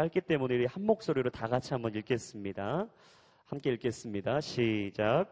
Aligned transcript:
짧기 0.00 0.22
때문에 0.22 0.54
우리 0.54 0.64
한 0.64 0.86
목소리로 0.86 1.28
다 1.28 1.46
같이 1.46 1.74
한번 1.74 1.94
읽겠습니다. 1.94 2.88
함께 3.44 3.70
읽겠습니다. 3.72 4.40
시작. 4.40 5.26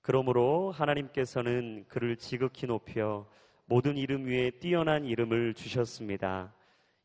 그러므로 0.00 0.70
하나님께서는 0.70 1.84
그를 1.86 2.16
지극히 2.16 2.66
높여 2.66 3.26
모든 3.66 3.98
이름 3.98 4.24
위에 4.24 4.52
뛰어난 4.52 5.04
이름을 5.04 5.52
주셨습니다. 5.52 6.50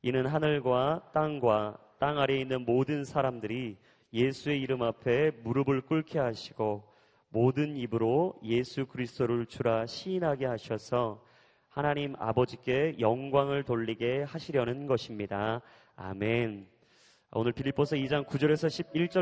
이는 0.04 0.26
하늘과 0.26 1.12
땅과 1.14 1.78
땅 2.00 2.18
아래에 2.18 2.40
있는 2.40 2.64
모든 2.64 3.04
사람들이 3.04 3.76
예수의 4.14 4.62
이름 4.62 4.82
앞에 4.82 5.32
무릎을 5.44 5.82
꿇게 5.82 6.20
하시고 6.20 6.82
모든 7.28 7.76
입으로 7.76 8.40
예수 8.42 8.86
그리스도를 8.86 9.48
주라 9.48 9.86
시인하게 9.86 10.46
하셔서 10.46 11.22
하나님 11.68 12.16
아버지께 12.20 12.96
영광을 13.02 13.64
돌리게 13.64 14.24
하시려는 14.24 14.88
것입니다. 14.88 15.62
아멘. 15.98 16.75
오늘 17.38 17.52
빌립보서 17.52 17.98
2장 17.98 18.26
9절에서 18.26 18.70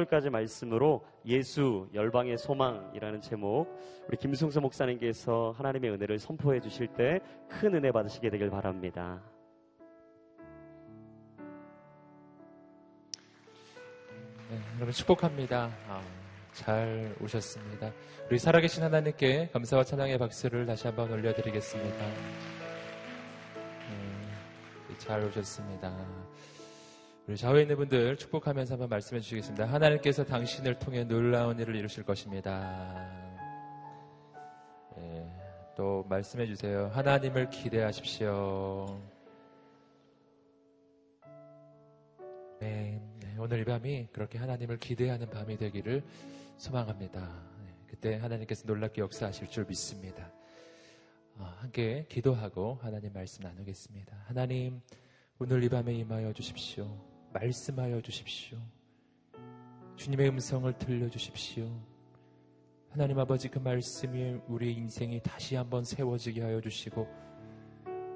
11절까지 0.07 0.29
말씀으로 0.29 1.03
예수 1.25 1.89
열방의 1.95 2.37
소망이라는 2.37 3.21
제목 3.21 3.67
우리 4.07 4.17
김승수 4.17 4.61
목사님께서 4.61 5.55
하나님의 5.57 5.91
은혜를 5.91 6.19
선포해 6.19 6.59
주실 6.59 6.87
때 6.87 7.19
큰 7.59 7.73
은혜 7.75 7.91
받으시게 7.91 8.29
되길 8.29 8.49
바랍니다. 8.49 9.21
네, 14.49 14.59
여러분 14.75 14.91
축복합니다. 14.91 15.71
아, 15.87 16.01
잘 16.51 17.15
오셨습니다. 17.21 17.91
우리 18.29 18.37
살아계신 18.37 18.83
하나님께 18.83 19.49
감사와 19.53 19.83
찬양의 19.83 20.17
박수를 20.17 20.65
다시 20.65 20.87
한번 20.87 21.11
올려드리겠습니다. 21.11 22.05
네, 23.87 24.97
잘 24.97 25.23
오셨습니다. 25.23 26.22
우리 27.25 27.37
좌우에 27.37 27.61
있는 27.61 27.77
분들 27.77 28.17
축복하면서 28.17 28.73
한번 28.73 28.89
말씀해 28.89 29.21
주시겠습니다. 29.21 29.65
하나님께서 29.65 30.25
당신을 30.25 30.77
통해 30.77 31.05
놀라운 31.05 31.57
일을 31.57 31.73
이루실 31.73 32.03
것입니다. 32.03 33.09
네, 34.97 35.33
또 35.77 36.05
말씀해 36.09 36.45
주세요. 36.47 36.91
하나님을 36.93 37.49
기대하십시오. 37.49 38.99
네, 42.59 43.01
네, 43.21 43.35
오늘 43.39 43.61
이 43.61 43.63
밤이 43.63 44.09
그렇게 44.11 44.37
하나님을 44.37 44.77
기대하는 44.79 45.29
밤이 45.29 45.55
되기를 45.55 46.03
소망합니다. 46.57 47.21
네, 47.21 47.73
그때 47.87 48.15
하나님께서 48.17 48.67
놀랍게 48.67 49.01
역사하실 49.01 49.47
줄 49.47 49.63
믿습니다. 49.65 50.29
어, 51.37 51.45
함께 51.59 52.05
기도하고 52.09 52.79
하나님 52.81 53.13
말씀 53.13 53.43
나누겠습니다. 53.43 54.13
하나님, 54.25 54.81
오늘 55.39 55.63
이 55.63 55.69
밤에 55.69 55.93
임하여 55.93 56.33
주십시오. 56.33 57.12
말씀하여 57.33 58.01
주십시오. 58.01 58.57
주님의 59.95 60.29
음성을 60.29 60.71
들려주십시오. 60.77 61.69
하나님 62.89 63.17
아버지 63.19 63.49
그 63.49 63.59
말씀이 63.59 64.39
우리의 64.47 64.73
인생이 64.75 65.21
다시 65.23 65.55
한번 65.55 65.83
세워지게 65.83 66.41
하여 66.41 66.61
주시고 66.61 67.07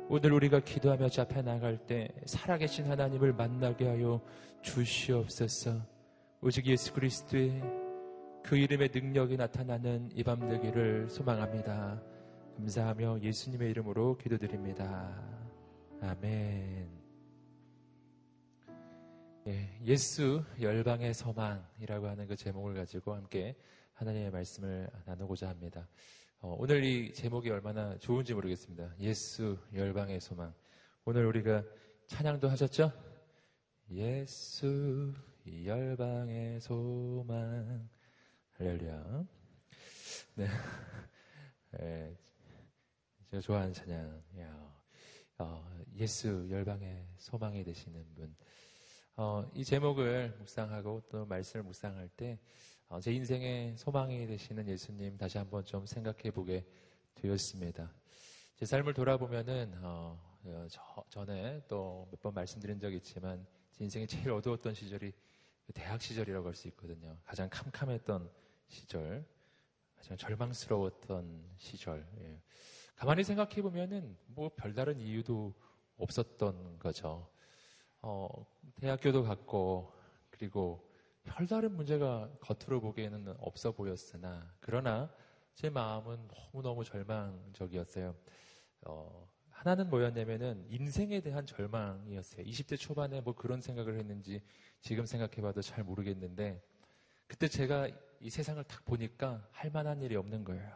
오늘 0.09 0.33
우리가 0.33 0.59
기도하며 0.59 1.09
잡혀 1.09 1.41
나갈 1.41 1.77
때 1.77 2.07
살아계신 2.25 2.85
하나님을 2.85 3.33
만나게 3.33 3.87
하여 3.87 4.21
주시옵소서. 4.61 5.81
오직 6.41 6.65
예수 6.67 6.93
그리스도의 6.93 7.61
그 8.43 8.55
이름의 8.55 8.91
능력이 8.93 9.35
나타나는 9.35 10.11
이 10.15 10.23
밤 10.23 10.47
되기를 10.47 11.09
소망합니다. 11.09 12.01
감사하며 12.57 13.19
예수님의 13.21 13.69
이름으로 13.71 14.17
기도드립니다. 14.17 15.13
아멘. 16.01 16.96
예, 19.47 19.95
수 19.95 20.43
열방의 20.59 21.13
소망이라고 21.13 22.07
하는 22.07 22.27
그 22.27 22.35
제목을 22.35 22.73
가지고 22.73 23.13
함께 23.13 23.55
하나님의 23.93 24.29
말씀을 24.29 24.89
나누고자 25.05 25.47
합니다. 25.47 25.87
어, 26.41 26.53
오늘 26.59 26.83
이 26.83 27.13
제목이 27.13 27.49
얼마나 27.49 27.97
좋은지 27.97 28.33
모르겠습니다. 28.33 28.93
예수 28.99 29.57
열방의 29.73 30.19
소망. 30.19 30.53
오늘 31.05 31.25
우리가 31.27 31.63
찬양도 32.07 32.49
하셨죠? 32.49 32.91
예수 33.89 35.13
열방의 35.47 36.59
소망. 36.59 37.87
할렐루야. 38.57 39.25
네. 40.35 40.47
네. 41.71 42.17
제가 43.31 43.39
좋아하는 43.39 43.71
찬양. 43.71 44.23
어, 45.37 45.65
예수 45.95 46.47
열방의 46.49 47.07
소망이 47.15 47.63
되시는 47.63 48.13
분. 48.13 48.35
어, 49.19 49.43
이 49.55 49.63
제목을 49.65 50.35
묵상하고 50.37 51.01
또 51.09 51.25
말씀을 51.25 51.63
묵상할 51.63 52.07
때, 52.09 52.37
어, 52.87 52.99
제 52.99 53.11
인생의 53.11 53.75
소망이 53.75 54.27
되시는 54.27 54.67
예수님 54.67 55.17
다시 55.17 55.39
한번 55.39 55.65
좀 55.65 55.87
생각해 55.87 56.29
보게 56.29 56.63
되었습니다. 57.15 57.91
제 58.53 58.65
삶을 58.67 58.93
돌아보면은, 58.93 59.73
어, 59.81 60.19
어 60.45 60.67
저, 60.69 61.03
전에 61.09 61.63
또 61.67 62.07
몇 62.11 62.21
번 62.21 62.35
말씀드린 62.35 62.79
적이 62.79 62.97
있지만, 62.97 63.43
제 63.71 63.85
인생이 63.85 64.05
제일 64.05 64.29
어두웠던 64.29 64.75
시절이 64.75 65.11
그 65.65 65.73
대학 65.73 65.99
시절이라고 65.99 66.47
할 66.47 66.53
수 66.53 66.67
있거든요. 66.67 67.17
가장 67.25 67.49
캄캄했던 67.49 68.29
시절, 68.67 69.25
가장 69.95 70.15
절망스러웠던 70.15 71.55
시절. 71.57 72.07
예. 72.19 72.39
가만히 72.95 73.23
생각해 73.23 73.63
보면은 73.63 74.15
뭐 74.27 74.51
별다른 74.55 74.99
이유도 74.99 75.55
없었던 75.97 76.77
거죠. 76.77 77.27
어, 78.09 78.29
대학교도 78.75 79.23
갔고 79.23 79.91
그리고 80.29 80.89
별다른 81.25 81.73
문제가 81.73 82.31
겉으로 82.39 82.79
보기에는 82.79 83.35
없어 83.37 83.73
보였으나 83.73 84.49
그러나 84.61 85.13
제 85.55 85.69
마음은 85.69 86.29
너무너무 86.29 86.85
절망적이었어요. 86.85 88.15
어, 88.85 89.27
하나는 89.49 89.89
뭐였냐면은 89.89 90.65
인생에 90.69 91.19
대한 91.19 91.45
절망이었어요. 91.45 92.45
20대 92.45 92.79
초반에 92.79 93.19
뭐 93.19 93.35
그런 93.35 93.59
생각을 93.59 93.99
했는지 93.99 94.41
지금 94.79 95.05
생각해봐도 95.05 95.61
잘 95.61 95.83
모르겠는데 95.83 96.63
그때 97.27 97.49
제가 97.49 97.89
이 98.21 98.29
세상을 98.29 98.63
딱 98.63 98.85
보니까 98.85 99.45
할 99.51 99.69
만한 99.69 100.01
일이 100.01 100.15
없는 100.15 100.45
거예요. 100.45 100.71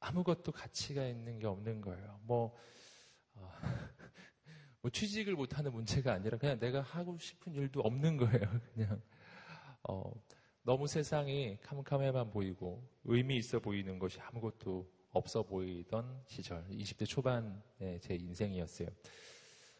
아무것도 0.00 0.50
가치가 0.50 1.06
있는 1.06 1.38
게 1.38 1.46
없는 1.46 1.82
거예요. 1.82 2.18
뭐 2.24 2.56
어, 3.34 3.52
뭐 4.82 4.90
취직을 4.90 5.34
못하는 5.34 5.72
문제가 5.72 6.12
아니라 6.12 6.36
그냥 6.36 6.58
내가 6.58 6.82
하고 6.82 7.16
싶은 7.16 7.54
일도 7.54 7.80
없는 7.80 8.16
거예요. 8.16 8.40
그냥 8.74 9.00
어, 9.84 10.12
너무 10.62 10.88
세상이 10.88 11.58
캄캄해만 11.62 12.30
보이고 12.30 12.86
의미 13.04 13.36
있어 13.36 13.60
보이는 13.60 13.98
것이 13.98 14.20
아무것도 14.20 14.90
없어 15.12 15.44
보이던 15.44 16.24
시절 16.26 16.66
20대 16.68 17.06
초반의 17.06 18.00
제 18.00 18.14
인생이었어요. 18.14 18.88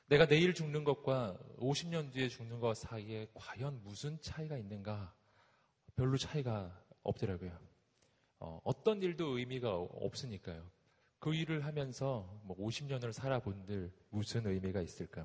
내가 0.06 0.26
내일 0.26 0.54
죽는 0.54 0.84
것과 0.84 1.36
50년 1.58 2.12
뒤에 2.12 2.28
죽는 2.28 2.60
것 2.60 2.76
사이에 2.76 3.26
과연 3.34 3.82
무슨 3.82 4.20
차이가 4.20 4.56
있는가? 4.56 5.14
별로 5.96 6.16
차이가 6.16 6.80
없더라고요. 7.02 7.58
어, 8.38 8.60
어떤 8.62 9.02
일도 9.02 9.38
의미가 9.38 9.74
없으니까요. 9.74 10.64
그 11.22 11.32
일을 11.32 11.64
하면서 11.64 12.28
뭐 12.42 12.56
50년을 12.56 13.12
살아본들 13.12 13.92
무슨 14.10 14.44
의미가 14.44 14.80
있을까? 14.80 15.24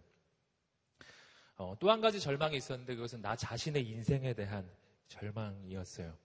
어, 1.58 1.76
또 1.80 1.90
한 1.90 2.02
가지 2.02 2.20
절망이 2.20 2.56
있었는데 2.56 2.94
그것은 2.94 3.24
나 3.24 3.36
자신의 3.36 3.84
인생에 3.84 4.36
대한 4.36 4.70
절망이었어요. 5.08 6.16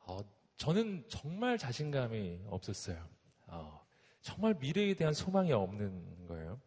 어, 0.00 0.18
저는 0.56 1.04
정말 1.06 1.58
자신감이 1.58 2.40
없었어요. 2.48 3.08
어, 3.46 3.80
정말 4.20 4.54
미래에 4.54 4.94
대한 4.94 5.14
소망이 5.14 5.52
없는 5.52 6.26
거예요. 6.26 6.60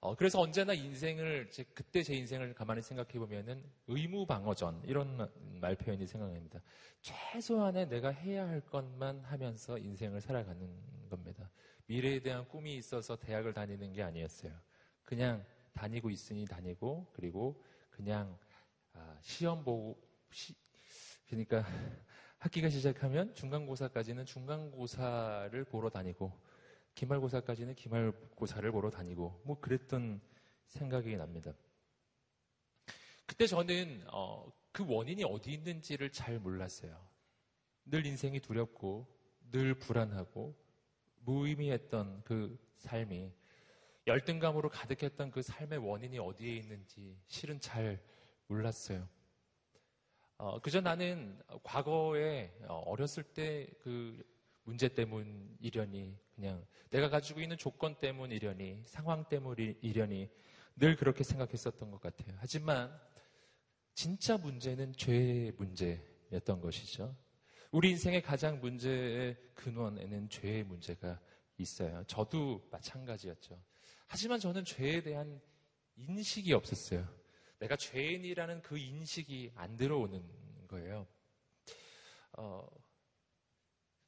어, 0.00 0.16
그래서 0.16 0.40
언제나 0.40 0.72
인생을, 0.74 1.50
제, 1.52 1.62
그때 1.72 2.02
제 2.02 2.14
인생을 2.16 2.52
가만히 2.54 2.82
생각해 2.82 3.12
보면은 3.12 3.64
의무 3.86 4.26
방어전, 4.26 4.82
이런 4.86 5.30
말 5.60 5.76
표현이 5.76 6.04
생각납니다. 6.04 6.60
최소한의 7.00 7.88
내가 7.88 8.08
해야 8.08 8.48
할 8.48 8.60
것만 8.60 9.20
하면서 9.20 9.78
인생을 9.78 10.20
살아가는 10.20 10.97
겁니다. 11.08 11.50
미래에 11.86 12.20
대한 12.20 12.46
꿈이 12.48 12.76
있어서 12.76 13.16
대학을 13.16 13.52
다니는 13.52 13.92
게 13.92 14.02
아니었어요. 14.02 14.52
그냥 15.04 15.44
다니고 15.72 16.10
있으니 16.10 16.44
다니고, 16.44 17.12
그리고 17.12 17.62
그냥, 17.90 18.38
아, 18.92 19.18
시험 19.20 19.64
보고, 19.64 20.00
시, 20.30 20.54
그러니까 21.26 21.64
학기가 22.38 22.68
시작하면 22.68 23.34
중간고사까지는 23.34 24.26
중간고사를 24.26 25.64
보러 25.64 25.88
다니고, 25.88 26.32
기말고사까지는 26.98 27.76
기말고사를 27.76 28.72
보러 28.72 28.90
다니고 28.90 29.40
뭐 29.44 29.60
그랬던 29.60 30.20
생각이 30.66 31.16
납니다. 31.16 31.52
그때 33.24 33.46
저는 33.46 34.02
어, 34.10 34.50
그 34.72 34.84
원인이 34.84 35.22
어디 35.24 35.52
있는지를 35.52 36.10
잘 36.10 36.40
몰랐어요. 36.40 37.08
늘 37.84 38.04
인생이 38.04 38.40
두렵고 38.40 39.06
늘 39.52 39.74
불안하고 39.74 40.56
무의미했던 41.28 42.22
그 42.24 42.58
삶이 42.76 43.30
열등감으로 44.06 44.70
가득했던 44.70 45.30
그 45.30 45.42
삶의 45.42 45.78
원인이 45.78 46.18
어디에 46.18 46.56
있는지 46.56 47.20
실은 47.26 47.60
잘 47.60 48.02
몰랐어요. 48.46 49.06
어, 50.38 50.58
그저 50.60 50.80
나는 50.80 51.38
과거에 51.62 52.56
어, 52.66 52.82
어렸을 52.86 53.22
때 53.22 53.66
그 53.82 54.24
문제 54.64 54.88
때문이려니 54.88 56.18
그냥 56.34 56.66
내가 56.90 57.08
가지고 57.08 57.40
있는 57.40 57.56
조건 57.56 57.98
때문이려니 58.00 58.82
상황 58.86 59.24
때문이려니 59.28 60.30
늘 60.76 60.96
그렇게 60.96 61.24
생각했었던 61.24 61.90
것 61.90 62.00
같아요. 62.00 62.36
하지만 62.38 62.98
진짜 63.94 64.36
문제는 64.36 64.92
죄의 64.92 65.52
문제였던 65.52 66.60
것이죠. 66.60 67.16
우리 67.70 67.90
인생의 67.90 68.22
가장 68.22 68.60
문제의 68.60 69.36
근원에는 69.54 70.30
죄의 70.30 70.64
문제가 70.64 71.20
있어요. 71.58 72.02
저도 72.06 72.66
마찬가지였죠. 72.70 73.62
하지만 74.06 74.40
저는 74.40 74.64
죄에 74.64 75.02
대한 75.02 75.38
인식이 75.96 76.54
없었어요. 76.54 77.06
내가 77.58 77.76
죄인이라는 77.76 78.62
그 78.62 78.78
인식이 78.78 79.52
안 79.54 79.76
들어오는 79.76 80.24
거예요. 80.68 81.06
어, 82.38 82.66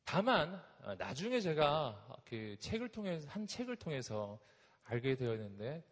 다만 0.04 0.54
어, 0.82 0.94
나중에 0.94 1.40
제가 1.40 2.22
그 2.24 2.56
책을 2.60 2.88
통해서 2.88 3.28
한 3.28 3.46
책을 3.46 3.76
통해서 3.76 4.40
알게 4.84 5.16
되었는데 5.16 5.84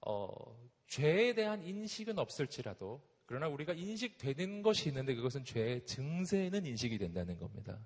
어, 0.00 0.26
죄에 0.88 1.34
대한 1.34 1.62
인식은 1.62 2.18
없을지라도 2.18 3.00
그러나 3.28 3.46
우리가 3.46 3.74
인식되는 3.74 4.62
것이 4.62 4.88
있는데 4.88 5.14
그것은 5.14 5.44
죄의 5.44 5.84
증세는 5.84 6.64
인식이 6.64 6.96
된다는 6.96 7.38
겁니다. 7.38 7.78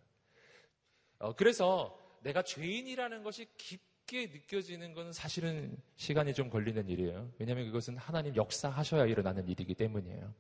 어, 1.19 1.35
그래서 1.35 1.99
내가 2.23 2.45
죄인이라는 2.45 3.25
것이 3.25 3.49
깊게 3.57 4.27
느껴지는 4.29 4.95
것은 4.95 5.13
사실은 5.13 5.77
시간이 5.97 6.33
좀 6.33 6.49
걸리는 6.49 6.89
일이에요. 6.89 7.33
왜냐하면 7.41 7.67
그것은 7.67 7.97
하나님 7.97 8.37
역사하셔야 8.37 9.07
일어나는 9.07 9.49
일이기 9.49 9.75
때문이에요. 9.75 10.33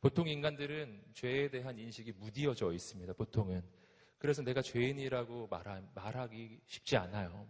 보통 0.00 0.28
인간들은 0.28 1.02
죄에 1.12 1.50
대한 1.50 1.78
인식이 1.78 2.12
무디어져 2.12 2.72
있습니다. 2.72 3.12
보통은. 3.12 3.62
그래서 4.16 4.40
내가 4.40 4.62
죄인이라고 4.62 5.48
말하, 5.48 5.82
말하기 5.94 6.62
쉽지 6.66 6.96
않아요. 6.96 7.46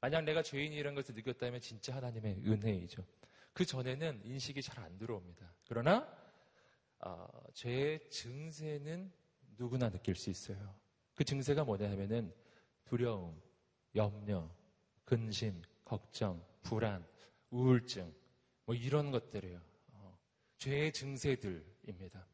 만약 0.00 0.22
내가 0.24 0.42
죄인이라는 0.42 0.96
것을 0.96 1.14
느꼈다면 1.14 1.60
진짜 1.60 1.94
하나님의 1.94 2.42
은혜이죠. 2.44 3.04
그 3.56 3.64
전에는 3.64 4.20
인식이 4.22 4.60
잘 4.60 4.84
안 4.84 4.98
들어옵니다. 4.98 5.50
그러나 5.66 6.06
어, 6.98 7.26
죄의 7.54 8.10
증세는 8.10 9.10
누구나 9.56 9.88
느낄 9.88 10.14
수 10.14 10.28
있어요. 10.28 10.78
그 11.14 11.24
증세가 11.24 11.64
뭐냐 11.64 11.90
하면은 11.92 12.34
두려움, 12.84 13.40
염려, 13.94 14.54
근심, 15.06 15.62
걱정, 15.86 16.44
불안, 16.62 17.08
우울증, 17.48 18.14
뭐 18.66 18.74
이런 18.74 19.10
것들이에요. 19.10 19.58
어, 19.92 20.18
죄의 20.58 20.92
증세들입니다. 20.92 22.26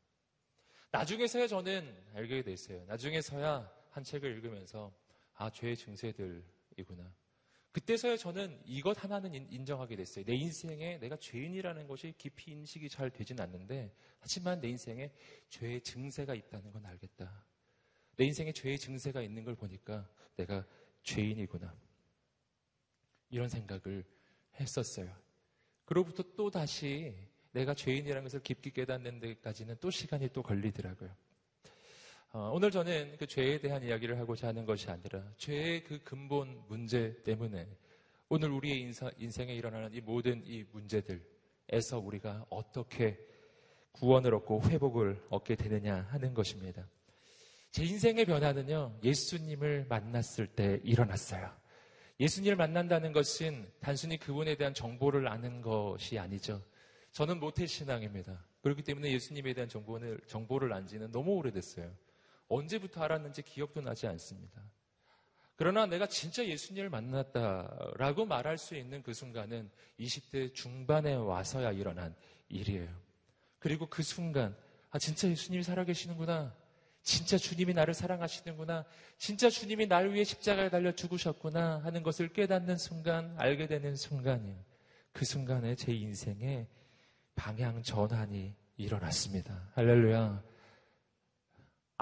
나중에서야 0.90 1.46
저는 1.46 2.04
알게 2.14 2.42
됐어요. 2.42 2.84
나중에서야 2.86 3.72
한 3.90 4.02
책을 4.02 4.28
읽으면서 4.28 4.92
아, 5.34 5.48
죄의 5.48 5.76
증세들이구나. 5.76 7.14
그때서야 7.72 8.18
저는 8.18 8.60
이것 8.66 9.02
하나는 9.02 9.34
인정하게 9.50 9.96
됐어요. 9.96 10.24
내 10.26 10.34
인생에 10.34 10.98
내가 10.98 11.16
죄인이라는 11.16 11.86
것이 11.88 12.14
깊이 12.18 12.52
인식이 12.52 12.88
잘 12.90 13.10
되진 13.10 13.40
않는데, 13.40 13.94
하지만 14.20 14.60
내 14.60 14.68
인생에 14.68 15.10
죄의 15.48 15.80
증세가 15.80 16.34
있다는 16.34 16.70
건 16.70 16.84
알겠다. 16.84 17.44
내 18.16 18.26
인생에 18.26 18.52
죄의 18.52 18.78
증세가 18.78 19.22
있는 19.22 19.42
걸 19.44 19.54
보니까 19.54 20.06
내가 20.36 20.66
죄인이구나. 21.02 21.74
이런 23.30 23.48
생각을 23.48 24.04
했었어요. 24.60 25.16
그로부터 25.86 26.22
또 26.36 26.50
다시 26.50 27.14
내가 27.52 27.74
죄인이라는 27.74 28.22
것을 28.22 28.40
깊게 28.42 28.70
깨닫는 28.70 29.18
데까지는 29.18 29.76
또 29.80 29.90
시간이 29.90 30.28
또 30.34 30.42
걸리더라고요. 30.42 31.14
어, 32.34 32.50
오늘 32.54 32.70
저는 32.70 33.16
그 33.18 33.26
죄에 33.26 33.58
대한 33.58 33.82
이야기를 33.82 34.18
하고자 34.18 34.48
하는 34.48 34.64
것이 34.64 34.90
아니라 34.90 35.22
죄의 35.36 35.84
그 35.84 36.02
근본 36.02 36.62
문제 36.66 37.14
때문에 37.24 37.68
오늘 38.30 38.50
우리의 38.52 38.80
인사, 38.80 39.10
인생에 39.18 39.54
일어나는 39.54 39.92
이 39.92 40.00
모든 40.00 40.42
이 40.46 40.64
문제들에서 40.72 41.98
우리가 41.98 42.46
어떻게 42.48 43.18
구원을 43.92 44.34
얻고 44.36 44.62
회복을 44.62 45.26
얻게 45.28 45.56
되느냐 45.56 46.06
하는 46.08 46.32
것입니다. 46.32 46.88
제 47.70 47.84
인생의 47.84 48.24
변화는요, 48.24 48.98
예수님을 49.04 49.84
만났을 49.90 50.46
때 50.46 50.80
일어났어요. 50.84 51.54
예수님을 52.18 52.56
만난다는 52.56 53.12
것은 53.12 53.70
단순히 53.80 54.16
그분에 54.16 54.54
대한 54.54 54.72
정보를 54.72 55.28
아는 55.28 55.60
것이 55.60 56.18
아니죠. 56.18 56.62
저는 57.10 57.40
모태신앙입니다. 57.40 58.42
그렇기 58.62 58.82
때문에 58.84 59.12
예수님에 59.12 59.52
대한 59.52 59.68
정보를, 59.68 60.18
정보를 60.26 60.72
안 60.72 60.86
지는 60.86 61.12
너무 61.12 61.32
오래됐어요. 61.32 61.92
언제부터 62.48 63.02
알았는지 63.02 63.42
기억도 63.42 63.80
나지 63.80 64.06
않습니다. 64.06 64.62
그러나 65.56 65.86
내가 65.86 66.06
진짜 66.06 66.44
예수님을 66.44 66.90
만났다라고 66.90 68.26
말할 68.26 68.58
수 68.58 68.74
있는 68.74 69.02
그 69.02 69.14
순간은 69.14 69.70
20대 70.00 70.54
중반에 70.54 71.14
와서야 71.14 71.72
일어난 71.72 72.14
일이에요. 72.48 72.88
그리고 73.58 73.86
그 73.86 74.02
순간, 74.02 74.56
아, 74.90 74.98
진짜 74.98 75.28
예수님이 75.28 75.62
살아계시는구나. 75.62 76.54
진짜 77.02 77.36
주님이 77.36 77.74
나를 77.74 77.94
사랑하시는구나. 77.94 78.84
진짜 79.18 79.50
주님이 79.50 79.86
나를 79.86 80.14
위해 80.14 80.24
십자가에 80.24 80.68
달려 80.68 80.92
죽으셨구나 80.92 81.82
하는 81.84 82.02
것을 82.02 82.32
깨닫는 82.32 82.76
순간, 82.76 83.34
알게 83.38 83.66
되는 83.66 83.94
순간이에요. 83.94 84.64
그 85.12 85.24
순간에 85.24 85.74
제 85.74 85.92
인생에 85.92 86.66
방향 87.34 87.82
전환이 87.82 88.54
일어났습니다. 88.76 89.70
할렐루야. 89.74 90.51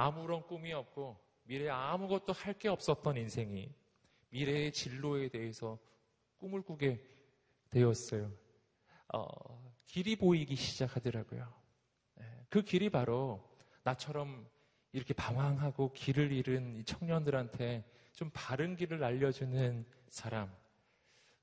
아무런 0.01 0.43
꿈이 0.47 0.73
없고 0.73 1.19
미래에 1.45 1.69
아무것도 1.69 2.33
할 2.33 2.55
게 2.55 2.69
없었던 2.69 3.17
인생이 3.17 3.71
미래의 4.31 4.73
진로에 4.73 5.29
대해서 5.29 5.79
꿈을 6.39 6.63
꾸게 6.63 7.01
되었어요. 7.71 8.33
어, 9.13 9.75
길이 9.85 10.17
보이기 10.17 10.57
시작하더라고요. 10.57 11.53
네, 12.15 12.47
그 12.49 12.63
길이 12.63 12.89
바로 12.89 13.47
나처럼 13.83 14.49
이렇게 14.93 15.13
방황하고 15.13 15.93
길을 15.93 16.33
잃은 16.33 16.85
청년들한테 16.85 17.85
좀 18.15 18.31
바른 18.33 18.77
길을 18.77 19.03
알려주는 19.05 19.85
사람. 20.09 20.51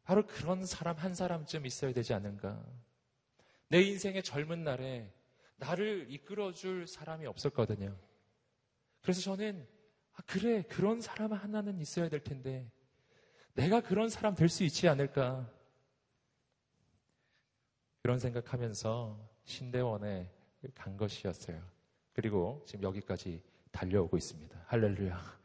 바로 0.04 0.26
그런 0.26 0.66
사람 0.66 0.96
한 0.96 1.14
사람쯤 1.14 1.66
있어야 1.66 1.94
되지 1.94 2.14
않은가. 2.14 2.66
내 3.70 3.82
인생의 3.82 4.24
젊은 4.24 4.64
날에 4.64 5.12
나를 5.58 6.08
이끌어줄 6.10 6.88
사람이 6.88 7.26
없었거든요. 7.26 7.96
그래서 9.08 9.22
저는 9.22 9.66
아, 10.16 10.22
그래 10.26 10.64
그런 10.64 11.00
사람 11.00 11.32
하나는 11.32 11.80
있어야 11.80 12.10
될 12.10 12.22
텐데 12.22 12.70
내가 13.54 13.80
그런 13.80 14.10
사람 14.10 14.36
될 14.36 14.50
수 14.50 14.66
있지 14.66 14.90
않을까 14.90 15.50
그런 18.02 18.20
생각하면서 18.20 19.18
신대원에 19.46 20.30
간 20.76 20.98
것이었어요. 20.98 21.64
그리고 22.12 22.62
지금 22.68 22.84
여기까지 22.84 23.42
달려오고 23.72 24.18
있습니다. 24.18 24.62
할렐루야. 24.66 25.40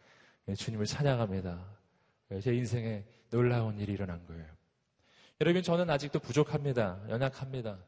예, 0.48 0.54
주님을 0.56 0.84
찬양합니다. 0.84 1.64
예, 2.32 2.40
제 2.40 2.52
인생에 2.52 3.04
놀라운 3.30 3.78
일이 3.78 3.92
일어난 3.92 4.26
거예요. 4.26 4.52
여러분, 5.40 5.62
저는 5.62 5.88
아직도 5.88 6.18
부족합니다. 6.18 7.00
연약합니다. 7.08 7.78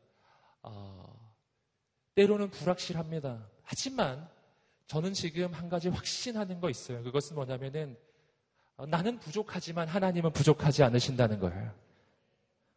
어, 0.62 1.34
때로는 2.14 2.50
불확실합니다. 2.50 3.50
하지만 3.64 4.32
저는 4.86 5.12
지금 5.12 5.52
한 5.52 5.68
가지 5.68 5.88
확신하는 5.88 6.60
거 6.60 6.70
있어요. 6.70 7.02
그것은 7.02 7.36
뭐냐면은 7.36 7.96
어, 8.76 8.86
나는 8.86 9.18
부족하지만 9.18 9.88
하나님은 9.88 10.32
부족하지 10.32 10.82
않으신다는 10.82 11.38
거예요. 11.38 11.72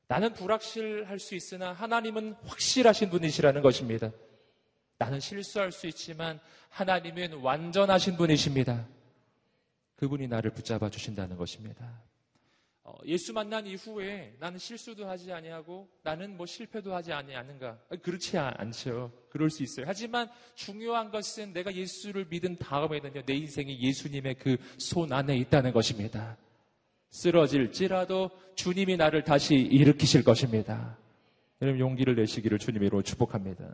나는 0.08 0.34
불확실할 0.34 1.20
수 1.20 1.36
있으나 1.36 1.74
하나님은 1.74 2.36
확실하신 2.46 3.10
분이시라는 3.10 3.62
것입니다. 3.62 4.12
나는 4.98 5.20
실수할 5.20 5.72
수 5.72 5.86
있지만 5.88 6.40
하나님은 6.70 7.42
완전하신 7.42 8.16
분이십니다. 8.16 8.88
그분이 9.98 10.28
나를 10.28 10.52
붙잡아 10.52 10.90
주신다는 10.90 11.36
것입니다. 11.36 12.02
어, 12.90 12.96
예수 13.06 13.34
만난 13.34 13.68
이후에 13.68 14.34
나는 14.40 14.58
실수도 14.58 15.10
하지 15.10 15.30
아니하고 15.34 15.90
나는 16.04 16.38
뭐 16.38 16.46
실패도 16.46 16.96
하지 16.96 17.12
아니하는가? 17.12 17.78
그렇지 18.02 18.38
않죠. 18.38 19.12
그럴 19.30 19.50
수 19.50 19.62
있어요. 19.62 19.86
하지만 19.86 20.30
중요한 20.56 21.12
것은 21.12 21.52
내가 21.52 21.74
예수를 21.76 22.28
믿은 22.30 22.56
다음에는요, 22.56 23.24
내 23.26 23.34
인생이 23.34 23.78
예수님의 23.82 24.36
그 24.36 24.56
손 24.78 25.12
안에 25.12 25.36
있다는 25.36 25.74
것입니다. 25.74 26.38
쓰러질지라도 27.10 28.30
주님이 28.56 28.96
나를 28.96 29.24
다시 29.24 29.56
일으키실 29.56 30.24
것입니다. 30.24 30.98
여러분 31.62 31.80
용기를 31.82 32.16
내시기를 32.16 32.58
주님으로 32.58 33.02
축복합니다. 33.02 33.74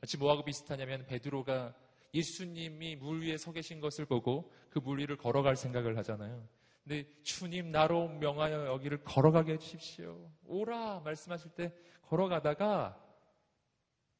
마치 0.00 0.16
뭐하고 0.16 0.42
비슷하냐면 0.44 1.04
베드로가 1.06 1.74
예수님이 2.14 2.96
물 2.96 3.22
위에 3.22 3.36
서 3.36 3.52
계신 3.52 3.80
것을 3.80 4.06
보고 4.06 4.50
그 4.70 4.78
물 4.80 5.00
위를 5.00 5.16
걸어갈 5.18 5.56
생각을 5.56 5.98
하잖아요. 5.98 6.42
근데 6.84 7.06
주님 7.22 7.70
나로 7.70 8.08
명하여 8.08 8.66
여기를 8.66 9.02
걸어가게 9.04 9.54
해주십시오. 9.54 10.30
오라 10.44 11.00
말씀하실 11.00 11.52
때 11.52 11.74
걸어가다가 12.02 13.00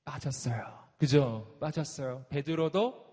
빠졌어요. 0.05 0.89
그죠? 0.99 1.57
빠졌어요. 1.61 2.25
베드로도 2.31 3.05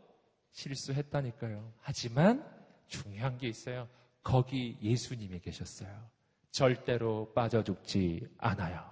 실수했다니까요. 0.52 1.74
하지만 1.82 2.46
중요한 2.88 3.38
게 3.38 3.48
있어요. 3.48 3.90
거기 4.24 4.78
예수님이 4.82 5.40
계셨어요. 5.40 6.10
절대로 6.52 7.32
빠져 7.34 7.64
죽지 7.64 8.28
않아요. 8.38 8.90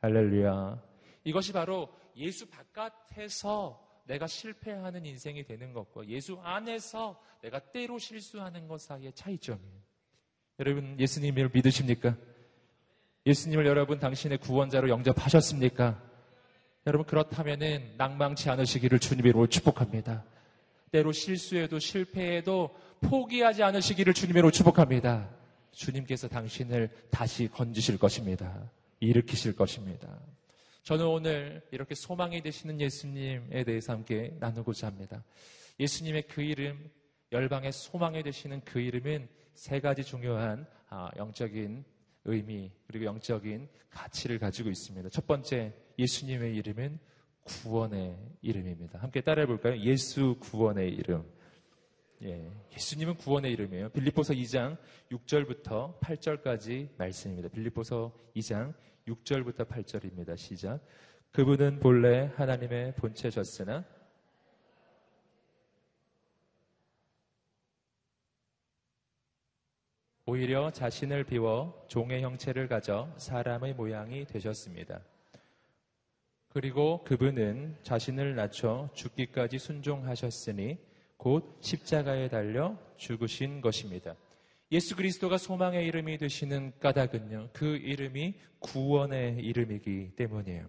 할렐루야. 0.00 0.82
이것이 1.24 1.52
바로 1.52 1.92
예수 2.16 2.48
바깥에서 2.48 3.89
내가 4.04 4.26
실패하는 4.26 5.06
인생이 5.06 5.44
되는 5.44 5.72
것과 5.72 6.06
예수 6.06 6.38
안에서 6.42 7.20
내가 7.42 7.58
때로 7.58 7.98
실수하는 7.98 8.68
것 8.68 8.80
사이의 8.80 9.12
차이점이에요. 9.14 9.80
여러분, 10.58 10.98
예수님을 10.98 11.50
믿으십니까? 11.54 12.16
예수님을 13.26 13.66
여러분 13.66 13.98
당신의 13.98 14.38
구원자로 14.38 14.88
영접하셨습니까? 14.88 16.02
여러분, 16.86 17.06
그렇다면은 17.06 17.94
낭망치 17.96 18.50
않으시기를 18.50 18.98
주님으로 18.98 19.46
축복합니다. 19.46 20.24
때로 20.90 21.12
실수해도 21.12 21.78
실패해도 21.78 22.76
포기하지 23.00 23.62
않으시기를 23.62 24.12
주님으로 24.12 24.50
축복합니다. 24.50 25.30
주님께서 25.72 26.28
당신을 26.28 26.90
다시 27.10 27.48
건지실 27.48 27.98
것입니다. 27.98 28.70
일으키실 29.00 29.56
것입니다. 29.56 30.18
저는 30.82 31.06
오늘 31.06 31.62
이렇게 31.70 31.94
소망이 31.94 32.42
되시는 32.42 32.80
예수님에 32.80 33.64
대해서 33.64 33.92
함께 33.92 34.34
나누고자 34.40 34.86
합니다. 34.86 35.22
예수님의 35.78 36.26
그 36.28 36.42
이름, 36.42 36.90
열방의 37.32 37.72
소망이 37.72 38.22
되시는 38.22 38.62
그 38.64 38.80
이름은 38.80 39.28
세 39.54 39.80
가지 39.80 40.02
중요한 40.02 40.66
아, 40.88 41.10
영적인 41.16 41.84
의미 42.24 42.72
그리고 42.86 43.04
영적인 43.04 43.68
가치를 43.90 44.38
가지고 44.38 44.70
있습니다. 44.70 45.08
첫 45.10 45.26
번째, 45.26 45.74
예수님의 45.98 46.56
이름은 46.56 46.98
구원의 47.42 48.16
이름입니다. 48.42 48.98
함께 49.00 49.20
따라해 49.20 49.46
볼까요? 49.46 49.78
예수 49.80 50.36
구원의 50.40 50.90
이름. 50.92 51.24
예, 52.22 52.50
예수님은 52.74 53.16
구원의 53.16 53.52
이름이에요. 53.52 53.90
빌립보서 53.90 54.34
2장 54.34 54.76
6절부터 55.10 55.98
8절까지 56.00 56.90
말씀입니다. 56.98 57.48
빌립보서 57.48 58.14
2장 58.36 58.74
6절부터 59.10 59.66
8절입니다. 59.66 60.36
시작. 60.36 60.80
그분은 61.32 61.80
본래 61.80 62.30
하나님의 62.36 62.94
본체셨으나 62.96 63.84
오히려 70.26 70.70
자신을 70.70 71.24
비워 71.24 71.84
종의 71.88 72.22
형체를 72.22 72.68
가져 72.68 73.12
사람의 73.16 73.74
모양이 73.74 74.24
되셨습니다. 74.26 75.00
그리고 76.48 77.02
그분은 77.04 77.76
자신을 77.82 78.36
낮춰 78.36 78.90
죽기까지 78.94 79.58
순종하셨으니 79.58 80.78
곧 81.16 81.58
십자가에 81.60 82.28
달려 82.28 82.78
죽으신 82.96 83.60
것입니다. 83.60 84.14
예수 84.72 84.94
그리스도가 84.94 85.36
소망의 85.36 85.84
이름이 85.86 86.18
되시는 86.18 86.72
까닭은요, 86.78 87.50
그 87.52 87.76
이름이 87.76 88.38
구원의 88.60 89.38
이름이기 89.38 90.12
때문이에요. 90.14 90.68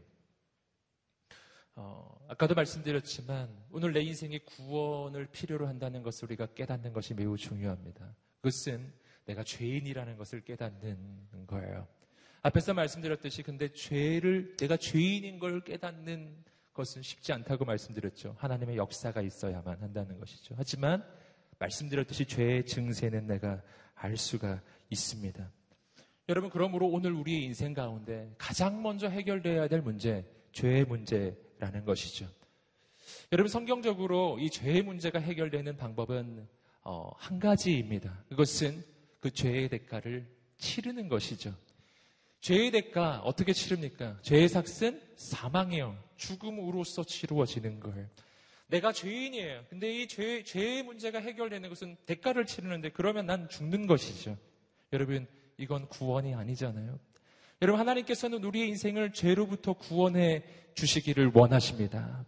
어, 1.75 2.25
아까도 2.27 2.55
말씀드렸지만 2.55 3.49
오늘 3.71 3.93
내 3.93 4.01
인생이 4.01 4.39
구원을 4.39 5.27
필요로 5.27 5.67
한다는 5.67 6.01
것을 6.01 6.25
우리가 6.25 6.47
깨닫는 6.47 6.93
것이 6.93 7.13
매우 7.13 7.37
중요합니다. 7.37 8.15
그것은 8.37 8.91
내가 9.25 9.43
죄인이라는 9.43 10.17
것을 10.17 10.41
깨닫는 10.41 11.45
거예요. 11.47 11.87
앞에서 12.41 12.73
말씀드렸듯이 12.73 13.43
근데 13.43 13.71
죄를 13.71 14.57
내가 14.57 14.77
죄인인 14.77 15.37
걸 15.37 15.61
깨닫는 15.63 16.43
것은 16.73 17.03
쉽지 17.03 17.33
않다고 17.33 17.65
말씀드렸죠. 17.65 18.35
하나님의 18.39 18.77
역사가 18.77 19.21
있어야만 19.21 19.79
한다는 19.79 20.19
것이죠. 20.19 20.55
하지만 20.57 21.05
말씀드렸듯이 21.59 22.25
죄의 22.25 22.65
증세는 22.65 23.27
내가 23.27 23.61
알 24.01 24.17
수가 24.17 24.61
있습니다. 24.89 25.51
여러분 26.27 26.49
그러므로 26.49 26.87
오늘 26.87 27.11
우리의 27.11 27.43
인생 27.43 27.73
가운데 27.73 28.33
가장 28.37 28.81
먼저 28.81 29.07
해결돼야 29.07 29.67
될 29.67 29.81
문제, 29.81 30.25
죄의 30.53 30.85
문제라는 30.85 31.85
것이죠. 31.85 32.27
여러분 33.31 33.49
성경적으로 33.49 34.39
이 34.39 34.49
죄의 34.49 34.81
문제가 34.81 35.19
해결되는 35.19 35.77
방법은 35.77 36.47
어, 36.83 37.11
한 37.17 37.39
가지입니다. 37.39 38.23
그것은 38.29 38.83
그 39.19 39.29
죄의 39.29 39.69
대가를 39.69 40.27
치르는 40.57 41.07
것이죠. 41.07 41.53
죄의 42.39 42.71
대가 42.71 43.19
어떻게 43.19 43.53
치릅니까? 43.53 44.17
죄의 44.23 44.49
삭은 44.49 44.99
사망이요. 45.15 45.95
죽음으로써 46.17 47.03
치루어지는 47.03 47.79
거예요. 47.79 48.07
내가 48.71 48.93
죄인이에요. 48.93 49.65
근데 49.69 50.01
이 50.01 50.07
죄, 50.07 50.43
죄의 50.43 50.83
문제가 50.83 51.19
해결되는 51.19 51.67
것은 51.69 51.97
대가를 52.05 52.45
치르는데 52.45 52.89
그러면 52.89 53.25
난 53.25 53.49
죽는 53.49 53.85
것이죠. 53.85 54.37
여러분, 54.93 55.27
이건 55.57 55.87
구원이 55.89 56.33
아니잖아요. 56.33 56.97
여러분, 57.61 57.79
하나님께서는 57.79 58.43
우리의 58.43 58.69
인생을 58.69 59.11
죄로부터 59.11 59.73
구원해 59.73 60.43
주시기를 60.73 61.31
원하십니다. 61.33 62.25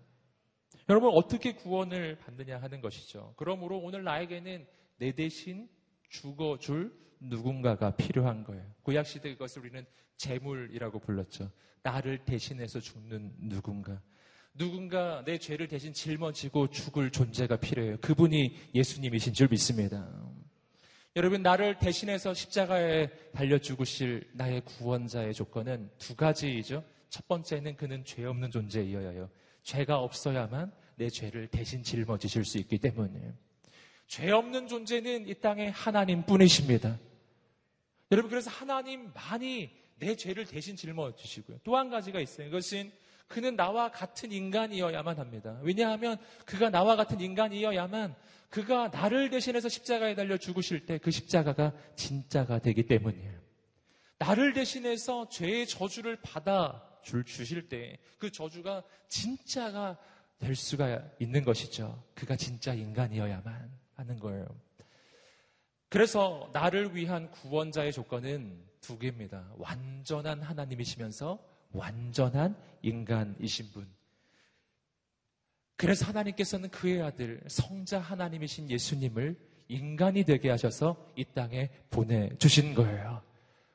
여러분, 0.89 1.11
어떻게 1.13 1.53
구원을 1.53 2.17
받느냐 2.17 2.61
하는 2.61 2.81
것이죠. 2.81 3.33
그러므로 3.37 3.79
오늘 3.79 4.03
나에게는 4.03 4.67
내 4.97 5.13
대신 5.13 5.69
죽어줄 6.09 6.93
누군가가 7.21 7.95
필요한 7.95 8.43
거예요. 8.43 8.63
구약시대 8.83 9.31
그것을 9.31 9.61
우리는 9.61 9.85
재물이라고 10.17 10.99
불렀죠. 10.99 11.49
나를 11.83 12.25
대신해서 12.25 12.81
죽는 12.81 13.33
누군가. 13.39 14.01
누군가 14.55 15.23
내 15.25 15.37
죄를 15.37 15.67
대신 15.67 15.93
짊어지고 15.93 16.67
죽을 16.69 17.11
존재가 17.11 17.57
필요해요. 17.57 17.97
그분이 18.01 18.55
예수님이신 18.75 19.33
줄 19.33 19.47
믿습니다. 19.49 20.07
여러분, 21.15 21.41
나를 21.41 21.77
대신해서 21.79 22.33
십자가에 22.33 23.09
달려 23.33 23.57
죽으실 23.57 24.29
나의 24.33 24.61
구원자의 24.61 25.33
조건은 25.33 25.89
두 25.97 26.15
가지이죠. 26.15 26.83
첫 27.09 27.27
번째는 27.27 27.75
그는 27.77 28.03
죄 28.05 28.25
없는 28.25 28.51
존재이어야 28.51 29.09
해요. 29.09 29.29
죄가 29.63 29.99
없어야만 29.99 30.71
내 30.95 31.09
죄를 31.09 31.47
대신 31.47 31.83
짊어지실 31.83 32.45
수 32.45 32.57
있기 32.59 32.77
때문이에요. 32.79 33.33
죄 34.07 34.29
없는 34.31 34.67
존재는 34.67 35.27
이 35.27 35.33
땅에 35.35 35.67
하나님 35.69 36.23
뿐이십니다. 36.25 36.99
여러분, 38.11 38.29
그래서 38.29 38.51
하나님만이 38.51 39.71
내 39.97 40.15
죄를 40.15 40.45
대신 40.45 40.75
짊어지시고요. 40.75 41.59
또 41.63 41.75
한 41.75 41.89
가지가 41.89 42.19
있어요. 42.19 42.47
그것은 42.49 42.91
그는 43.27 43.55
나와 43.55 43.89
같은 43.91 44.31
인간이어야만 44.31 45.17
합니다. 45.19 45.57
왜냐하면 45.63 46.17
그가 46.45 46.69
나와 46.69 46.95
같은 46.95 47.19
인간이어야만 47.19 48.15
그가 48.49 48.89
나를 48.89 49.29
대신해서 49.29 49.69
십자가에 49.69 50.13
달려 50.15 50.37
죽으실 50.37 50.85
때 50.85 50.99
그 50.99 51.09
십자가가 51.11 51.73
진짜가 51.95 52.59
되기 52.59 52.85
때문이에요. 52.85 53.39
나를 54.19 54.53
대신해서 54.53 55.27
죄의 55.29 55.67
저주를 55.67 56.17
받아 56.21 56.81
줄 57.03 57.25
주실 57.25 57.67
때 57.69 57.97
그 58.19 58.31
저주가 58.31 58.83
진짜가 59.09 59.97
될 60.39 60.55
수가 60.55 61.01
있는 61.19 61.43
것이죠. 61.43 62.03
그가 62.15 62.35
진짜 62.37 62.73
인간이어야만 62.73 63.71
하는 63.95 64.19
거예요. 64.19 64.45
그래서 65.89 66.49
나를 66.53 66.95
위한 66.95 67.29
구원자의 67.31 67.91
조건은 67.91 68.63
두 68.81 68.97
개입니다. 68.97 69.45
완전한 69.57 70.41
하나님이시면서 70.41 71.39
완전한 71.73 72.55
인간이신 72.81 73.71
분. 73.71 73.87
그래서 75.75 76.05
하나님께서는 76.05 76.69
그의 76.69 77.01
아들 77.01 77.41
성자 77.47 77.99
하나님이신 77.99 78.69
예수님을 78.69 79.35
인간이 79.67 80.23
되게 80.23 80.49
하셔서 80.49 81.11
이 81.15 81.25
땅에 81.25 81.69
보내주신 81.89 82.73
거예요. 82.75 83.21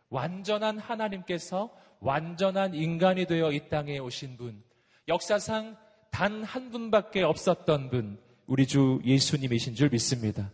완전한 0.09 0.79
하나님께서 0.79 1.75
완전한 2.01 2.75
인간이 2.75 3.27
되어 3.27 3.53
이 3.53 3.69
땅에 3.69 3.99
오신 3.99 4.37
분. 4.37 4.63
역사상 5.09 5.77
단 6.11 6.43
한 6.45 6.71
분밖에 6.71 7.23
없었던 7.23 7.91
분. 7.91 8.19
우리 8.47 8.67
주 8.67 9.01
예수님이신 9.05 9.75
줄 9.75 9.91
믿습니다. 9.91 10.51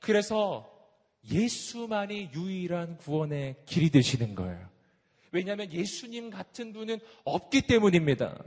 그래서 0.00 0.70
예수만이 1.30 2.30
유일한 2.34 2.98
구원의 2.98 3.56
길이 3.64 3.88
되시는 3.90 4.34
거예요. 4.34 4.68
왜냐하면 5.34 5.70
예수님 5.72 6.30
같은 6.30 6.72
분은 6.72 7.00
없기 7.24 7.62
때문입니다. 7.62 8.40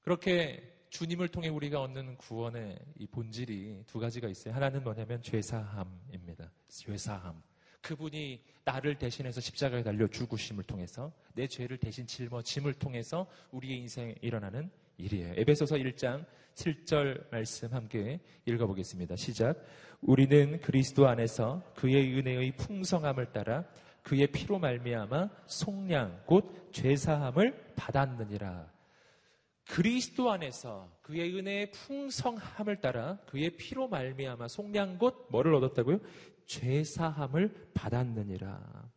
그렇게 0.00 0.74
주님을 0.88 1.28
통해 1.28 1.48
우리가 1.48 1.82
얻는 1.82 2.16
구원의 2.16 2.78
이 2.96 3.06
본질이 3.06 3.84
두 3.86 3.98
가지가 3.98 4.26
있어요. 4.28 4.54
하나는 4.54 4.82
뭐냐면 4.82 5.20
죄사함입니다. 5.20 6.50
죄사함. 6.68 7.42
그분이 7.82 8.42
나를 8.64 8.98
대신해서 8.98 9.42
십자가에 9.42 9.82
달려 9.82 10.08
죽으심을 10.08 10.64
통해서 10.64 11.12
내 11.34 11.46
죄를 11.46 11.76
대신 11.76 12.06
짊어짐을 12.06 12.72
통해서 12.74 13.26
우리의 13.52 13.78
인생에 13.80 14.14
일어나는 14.22 14.70
일이에요. 14.96 15.34
에베소서 15.36 15.76
1장 15.76 16.24
7절 16.54 17.30
말씀 17.30 17.72
함께 17.74 18.18
읽어보겠습니다. 18.46 19.14
시작. 19.16 19.62
우리는 20.00 20.58
그리스도 20.60 21.06
안에서 21.06 21.62
그의 21.76 22.14
은혜의 22.16 22.52
풍성함을 22.56 23.32
따라 23.32 23.64
그의 24.08 24.26
피로 24.28 24.58
말미암아 24.58 25.28
속량 25.46 26.22
곧 26.24 26.72
죄사함을 26.72 27.74
받았느니라. 27.76 28.72
그리스도 29.66 30.30
안에서 30.30 30.90
그의 31.02 31.36
은혜의 31.36 31.72
풍성함을 31.72 32.80
따라 32.80 33.18
그의 33.26 33.50
피로 33.58 33.86
말미암아 33.86 34.48
속량 34.48 34.96
곧 34.96 35.28
뭐를 35.30 35.54
얻었다고요? 35.56 35.98
죄사함을 36.46 37.72
받았느니라. 37.74 38.90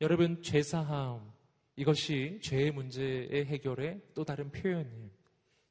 여러분 0.00 0.42
죄사함 0.42 1.32
이것이 1.76 2.40
죄의 2.42 2.72
문제의 2.72 3.46
해결의 3.46 4.00
또 4.14 4.24
다른 4.24 4.50
표현이에요. 4.50 5.08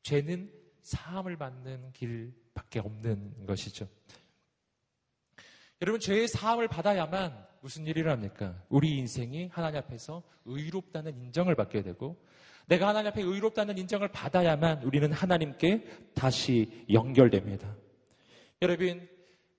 죄는 0.04 0.50
사함을 0.82 1.36
받는 1.36 1.92
길밖에 1.92 2.80
없는 2.80 3.46
것이죠. 3.46 3.90
여러분 5.82 6.00
죄의 6.00 6.30
사함을 6.30 6.70
받아야만 6.70 7.49
무슨 7.62 7.86
일이 7.88 8.00
일어납니까? 8.00 8.64
우리 8.70 8.98
인생이 8.98 9.50
하나님 9.52 9.80
앞에서 9.80 10.24
의롭다는 10.46 11.18
인정을 11.18 11.56
받게 11.56 11.82
되고 11.82 12.18
내가 12.68 12.88
하나님 12.88 13.10
앞에 13.10 13.22
의롭다는 13.22 13.78
인정을 13.78 14.10
받아야만 14.10 14.84
우리는 14.84 15.12
하나님께 15.12 15.84
다시 16.14 16.86
연결됩니다. 16.92 17.76
여러분 18.62 19.08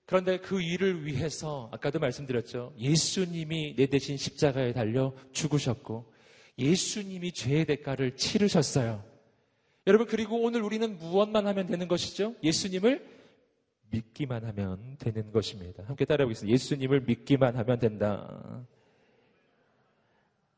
그런데 0.05 0.39
그 0.39 0.61
일을 0.61 1.05
위해서 1.05 1.69
아까도 1.71 1.99
말씀드렸죠. 1.99 2.73
예수님이 2.77 3.75
내 3.75 3.85
대신 3.85 4.17
십자가에 4.17 4.73
달려 4.73 5.13
죽으셨고 5.31 6.11
예수님이 6.57 7.31
죄의 7.31 7.65
대가를 7.65 8.15
치르셨어요. 8.15 9.03
여러분 9.87 10.07
그리고 10.07 10.41
오늘 10.41 10.61
우리는 10.61 10.97
무엇만 10.97 11.47
하면 11.47 11.67
되는 11.67 11.87
것이죠? 11.87 12.35
예수님을 12.43 13.20
믿기만 13.91 14.45
하면 14.45 14.97
되는 14.97 15.31
것입니다. 15.31 15.83
함께 15.83 16.05
따라해보겠습니다. 16.05 16.53
예수님을 16.53 17.01
믿기만 17.01 17.55
하면 17.57 17.79
된다. 17.79 18.65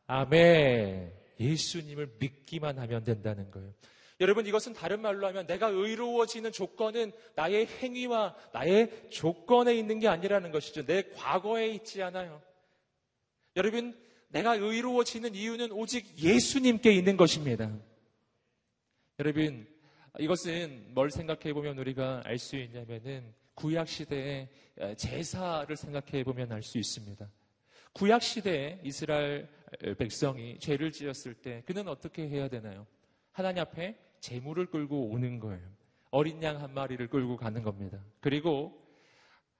아멘. 0.07 1.11
예수님을 1.39 2.15
믿기만 2.19 2.79
하면 2.79 3.03
된다는 3.03 3.49
거예요. 3.51 3.73
여러분 4.19 4.45
이것은 4.45 4.73
다른 4.73 5.01
말로 5.01 5.27
하면 5.27 5.47
내가 5.47 5.67
의로워지는 5.67 6.51
조건은 6.51 7.11
나의 7.35 7.65
행위와 7.65 8.35
나의 8.53 9.09
조건에 9.09 9.75
있는 9.75 9.99
게 9.99 10.07
아니라는 10.07 10.51
것이죠. 10.51 10.85
내 10.85 11.03
과거에 11.13 11.67
있지 11.67 12.01
않아요. 12.03 12.41
여러분 13.55 13.97
내가 14.29 14.55
의로워지는 14.55 15.35
이유는 15.35 15.71
오직 15.71 16.17
예수님께 16.17 16.91
있는 16.91 17.17
것입니다. 17.17 17.71
여러분 19.19 19.67
이것은 20.19 20.93
뭘 20.93 21.09
생각해 21.09 21.53
보면 21.53 21.77
우리가 21.79 22.21
알 22.25 22.37
수 22.37 22.55
있냐면은 22.55 23.33
구약 23.55 23.87
시대의 23.87 24.49
제사를 24.97 25.75
생각해 25.75 26.23
보면 26.23 26.51
알 26.51 26.61
수 26.61 26.77
있습니다. 26.77 27.27
구약 27.93 28.21
시대에 28.21 28.79
이스라엘 28.83 29.49
백성이 29.97 30.59
죄를 30.59 30.91
지었을 30.91 31.33
때 31.35 31.63
그는 31.65 31.87
어떻게 31.87 32.27
해야 32.27 32.47
되나요? 32.47 32.85
하나님 33.31 33.61
앞에 33.63 33.97
재물을 34.19 34.65
끌고 34.67 35.09
오는 35.09 35.39
거예요. 35.39 35.67
어린 36.11 36.41
양 36.43 36.61
한 36.61 36.73
마리를 36.73 37.07
끌고 37.07 37.37
가는 37.37 37.63
겁니다. 37.63 37.99
그리고 38.19 38.79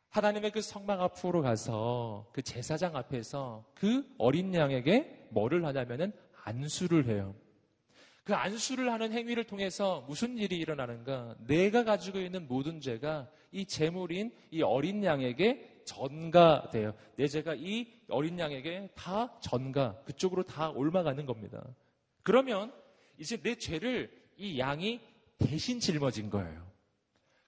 하나님의 0.10 0.52
그 0.52 0.62
성막 0.62 1.02
앞으로 1.02 1.42
가서 1.42 2.30
그 2.32 2.44
제사장 2.44 2.96
앞에서 2.96 3.66
그 3.74 4.06
어린 4.20 4.54
양에게 4.54 5.28
뭐를 5.32 5.66
하냐면은 5.66 6.14
안수를 6.44 7.08
해요. 7.08 7.34
그 8.24 8.34
안수를 8.34 8.92
하는 8.92 9.12
행위를 9.12 9.44
통해서 9.44 10.06
무슨 10.08 10.38
일이 10.38 10.58
일어나는가? 10.58 11.36
내가 11.46 11.84
가지고 11.84 12.20
있는 12.20 12.48
모든 12.48 12.80
죄가 12.80 13.30
이 13.52 13.66
재물인 13.66 14.32
이 14.50 14.62
어린 14.62 15.04
양에게 15.04 15.82
전가돼요. 15.84 16.94
내 17.18 17.28
죄가 17.28 17.56
이 17.56 17.88
어린 18.08 18.40
양에게 18.40 18.90
다 18.96 19.38
전가, 19.42 20.02
그쪽으로 20.06 20.44
다 20.44 20.70
옮아가는 20.70 21.26
겁니다. 21.26 21.62
그러면 22.24 22.74
이제 23.18 23.38
내 23.42 23.56
죄를 23.56 24.10
이 24.38 24.58
양이 24.58 25.02
대신 25.38 25.82
짊어진 25.82 26.30
거예요. 26.30 26.66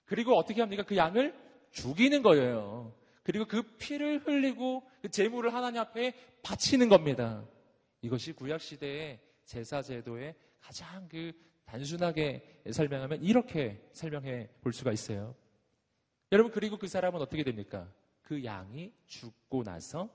그리고 0.04 0.36
어떻게 0.36 0.60
합니까? 0.60 0.82
그 0.82 0.96
양을 0.96 1.34
죽이는 1.72 2.22
거예요. 2.22 2.94
그리고 3.22 3.46
그 3.46 3.62
피를 3.78 4.26
흘리고 4.26 4.84
그 5.00 5.08
재물을 5.08 5.52
하나님 5.52 5.80
앞에 5.80 6.12
바치는 6.42 6.90
겁니다. 6.90 7.44
이것이 8.02 8.32
구약 8.32 8.60
시대의 8.60 9.18
제사 9.44 9.82
제도의 9.82 10.34
가장 10.60 11.08
그 11.08 11.32
단순하게 11.64 12.62
설명하면 12.70 13.22
이렇게 13.22 13.88
설명해 13.92 14.48
볼 14.60 14.72
수가 14.72 14.92
있어요. 14.92 15.34
여러분, 16.32 16.52
그리고 16.52 16.76
그 16.76 16.88
사람은 16.88 17.20
어떻게 17.20 17.42
됩니까? 17.44 17.88
그 18.22 18.44
양이 18.44 18.92
죽고 19.06 19.62
나서 19.64 20.08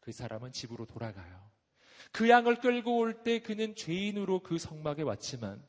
그 0.00 0.12
사람은 0.12 0.52
집으로 0.52 0.86
돌아가요. 0.86 1.48
그 2.12 2.28
양을 2.28 2.60
끌고 2.60 2.98
올 2.98 3.22
때 3.22 3.40
그는 3.40 3.74
죄인으로 3.74 4.40
그 4.40 4.58
성막에 4.58 5.02
왔지만 5.02 5.62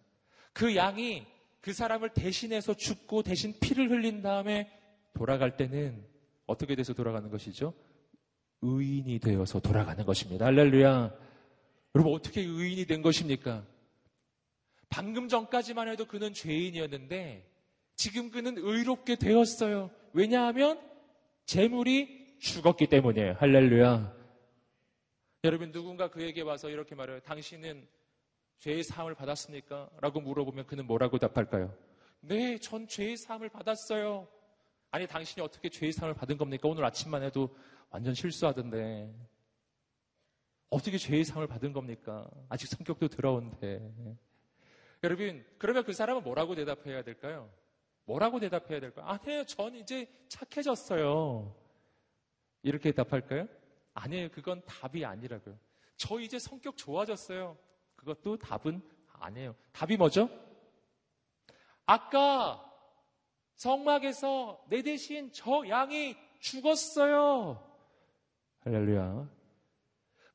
그 0.53 0.75
양이 0.75 1.25
그 1.61 1.73
사람을 1.73 2.09
대신해서 2.13 2.73
죽고 2.75 3.23
대신 3.23 3.53
피를 3.59 3.89
흘린 3.89 4.21
다음에 4.21 4.71
돌아갈 5.13 5.57
때는 5.57 6.05
어떻게 6.45 6.75
돼서 6.75 6.93
돌아가는 6.93 7.29
것이죠? 7.29 7.73
의인이 8.61 9.19
되어서 9.19 9.59
돌아가는 9.59 10.05
것입니다. 10.05 10.45
할렐루야. 10.45 11.13
여러분, 11.95 12.13
어떻게 12.13 12.41
의인이 12.41 12.85
된 12.85 13.01
것입니까? 13.01 13.65
방금 14.89 15.27
전까지만 15.27 15.87
해도 15.87 16.05
그는 16.05 16.33
죄인이었는데 16.33 17.45
지금 17.95 18.31
그는 18.31 18.57
의롭게 18.57 19.15
되었어요. 19.15 19.91
왜냐하면 20.13 20.81
재물이 21.45 22.37
죽었기 22.39 22.87
때문이에요. 22.87 23.35
할렐루야. 23.39 24.15
여러분 25.43 25.71
누군가 25.71 26.09
그에게 26.09 26.41
와서 26.41 26.69
이렇게 26.69 26.95
말해요. 26.95 27.19
당신은 27.21 27.87
죄의 28.59 28.83
사함을 28.83 29.15
받았습니까? 29.15 29.89
라고 30.01 30.19
물어보면 30.19 30.65
그는 30.67 30.85
뭐라고 30.85 31.17
답할까요? 31.17 31.73
네, 32.21 32.57
전 32.57 32.87
죄의 32.87 33.15
사함을 33.17 33.49
받았어요. 33.49 34.27
아니, 34.91 35.07
당신이 35.07 35.43
어떻게 35.43 35.69
죄의 35.69 35.93
사함을 35.93 36.13
받은 36.15 36.37
겁니까? 36.37 36.67
오늘 36.67 36.83
아침만 36.83 37.23
해도 37.23 37.55
완전 37.89 38.13
실수하던데. 38.13 39.13
어떻게 40.69 40.97
죄의 40.97 41.23
사함을 41.23 41.47
받은 41.47 41.71
겁니까? 41.71 42.29
아직 42.49 42.67
성격도 42.67 43.07
들어온데. 43.07 43.79
여러분, 45.03 45.45
그러면 45.57 45.83
그 45.83 45.93
사람은 45.93 46.23
뭐라고 46.23 46.55
대답해야 46.55 47.03
될까요? 47.03 47.49
뭐라고 48.05 48.39
대답해야 48.39 48.79
될까요? 48.79 49.05
아니에요. 49.05 49.45
전 49.45 49.75
이제 49.75 50.07
착해졌어요. 50.27 51.55
이렇게 52.63 52.91
답할까요? 52.91 53.47
아니에요. 53.93 54.29
그건 54.31 54.61
답이 54.65 55.05
아니라고요. 55.05 55.57
저 55.95 56.19
이제 56.19 56.39
성격 56.39 56.77
좋아졌어요. 56.77 57.57
그것도 57.95 58.37
답은 58.37 58.81
아니에요. 59.13 59.55
답이 59.71 59.97
뭐죠? 59.97 60.29
아까 61.85 62.65
성막에서 63.55 64.65
내 64.69 64.81
대신 64.81 65.31
저 65.33 65.67
양이 65.67 66.15
죽었어요. 66.39 67.65
할렐루야. 68.61 69.29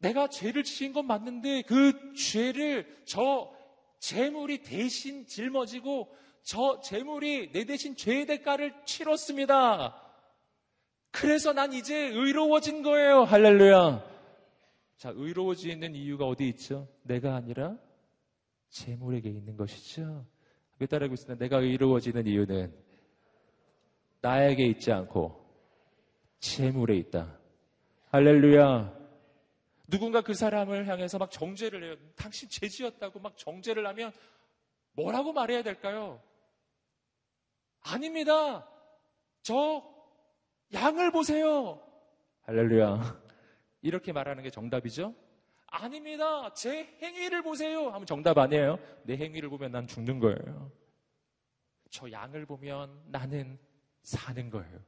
내가 0.01 0.29
죄를 0.29 0.65
지은 0.65 0.93
건 0.93 1.07
맞는데 1.07 1.63
그 1.63 2.13
죄를 2.15 3.05
저 3.07 3.54
재물이 4.05 4.59
대신 4.63 5.27
짊어지고 5.27 6.15
저 6.43 6.79
재물이 6.81 7.53
내 7.53 7.65
대신 7.65 7.97
죄의 7.97 8.27
대가를 8.27 8.75
치렀습니다. 8.85 9.99
그래서 11.11 11.55
난 11.55 11.73
이제 11.73 11.97
의로워진 12.09 12.83
거예요. 12.83 13.23
할렐루야. 13.23 14.05
자, 14.99 15.13
의로워지는 15.15 15.95
이유가 15.95 16.27
어디 16.27 16.49
있죠? 16.49 16.87
내가 17.03 17.35
아니라 17.35 17.79
재물에게 18.69 19.31
있는 19.31 19.57
것이죠. 19.57 20.27
왜 20.79 20.87
따르고 20.87 21.15
있습니다. 21.15 21.43
내가 21.43 21.61
의로워지는 21.61 22.27
이유는 22.27 22.75
나에게 24.21 24.67
있지 24.67 24.93
않고 24.93 25.43
재물에 26.41 26.97
있다. 26.97 27.39
할렐루야. 28.11 29.04
누군가 29.87 30.23
그 30.23 30.35
사람을 30.35 30.87
향해서 30.87 31.19
막 31.19 31.31
정죄를 31.31 31.85
해요. 31.85 31.97
당신 32.17 32.49
죄 32.49 32.69
지었다고 32.69 33.21
막 33.21 33.37
정죄를 33.37 33.87
하면 33.87 34.13
뭐라고 34.93 35.33
말해야 35.33 35.63
될까요? 35.63 36.23
아닙니다. 37.81 38.69
저 39.43 39.85
양을 40.73 41.13
보세요. 41.13 41.81
할렐루야. 42.43 43.23
이렇게 43.83 44.13
말하는 44.13 44.43
게 44.43 44.51
정답이죠? 44.51 45.15
아닙니다. 45.67 46.53
제 46.55 46.85
행위를 47.03 47.43
보세요. 47.43 47.89
하면 47.89 48.07
정답 48.07 48.39
아니에요. 48.39 48.79
내 49.05 49.17
행위를 49.17 49.49
보면 49.49 49.73
난 49.73 49.87
죽는 49.87 50.19
거예요. 50.21 50.73
저 51.91 52.11
양을 52.11 52.47
보면 52.47 53.03
나는 53.07 53.59
사는 54.03 54.51
거예요. 54.51 54.81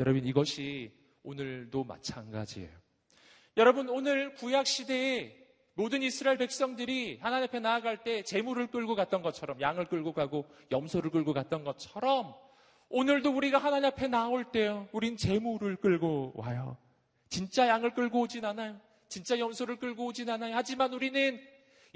여러분, 0.00 0.24
이것이 0.24 0.92
오늘도 1.22 1.84
마찬가지예요. 1.84 2.87
여러분 3.58 3.88
오늘 3.88 4.34
구약 4.34 4.68
시대에 4.68 5.36
모든 5.74 6.00
이스라엘 6.00 6.38
백성들이 6.38 7.18
하나님 7.20 7.48
앞에 7.48 7.58
나아갈 7.58 8.04
때 8.04 8.22
재물을 8.22 8.68
끌고 8.68 8.94
갔던 8.94 9.20
것처럼 9.20 9.60
양을 9.60 9.86
끌고 9.86 10.12
가고 10.12 10.46
염소를 10.70 11.10
끌고 11.10 11.32
갔던 11.32 11.64
것처럼 11.64 12.36
오늘도 12.88 13.32
우리가 13.32 13.58
하나님 13.58 13.86
앞에 13.86 14.06
나올 14.06 14.44
때요. 14.44 14.88
우린 14.92 15.16
재물을 15.16 15.74
끌고 15.74 16.34
와요. 16.36 16.76
진짜 17.30 17.66
양을 17.66 17.94
끌고 17.94 18.20
오진 18.20 18.44
않아요. 18.44 18.80
진짜 19.08 19.36
염소를 19.36 19.78
끌고 19.78 20.06
오진 20.06 20.30
않아요. 20.30 20.54
하지만 20.54 20.92
우리는 20.92 21.40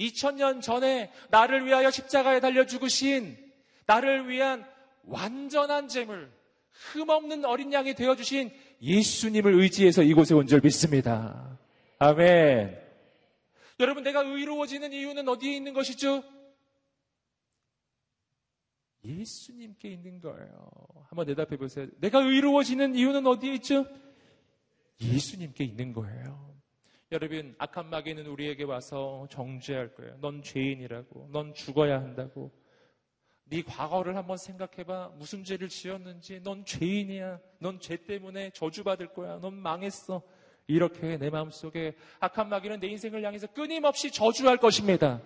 2000년 0.01 0.63
전에 0.63 1.13
나를 1.31 1.65
위하여 1.65 1.93
십자가에 1.93 2.41
달려 2.41 2.67
죽으신 2.67 3.39
나를 3.87 4.29
위한 4.29 4.67
완전한 5.05 5.87
재물, 5.87 6.33
흠없는 6.73 7.45
어린 7.45 7.73
양이 7.73 7.95
되어 7.95 8.17
주신 8.17 8.51
예수님을 8.81 9.55
의지해서 9.61 10.03
이곳에 10.03 10.35
온 10.35 10.47
줄 10.47 10.61
믿습니다. 10.63 11.59
아멘. 11.99 12.81
여러분 13.81 14.03
내가 14.03 14.21
의로워지는 14.23 14.93
이유는 14.93 15.29
어디에 15.29 15.57
있는 15.57 15.73
것이죠? 15.73 16.23
예수님께 19.05 19.89
있는 19.89 20.21
거예요. 20.21 20.69
한번 21.09 21.27
대답해 21.27 21.57
보세요. 21.57 21.89
내가 21.99 22.21
의로워지는 22.21 22.95
이유는 22.95 23.27
어디에 23.27 23.55
있죠? 23.55 23.85
예수님께 25.01 25.65
있는 25.65 25.93
거예요. 25.93 26.53
여러분, 27.11 27.55
악한 27.59 27.91
마귀는 27.91 28.27
우리에게 28.27 28.63
와서 28.65 29.27
정죄할 29.31 29.95
거예요. 29.95 30.17
넌 30.21 30.43
죄인이라고. 30.43 31.29
넌 31.33 31.53
죽어야 31.53 32.01
한다고. 32.01 32.51
네 33.53 33.61
과거를 33.61 34.17
한번 34.17 34.39
생각해봐. 34.39 35.13
무슨 35.19 35.45
죄를 35.45 35.69
지었는지. 35.69 36.41
넌 36.43 36.65
죄인이야. 36.65 37.39
넌 37.59 37.79
죄 37.81 37.99
때문에 37.99 38.49
저주받을 38.55 39.13
거야. 39.13 39.41
넌 39.41 39.53
망했어. 39.53 40.23
이렇게 40.67 41.19
내 41.19 41.29
마음속에 41.29 41.95
악한 42.19 42.49
마귀는 42.49 42.81
내 42.81 42.87
인생을 42.87 43.23
향해서 43.23 43.49
끊임없이 43.49 44.11
저주할 44.11 44.57
것입니다. 44.57 45.21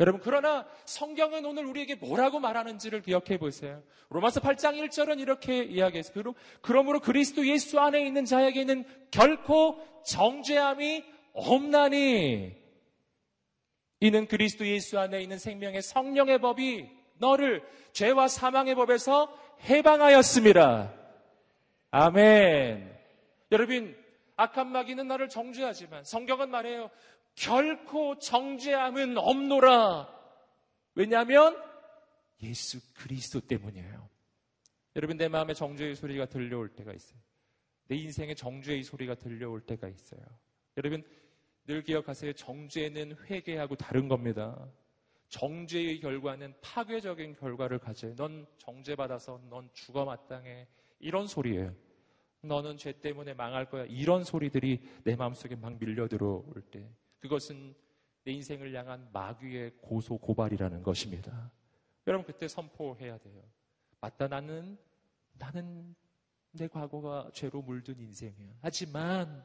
여러분, 0.00 0.20
그러나 0.24 0.66
성경은 0.86 1.44
오늘 1.44 1.66
우리에게 1.66 1.94
뭐라고 1.94 2.40
말하는지를 2.40 3.02
기억해 3.02 3.38
보세요. 3.38 3.80
로마서 4.08 4.40
8장 4.40 4.76
1절은 4.82 5.20
이렇게 5.20 5.62
이야기했어요. 5.62 6.34
그러므로 6.62 6.98
그리스도 6.98 7.46
예수 7.46 7.78
안에 7.78 8.04
있는 8.04 8.24
자에게는 8.24 8.84
결코 9.12 9.78
정죄함이 10.04 11.04
없나니 11.32 12.56
이는 14.00 14.26
그리스도 14.26 14.66
예수 14.66 14.98
안에 14.98 15.22
있는 15.22 15.38
생명의 15.38 15.80
성령의 15.80 16.40
법이 16.40 17.03
너를 17.14 17.62
죄와 17.92 18.28
사망의 18.28 18.74
법에서 18.74 19.34
해방하였습니다. 19.62 20.92
아멘. 21.90 22.98
여러분, 23.52 23.96
악한 24.36 24.68
마귀는 24.68 25.06
나를 25.06 25.28
정죄하지만 25.28 26.04
성경은 26.04 26.50
말해요. 26.50 26.90
결코 27.34 28.18
정죄함은 28.18 29.18
없노라. 29.18 30.08
왜냐하면 30.94 31.60
예수 32.42 32.80
그리스도 32.94 33.40
때문이에요. 33.40 34.08
여러분 34.96 35.16
내 35.16 35.28
마음에 35.28 35.54
정죄의 35.54 35.96
소리가 35.96 36.26
들려올 36.26 36.68
때가 36.68 36.92
있어요. 36.92 37.18
내 37.88 37.96
인생에 37.96 38.34
정죄의 38.34 38.82
소리가 38.82 39.16
들려올 39.16 39.60
때가 39.60 39.88
있어요. 39.88 40.20
여러분 40.76 41.02
늘 41.66 41.82
기억하세요. 41.82 42.34
정죄는 42.34 43.16
회개하고 43.24 43.76
다른 43.76 44.08
겁니다. 44.08 44.68
정죄의 45.34 45.98
결과는 45.98 46.54
파괴적인 46.60 47.34
결과를 47.34 47.80
가져요. 47.80 48.14
넌 48.14 48.46
정죄받아서 48.58 49.40
넌 49.50 49.68
죽어 49.72 50.04
마땅해. 50.04 50.68
이런 51.00 51.26
소리예요. 51.26 51.74
너는 52.42 52.76
죄 52.76 52.92
때문에 52.92 53.34
망할 53.34 53.68
거야. 53.68 53.84
이런 53.86 54.22
소리들이 54.22 54.80
내 55.02 55.16
마음속에 55.16 55.56
막 55.56 55.76
밀려 55.80 56.06
들어올 56.06 56.62
때. 56.70 56.88
그것은 57.18 57.74
내 58.22 58.30
인생을 58.30 58.72
향한 58.76 59.08
마귀의 59.12 59.72
고소 59.80 60.18
고발이라는 60.18 60.84
것입니다. 60.84 61.50
여러분 62.06 62.24
그때 62.24 62.46
선포해야 62.46 63.18
돼요. 63.18 63.42
맞다 64.00 64.28
나는 64.28 64.78
나는 65.32 65.96
내 66.52 66.68
과거가 66.68 67.30
죄로 67.34 67.60
물든 67.60 67.98
인생이야. 67.98 68.52
하지만 68.60 69.44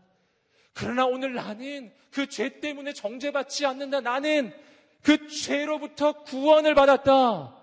그러나 0.73 1.08
오늘 1.08 1.34
나는 1.34 1.91
그 2.12 2.28
죄 2.30 2.60
때문에 2.60 2.93
정죄받지 2.93 3.65
않는다. 3.65 4.02
나는 4.02 4.54
그 5.03 5.27
죄로부터 5.27 6.23
구원을 6.23 6.75
받았다. 6.75 7.55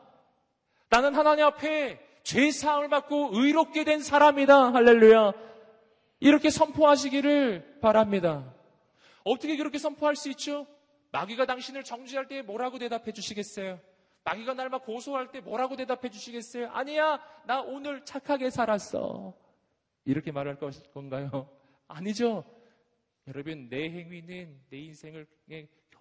나는 0.89 1.15
하나님 1.15 1.45
앞에 1.45 2.01
죄 2.23 2.51
사함을 2.51 2.89
받고 2.89 3.31
의롭게 3.33 3.85
된 3.85 4.01
사람이다. 4.01 4.73
할렐루야. 4.73 5.33
이렇게 6.21 6.51
선포하시기를 6.51 7.79
바랍니다. 7.81 8.55
어떻게 9.25 9.57
그렇게 9.57 9.79
선포할 9.79 10.17
수 10.17 10.31
있죠? 10.31 10.67
마귀가 11.13 11.47
당신을 11.47 11.85
정죄할 11.85 12.27
때 12.29 12.43
뭐라고 12.43 12.79
대답해 12.79 13.13
주시겠어요? 13.13 13.81
마귀가 14.25 14.55
날 14.55 14.69
막 14.71 14.85
고소할 14.85 15.31
때 15.31 15.41
뭐라고 15.41 15.77
대답해 15.77 16.11
주시겠어요? 16.11 16.69
아니야, 16.71 17.21
나 17.47 17.61
오늘 17.61 18.05
착하게 18.05 18.51
살았어. 18.51 19.35
이렇게 20.05 20.33
말할 20.33 20.59
건가요? 20.93 21.49
아니죠. 21.87 22.45
여러분, 23.29 23.69
내 23.69 23.89
행위는 23.91 24.61
내 24.71 24.79
인생을 24.79 25.27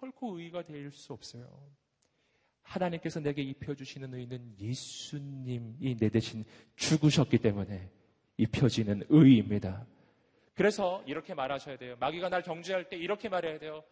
결코 0.00 0.38
의가 0.38 0.62
될 0.62 0.90
수 0.90 1.12
없어요. 1.12 1.46
하나님께서 2.62 3.20
내게 3.20 3.42
입혀주시는 3.42 4.12
의는 4.14 4.54
예수님이 4.58 5.96
내 5.96 6.08
대신 6.08 6.44
죽으셨기 6.74 7.38
때문에 7.38 7.90
입혀지는 8.38 9.04
의입니다. 9.08 9.86
그래서 10.54 11.02
이렇게 11.06 11.34
말하셔야 11.34 11.76
돼요. 11.76 11.96
마귀가 12.00 12.28
날 12.28 12.42
정죄할 12.42 12.88
때 12.88 12.96
이렇게 12.96 13.28
말해야 13.28 13.58
돼요. 13.58 13.84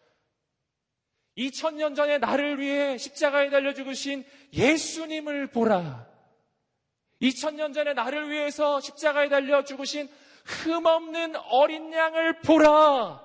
2000년 1.37 1.95
전에 1.95 2.17
나를 2.17 2.59
위해 2.59 2.97
십자가에 2.97 3.49
달려 3.49 3.73
죽으신 3.73 4.25
예수님을 4.53 5.47
보라. 5.47 6.07
2000년 7.21 7.73
전에 7.73 7.93
나를 7.93 8.29
위해서 8.29 8.79
십자가에 8.79 9.29
달려 9.29 9.63
죽으신 9.63 10.09
흠없는 10.45 11.35
어린 11.49 11.91
양을 11.93 12.41
보라. 12.41 13.24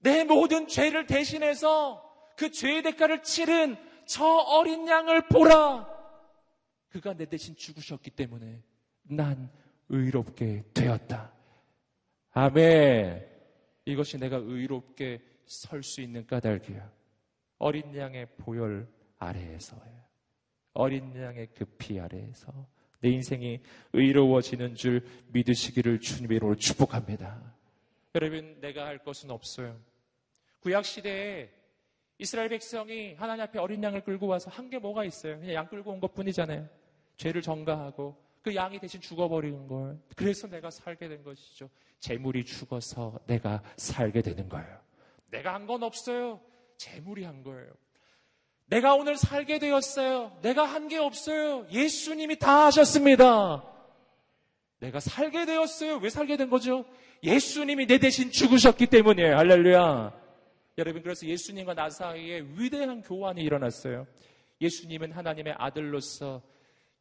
내 0.00 0.24
모든 0.24 0.66
죄를 0.66 1.06
대신해서 1.06 2.02
그 2.36 2.50
죄의 2.50 2.82
대가를 2.82 3.22
치른 3.22 3.76
저 4.06 4.24
어린 4.24 4.88
양을 4.88 5.28
보라. 5.28 5.88
그가 6.88 7.14
내 7.14 7.26
대신 7.26 7.54
죽으셨기 7.54 8.10
때문에 8.10 8.62
난 9.02 9.50
의롭게 9.88 10.64
되었다. 10.74 11.32
아멘. 12.32 13.26
이것이 13.84 14.18
내가 14.18 14.36
의롭게 14.36 15.20
설 15.46 15.82
수 15.82 16.00
있는 16.00 16.26
까닭이야. 16.26 16.90
어린 17.58 17.94
양의 17.94 18.26
보혈 18.38 18.88
아래에서예요. 19.18 20.00
어린 20.72 21.14
양의 21.14 21.48
급히 21.54 21.98
아래에서 22.00 22.52
내 23.00 23.10
인생이 23.10 23.60
의로워지는 23.92 24.74
줄 24.76 25.04
믿으시기를 25.28 26.00
주님으로 26.00 26.54
축복합니다. 26.54 27.54
여러분, 28.14 28.60
내가 28.60 28.86
할 28.86 28.98
것은 28.98 29.30
없어요. 29.30 29.78
구약 30.60 30.84
시대에 30.84 31.50
이스라엘 32.18 32.48
백성이 32.50 33.14
하나님 33.14 33.42
앞에 33.44 33.58
어린 33.58 33.82
양을 33.82 34.04
끌고 34.04 34.26
와서 34.26 34.50
한 34.50 34.68
게 34.68 34.78
뭐가 34.78 35.04
있어요? 35.04 35.38
그냥 35.40 35.54
양 35.54 35.68
끌고 35.68 35.90
온 35.90 36.00
것 36.00 36.14
뿐이잖아요. 36.14 36.68
죄를 37.16 37.40
전가하고 37.42 38.16
그 38.42 38.54
양이 38.54 38.78
대신 38.78 39.00
죽어버리는 39.00 39.66
걸. 39.66 39.98
그래서 40.16 40.46
내가 40.46 40.70
살게 40.70 41.08
된 41.08 41.22
것이죠. 41.24 41.68
재물이 42.00 42.44
죽어서 42.44 43.18
내가 43.26 43.62
살게 43.76 44.22
되는 44.22 44.48
거예요. 44.48 44.78
내가 45.30 45.54
한 45.54 45.66
건 45.66 45.82
없어요. 45.82 46.40
재물이 46.76 47.24
한 47.24 47.42
거예요. 47.42 47.70
내가 48.66 48.94
오늘 48.94 49.16
살게 49.16 49.58
되었어요. 49.58 50.38
내가 50.42 50.64
한 50.64 50.88
게 50.88 50.96
없어요. 50.98 51.66
예수님이 51.70 52.38
다 52.38 52.66
하셨습니다. 52.66 53.64
내가 54.78 55.00
살게 55.00 55.44
되었어요. 55.46 55.96
왜 55.98 56.08
살게 56.10 56.36
된 56.36 56.48
거죠? 56.50 56.84
예수님이 57.22 57.86
내 57.86 57.98
대신 57.98 58.30
죽으셨기 58.30 58.86
때문이에요. 58.86 59.36
할렐루야. 59.36 60.19
여러분, 60.80 61.02
그래서 61.02 61.26
예수님과 61.26 61.74
나 61.74 61.90
사이에 61.90 62.40
위대한 62.56 63.02
교환이 63.02 63.42
일어났어요. 63.42 64.06
예수님은 64.62 65.12
하나님의 65.12 65.54
아들로서 65.58 66.42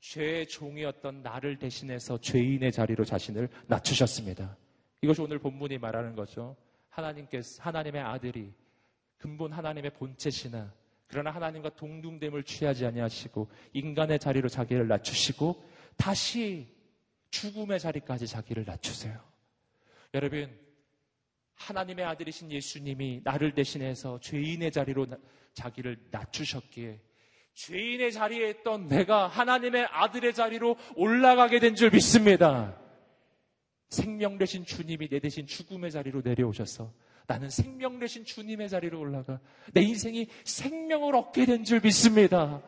죄의 0.02 0.48
종이었던 0.48 1.24
나를 1.24 1.58
대신해서 1.58 2.20
죄인의 2.20 2.74
자리로 2.74 3.06
자신을 3.06 3.48
낮추셨습니다. 3.68 4.58
이것이 5.02 5.22
오늘 5.22 5.40
본문이 5.40 5.78
말하는 5.78 6.14
거죠. 6.14 6.58
하나님께서 6.90 7.64
하나님의 7.64 8.02
아들이 8.02 8.54
근본 9.18 9.54
하나님의 9.54 9.92
본체시나 9.92 10.74
그러나 11.08 11.32
하나님과 11.32 11.70
동등됨을 11.76 12.44
취하지 12.44 12.86
아니하시고 12.86 13.50
인간의 13.72 14.20
자리로 14.20 14.50
자기를 14.50 14.90
낮추시고 14.90 15.64
다시 15.96 16.68
죽음의 17.32 17.80
자리까지 17.80 18.28
자기를 18.28 18.66
낮추세요. 18.66 19.18
여러분 20.14 20.50
하나님의 21.60 22.06
아들이신 22.06 22.52
예수님이 22.52 23.22
나를 23.24 23.54
대신해서 23.54 24.20
죄인의 24.22 24.72
자리로 24.72 25.08
자기를 25.54 25.98
낮추셨기에 26.10 27.02
죄인의 27.54 28.14
자리에 28.14 28.50
있던 28.52 28.88
내가 28.88 29.28
하나님의 29.28 29.86
아들의 29.92 30.34
자리로 30.34 30.78
올라가게 30.96 31.60
된 31.60 31.76
줄 31.76 31.90
믿습니다. 31.92 32.80
생명 33.90 34.38
되신 34.38 34.66
주님이 34.66 35.10
내 35.10 35.20
대신 35.20 35.46
죽음의 35.46 35.92
자리로 35.92 36.22
내려오셔서 36.24 36.94
나는 37.28 37.50
생명 37.50 38.00
되신 38.00 38.24
주님의 38.24 38.70
자리로 38.70 39.00
올라가 39.00 39.40
내 39.74 39.82
인생이 39.82 40.28
생명을 40.46 41.16
얻게 41.16 41.46
된 41.46 41.64
줄 41.66 41.82
믿습니다. 41.82 42.62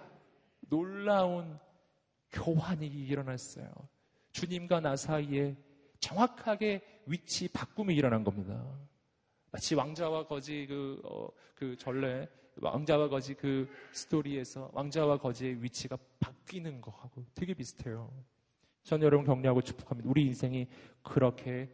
놀라운 0.69 1.57
교환이 2.31 2.87
일어났어요. 2.87 3.71
주님과 4.33 4.81
나 4.81 4.95
사이에 4.95 5.55
정확하게 5.99 6.81
위치 7.11 7.47
바꿈이 7.49 7.93
일어난 7.93 8.23
겁니다. 8.23 8.63
마치 9.51 9.75
왕자와 9.75 10.27
거지 10.27 10.65
그, 10.67 11.01
어, 11.03 11.27
그 11.55 11.75
전래 11.77 12.27
왕자와 12.61 13.09
거지 13.09 13.33
그 13.33 13.67
스토리에서 13.91 14.69
왕자와 14.73 15.17
거지의 15.17 15.61
위치가 15.61 15.97
바뀌는 16.19 16.81
거하고 16.81 17.25
되게 17.33 17.53
비슷해요. 17.53 18.11
전 18.83 19.01
여러분 19.01 19.25
격려하고 19.25 19.61
축복합니다. 19.61 20.09
우리 20.09 20.25
인생이 20.25 20.67
그렇게 21.03 21.69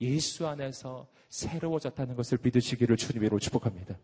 예수 0.00 0.46
안에서 0.46 1.08
새로워졌다는 1.28 2.14
것을 2.14 2.38
믿으시기를 2.42 2.96
주님으로 2.96 3.38
축복합니다. 3.38 3.98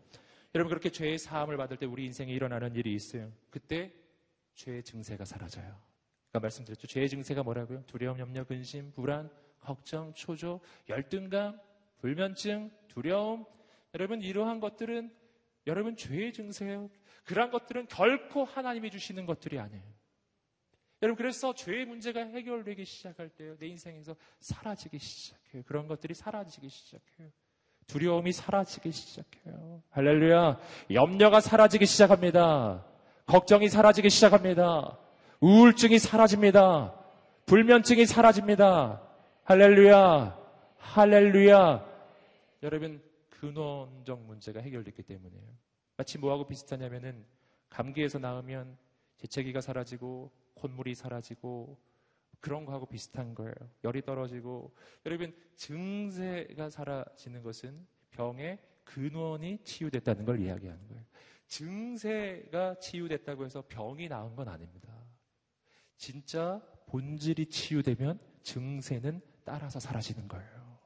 여러분 0.53 0.69
그렇게 0.69 0.89
죄의 0.89 1.17
사함을 1.17 1.57
받을 1.57 1.77
때 1.77 1.85
우리 1.85 2.05
인생에 2.05 2.31
일어나는 2.31 2.75
일이 2.75 2.93
있어요. 2.93 3.31
그때 3.49 3.93
죄의 4.55 4.83
증세가 4.83 5.25
사라져요. 5.25 5.77
아까 6.29 6.39
말씀드렸죠. 6.39 6.87
죄의 6.87 7.09
증세가 7.09 7.43
뭐라고요? 7.43 7.83
두려움, 7.87 8.19
염려, 8.19 8.43
근심, 8.43 8.91
불안, 8.93 9.29
걱정, 9.61 10.13
초조, 10.13 10.59
열등감, 10.89 11.59
불면증, 11.99 12.71
두려움. 12.87 13.45
여러분 13.93 14.21
이러한 14.21 14.59
것들은 14.59 15.11
여러분 15.67 15.95
죄의 15.95 16.33
증세예요. 16.33 16.89
그러한 17.25 17.51
것들은 17.51 17.87
결코 17.87 18.43
하나님이 18.43 18.89
주시는 18.91 19.25
것들이 19.25 19.59
아니에요. 19.59 19.83
여러분 21.01 21.17
그래서 21.17 21.53
죄의 21.53 21.85
문제가 21.85 22.19
해결되기 22.21 22.85
시작할 22.85 23.29
때요. 23.29 23.55
내 23.57 23.67
인생에서 23.67 24.15
사라지기 24.39 24.99
시작해요. 24.99 25.63
그런 25.65 25.87
것들이 25.87 26.13
사라지기 26.13 26.69
시작해요. 26.69 27.29
두려움이 27.87 28.31
사라지기 28.31 28.91
시작해요. 28.91 29.81
할렐루야. 29.89 30.59
염려가 30.93 31.41
사라지기 31.41 31.85
시작합니다. 31.85 32.85
걱정이 33.25 33.67
사라지기 33.69 34.09
시작합니다. 34.09 34.97
우울증이 35.39 35.97
사라집니다. 35.99 36.95
불면증이 37.47 38.05
사라집니다. 38.05 39.01
할렐루야. 39.43 40.37
할렐루야. 40.77 41.85
여러분, 42.61 43.01
근원적 43.29 44.21
문제가 44.21 44.61
해결됐기 44.61 45.01
때문이에요. 45.03 45.47
마치 45.97 46.19
뭐하고 46.19 46.45
비슷하냐면은 46.47 47.25
감기에서 47.69 48.19
나으면 48.19 48.77
재채기가 49.17 49.61
사라지고 49.61 50.31
콧물이 50.53 50.93
사라지고 50.93 51.77
그런 52.39 52.65
거하고 52.65 52.85
비슷한 52.85 53.33
거예요. 53.33 53.53
열이 53.83 54.03
떨어지고 54.03 54.73
여러분 55.05 55.33
증세가 55.55 56.69
사라지는 56.69 57.43
것은 57.43 57.85
병의 58.11 58.59
근원이 58.83 59.59
치유됐다는 59.63 60.25
걸 60.25 60.39
이야기하는 60.39 60.87
거예요. 60.87 61.03
증세가 61.47 62.75
치유됐다고 62.79 63.45
해서 63.45 63.63
병이 63.67 64.07
나은 64.07 64.35
건 64.35 64.47
아닙니다. 64.47 64.89
진짜 65.97 66.61
본질이 66.87 67.47
치유되면 67.47 68.19
증세는 68.41 69.21
따라서 69.51 69.81
사라지는 69.81 70.29
거예요. 70.29 70.79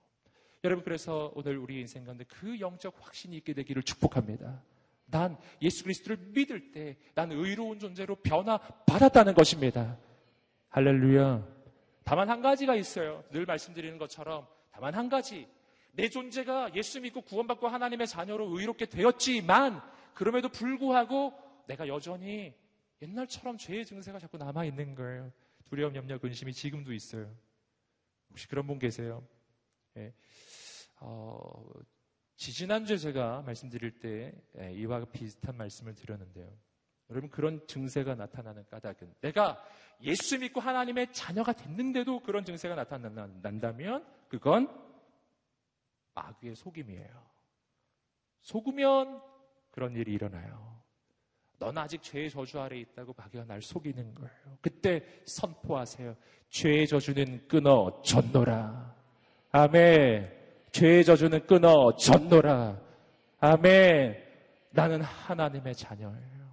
여러분 0.64 0.84
그래서 0.84 1.32
오늘 1.36 1.56
우리 1.60 1.80
인생 1.80 2.04
가운데 2.04 2.24
그 2.28 2.60
영적 2.60 2.96
확신이 3.00 3.38
있게 3.38 3.54
되기를 3.54 3.84
축복합니다. 3.84 4.64
난 5.06 5.38
예수 5.62 5.84
그리스도를 5.84 6.18
믿을 6.34 6.72
때 6.72 6.98
난 7.14 7.32
의로운 7.32 7.78
존재로 7.78 8.16
변화 8.16 8.58
받았다는 8.58 9.36
것입니다. 9.36 10.00
할렐루야. 10.70 11.48
다만 12.04 12.28
한 12.28 12.42
가지가 12.42 12.74
있어요. 12.76 13.24
늘 13.30 13.46
말씀드리는 13.46 14.00
것처럼 14.00 14.48
다만 14.72 14.96
한 14.96 15.10
가지. 15.10 15.48
내 15.92 16.10
존재가 16.10 16.74
예수 16.74 17.00
믿고 17.02 17.22
구원받고 17.22 17.68
하나님의 17.68 18.08
자녀로 18.08 18.58
의롭게 18.58 18.88
되었지만 18.88 19.80
그럼에도 20.16 20.50
불구하고 20.50 21.34
내가 21.68 21.88
여전히 21.88 22.56
옛날처럼 23.04 23.60
죄의 23.60 23.86
증세가 23.86 24.18
자꾸 24.18 24.38
남아 24.38 24.66
있는 24.66 24.96
거예요. 24.96 25.32
두려움, 25.66 25.96
염려, 25.96 26.18
근심이 26.18 26.52
지금도 26.52 26.94
있어요. 26.94 27.32
혹시 28.36 28.50
그런 28.50 28.68
분 28.68 28.80
계세요? 28.80 29.26
예. 29.96 30.14
어, 31.00 31.64
지지난주에 32.36 32.98
제가 32.98 33.44
말씀드릴 33.44 33.98
때 34.00 34.34
예, 34.60 34.74
이와 34.74 35.06
비슷한 35.06 35.56
말씀을 35.56 35.96
드렸는데요. 35.96 36.52
여러분 37.10 37.30
그런 37.30 37.66
증세가 37.66 38.14
나타나는 38.14 38.66
까닭은 38.68 39.16
내가 39.22 39.64
예수 40.02 40.38
믿고 40.38 40.60
하나님의 40.60 41.14
자녀가 41.14 41.54
됐는데도 41.54 42.20
그런 42.24 42.44
증세가 42.44 42.76
나타난다면 42.76 44.06
그건 44.28 44.68
마귀의 46.14 46.56
속임이에요. 46.56 47.26
속으면 48.42 49.22
그런 49.72 49.96
일이 49.96 50.12
일어나요. 50.12 50.84
넌 51.60 51.78
아직 51.78 52.02
죄의 52.04 52.30
저주 52.30 52.60
아래 52.60 52.78
있다고 52.78 53.16
날 53.48 53.62
속이는 53.62 54.14
거예요. 54.14 54.58
그때 54.62 55.04
선포하세요. 55.26 56.16
죄의 56.50 56.88
저주는 56.88 57.48
끊어 57.48 58.02
졌노라. 58.04 58.96
아멘. 59.52 60.32
죄의 60.72 61.06
저주는 61.06 61.48
끊어 61.48 61.96
졌노라. 61.96 62.82
아멘. 63.40 64.24
나는 64.72 65.02
하나님의 65.02 65.76
자녀예요. 65.76 66.46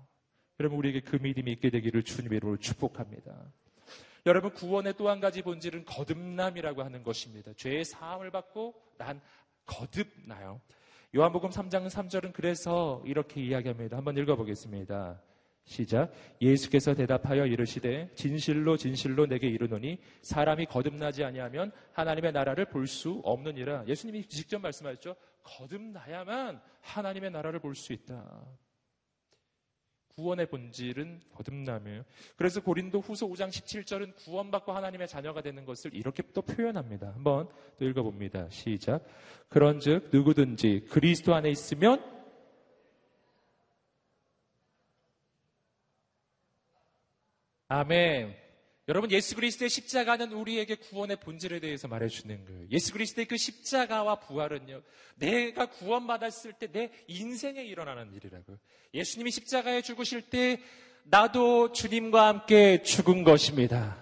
여러분 0.61 0.79
우리에게 0.79 1.01
그 1.01 1.17
믿음이 1.17 1.51
있게 1.53 1.71
되기를 1.71 2.05
주님의 2.05 2.37
이름으로 2.37 2.57
축복합니다. 2.59 3.33
여러분 4.27 4.53
구원의 4.53 4.95
또 4.95 5.09
한 5.09 5.19
가지 5.19 5.43
본질은 5.43 5.85
거듭남이라고 5.85 6.85
하는 6.85 7.03
것입니다. 7.03 7.53
죄의 7.57 7.85
사함을 7.85 8.31
받고 8.31 8.75
난 8.97 9.21
거듭나요. 9.67 10.61
요한복음 11.15 11.51
3장 11.51 11.89
3절은 11.91 12.33
그래서 12.33 13.03
이렇게 13.05 13.43
이야기합니다. 13.43 13.99
한번 13.99 14.17
읽어보겠습니다. 14.17 15.21
시작. 15.65 16.11
예수께서 16.41 16.95
대답하여 16.95 17.45
이르시되 17.45 18.11
진실로 18.15 18.79
진실로 18.79 19.27
내게 19.27 19.47
이르노니 19.47 19.99
사람이 20.23 20.65
거듭나지 20.67 21.23
아니하면 21.23 21.71
하나님의 21.93 22.33
나라를 22.33 22.65
볼 22.65 22.87
수 22.87 23.21
없느니라. 23.25 23.85
예수님이 23.87 24.25
직접 24.27 24.59
말씀하셨죠. 24.61 25.15
거듭나야만 25.43 26.63
하나님의 26.81 27.31
나라를 27.31 27.61
볼 27.61 27.75
수 27.75 27.93
있다. 27.93 28.47
구원의 30.17 30.47
본질은 30.47 31.21
거듭남이에요. 31.35 32.05
그래서 32.37 32.61
고린도 32.61 33.01
후서 33.01 33.27
5장 33.27 33.49
17절은 33.49 34.17
구원받고 34.17 34.73
하나님의 34.73 35.09
자녀가 35.09 35.41
되는 35.41 35.65
것을 35.65 35.95
이렇게 35.95 36.23
또 36.35 36.43
표현합니다. 36.43 37.09
한번 37.15 37.49
또 37.79 37.85
읽어봅니다. 37.85 38.49
시작. 38.51 39.05
그런 39.49 39.81
즉, 39.81 40.11
누구든지 40.13 40.87
그리스도 40.91 41.35
안에 41.35 41.51
있으면 41.51 42.03
아멘. 47.69 48.42
여러분 48.93 49.11
예수 49.11 49.35
그리스도의 49.37 49.71
십자가는 49.71 50.33
우리에게 50.33 50.75
구원의 50.75 51.17
본질에 51.17 51.61
대해서 51.61 51.89
말해주는 51.89 52.45
거예요. 52.45 52.67
예수 52.71 52.93
그리스도의 52.93 53.27
그 53.27 53.39
십자가와 53.39 54.17
부활은요. 54.17 54.83
내가 55.17 55.65
구원받았을 55.65 56.53
때 56.53 56.71
내 56.73 56.91
인생에 57.07 57.65
일어나는 57.65 58.13
일이라고요. 58.13 58.59
예수님이 58.93 59.31
십자가에 59.31 59.81
죽으실 59.81 60.29
때 60.29 60.61
나도 61.05 61.73
주님과 61.73 62.27
함께 62.27 62.83
죽은 62.83 63.25
것입니다. 63.25 63.97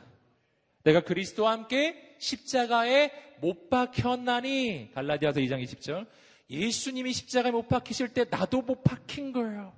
내가 0.83 1.03
그리스도와 1.03 1.53
함께 1.53 2.17
십자가에 2.19 3.13
못 3.41 3.71
박혔나니 3.71 4.91
갈라디아서 4.93 5.39
2장 5.39 5.63
20절 5.63 6.09
예수님이 6.51 7.13
십자가에 7.13 7.53
못 7.53 7.69
박히실 7.69 8.09
때 8.09 8.25
나도 8.29 8.63
못 8.63 8.83
박힌 8.83 9.31
거예요. 9.31 9.73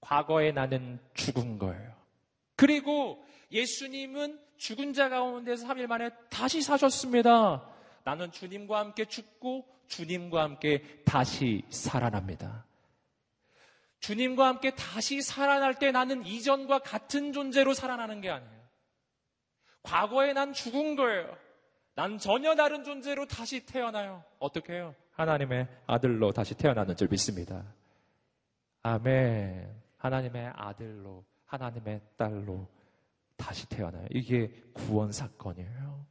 과거에 0.00 0.52
나는 0.52 1.00
죽은 1.14 1.58
거예요. 1.58 1.96
그리고 2.54 3.26
예수님은 3.50 4.40
죽은 4.56 4.92
자 4.92 5.08
가운데서 5.08 5.66
3일 5.66 5.86
만에 5.86 6.10
다시 6.30 6.62
사셨습니다. 6.62 7.68
나는 8.04 8.30
주님과 8.32 8.78
함께 8.78 9.04
죽고 9.04 9.66
주님과 9.88 10.42
함께 10.42 11.02
다시 11.04 11.64
살아납니다. 11.70 12.64
주님과 14.00 14.46
함께 14.46 14.74
다시 14.74 15.22
살아날 15.22 15.78
때 15.78 15.90
나는 15.90 16.24
이전과 16.24 16.80
같은 16.80 17.32
존재로 17.32 17.74
살아나는 17.74 18.20
게 18.20 18.30
아니에요. 18.30 18.56
과거에 19.82 20.32
난 20.32 20.52
죽은 20.52 20.96
거예요. 20.96 21.36
난 21.94 22.18
전혀 22.18 22.54
다른 22.54 22.84
존재로 22.84 23.26
다시 23.26 23.64
태어나요. 23.64 24.22
어떻게 24.38 24.74
해요? 24.74 24.94
하나님의 25.12 25.66
아들로 25.86 26.32
다시 26.32 26.54
태어나는 26.54 26.94
줄 26.94 27.08
믿습니다. 27.08 27.64
아멘. 28.82 29.74
하나님의 29.96 30.52
아들로, 30.54 31.24
하나님의 31.46 32.00
딸로 32.16 32.68
다시 33.36 33.68
태어나요. 33.68 34.06
이게 34.10 34.50
구원 34.72 35.12
사건이에요. 35.12 36.06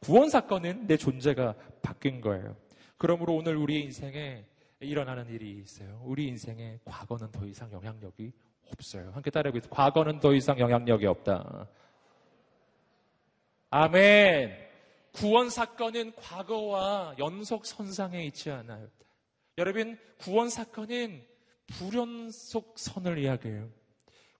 구원 0.00 0.28
사건은 0.28 0.86
내 0.86 0.96
존재가 0.96 1.54
바뀐 1.82 2.20
거예요. 2.20 2.56
그러므로 2.96 3.34
오늘 3.34 3.56
우리 3.56 3.80
인생에 3.82 4.44
일어나는 4.80 5.28
일이 5.28 5.58
있어요. 5.58 6.00
우리 6.04 6.26
인생에 6.26 6.78
과거는 6.84 7.30
더 7.32 7.46
이상 7.46 7.72
영향력이 7.72 8.32
없어요. 8.72 9.10
함께 9.12 9.30
따라해보세요. 9.30 9.70
과거는 9.70 10.20
더 10.20 10.34
이상 10.34 10.58
영향력이 10.58 11.06
없다. 11.06 11.68
아멘. 13.70 14.64
구원 15.12 15.48
사건은 15.48 16.12
과거와 16.16 17.16
연속 17.18 17.66
선상에 17.66 18.24
있지 18.26 18.50
않아요. 18.50 18.88
여러분, 19.58 19.98
구원 20.18 20.48
사건은 20.50 21.24
불연속 21.66 22.78
선을 22.78 23.18
이야기해요. 23.18 23.68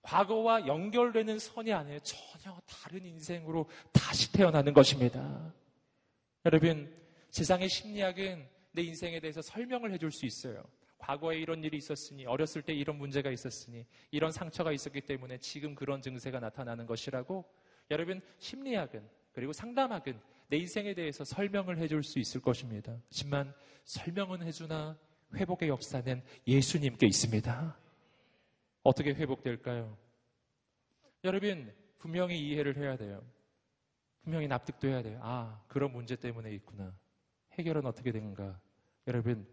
과거와 0.05 0.67
연결되는 0.67 1.39
선이 1.39 1.73
아니에요. 1.73 1.99
전혀 1.99 2.55
다른 2.67 3.03
인생으로 3.03 3.67
다시 3.91 4.31
태어나는 4.31 4.73
것입니다. 4.73 5.51
여러분, 6.45 6.95
세상의 7.31 7.67
심리학은 7.67 8.47
내 8.71 8.83
인생에 8.83 9.19
대해서 9.19 9.41
설명을 9.41 9.91
해줄 9.91 10.11
수 10.11 10.27
있어요. 10.27 10.63
과거에 10.99 11.37
이런 11.37 11.63
일이 11.63 11.77
있었으니, 11.77 12.25
어렸을 12.25 12.61
때 12.61 12.73
이런 12.73 12.97
문제가 12.97 13.31
있었으니, 13.31 13.85
이런 14.11 14.31
상처가 14.31 14.71
있었기 14.71 15.01
때문에 15.01 15.39
지금 15.39 15.73
그런 15.73 16.01
증세가 16.01 16.39
나타나는 16.39 16.85
것이라고 16.85 17.43
여러분 17.91 18.21
심리학은 18.39 19.07
그리고 19.33 19.53
상담학은 19.53 20.19
내 20.49 20.57
인생에 20.57 20.93
대해서 20.93 21.23
설명을 21.23 21.79
해줄 21.79 22.03
수 22.03 22.19
있을 22.19 22.41
것입니다. 22.41 22.97
하지만 23.07 23.53
설명은 23.83 24.43
해주나 24.43 24.97
회복의 25.35 25.69
역사는 25.69 26.23
예수님께 26.47 27.07
있습니다. 27.07 27.84
어떻게 28.85 29.15
회복될까요? 29.15 29.97
여러분, 31.23 31.73
분명히 31.97 32.39
이해를 32.39 32.77
해야 32.77 32.95
돼요. 32.95 33.25
분명히 34.21 34.47
납득도 34.47 34.87
해야 34.87 35.01
돼요. 35.01 35.19
아, 35.23 35.59
그런 35.67 35.91
문제 35.91 36.15
때문에 36.15 36.53
있구나. 36.53 36.95
해결은 37.53 37.87
어떻게 37.87 38.11
되는가? 38.11 38.59
여러분, 39.07 39.47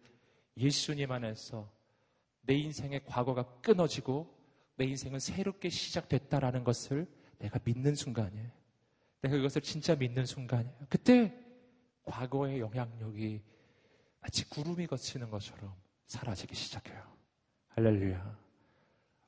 예수님 0.59 1.11
안에서 1.11 1.73
내 2.43 2.55
인생의 2.57 3.07
과거가 3.07 3.61
끊어지고 3.63 4.39
내 4.77 4.85
인생은 4.85 5.19
새롭게 5.19 5.71
시작됐다라는 5.71 6.63
것을 6.63 7.07
내가 7.39 7.59
믿는 7.65 7.95
순간이에요. 7.95 8.51
내가 9.23 9.37
그것을 9.37 9.63
진짜 9.63 9.95
믿는 9.95 10.27
순간이에요. 10.27 10.77
그때 10.91 11.35
과거의 12.05 12.61
영향력이 12.61 13.41
마치 14.21 14.47
구름이 14.51 14.89
거치는 14.89 15.31
것처럼 15.31 15.75
사라지기 16.07 16.55
시작해요. 16.55 17.03
할렐루야. 17.69 18.42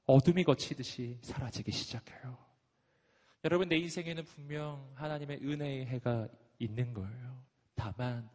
어둠이 0.06 0.44
거치듯이 0.44 1.18
사라지기 1.22 1.72
시작해요. 1.72 2.36
여러분, 3.44 3.68
내 3.68 3.76
인생에는 3.76 4.24
분명 4.24 4.90
하나님의 4.94 5.40
은혜의 5.42 5.86
해가 5.86 6.28
있는 6.58 6.94
거예요. 6.94 7.42
다만, 7.74 8.28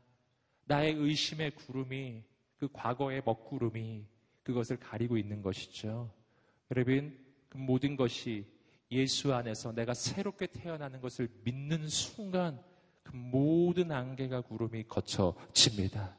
나의 0.66 0.94
의심의 0.94 1.52
구름이, 1.52 2.24
그 2.58 2.68
과거의 2.72 3.22
먹구름이 3.26 4.06
그것을 4.44 4.78
가리고 4.78 5.18
있는 5.18 5.42
것이죠. 5.42 6.12
여러분, 6.72 7.18
그 7.50 7.58
모든 7.58 7.96
것이 7.96 8.46
예수 8.92 9.34
안에서 9.34 9.72
내가 9.72 9.94
새롭게 9.94 10.48
태어나는 10.48 11.02
것을 11.02 11.30
믿는 11.44 11.88
순간 11.88 12.62
그 13.04 13.16
모든 13.16 13.92
안개가 13.92 14.42
구름이 14.42 14.86
거쳐집니다. 14.88 16.18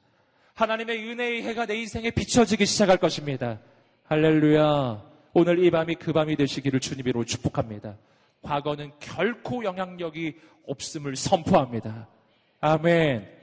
하나님의 0.55 1.09
은혜의 1.09 1.43
해가 1.43 1.67
내 1.67 1.77
인생에 1.77 2.11
비춰지기 2.11 2.67
시작할 2.67 2.99
것입니다. 2.99 3.61
할렐루야. 4.05 5.10
오늘 5.33 5.63
이 5.65 5.71
밤이 5.71 5.95
그 5.97 6.13
밤이 6.13 6.37
되시기를 6.37 6.81
주님으로 6.81 7.25
축복합니다. 7.25 7.97
과거는 8.43 8.93
결코 8.99 9.65
영향력이 9.65 10.37
없음을 10.67 11.17
선포합니다. 11.17 12.09
아멘. 12.61 13.39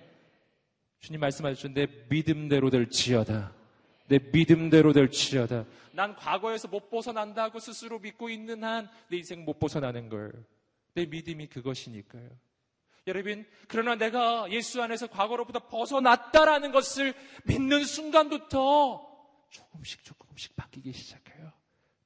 주님 0.99 1.21
말씀하셨는데 1.21 2.07
믿음대로 2.09 2.69
될지어다. 2.69 3.53
내 4.07 4.19
믿음대로 4.31 4.93
될지어다. 4.93 5.65
난 5.93 6.15
과거에서 6.15 6.67
못 6.67 6.89
벗어난다고 6.89 7.59
스스로 7.59 7.99
믿고 7.99 8.29
있는 8.29 8.63
한 8.63 8.89
내 9.09 9.17
인생 9.17 9.45
못 9.45 9.59
벗어나는 9.59 10.09
걸. 10.09 10.31
내 10.93 11.05
믿음이 11.05 11.47
그것이니까요. 11.47 12.29
여러분, 13.05 13.45
그러나 13.67 13.95
내가 13.95 14.51
예수 14.51 14.81
안에서 14.81 15.07
과거로부터 15.07 15.59
벗어났다라는 15.67 16.71
것을 16.71 17.13
믿는 17.45 17.85
순간부터 17.85 19.07
조금씩 19.49 20.03
조금씩 20.03 20.55
바뀌기 20.55 20.91
시작해요. 20.91 21.51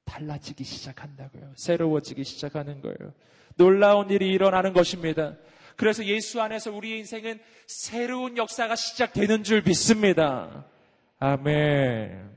달라지기 0.04 0.64
시작한다고요. 0.64 1.52
새로워지기 1.56 2.24
시작하는 2.24 2.80
거예요. 2.80 3.12
놀라운 3.56 4.10
일이 4.10 4.28
일어나는 4.28 4.72
것입니다. 4.72 5.36
그래서 5.76 6.04
예수 6.04 6.40
안에서 6.40 6.72
우리의 6.72 6.98
인생은 7.00 7.40
새로운 7.66 8.36
역사가 8.36 8.76
시작되는 8.76 9.42
줄 9.42 9.62
믿습니다. 9.62 10.66
아멘. 11.18 12.30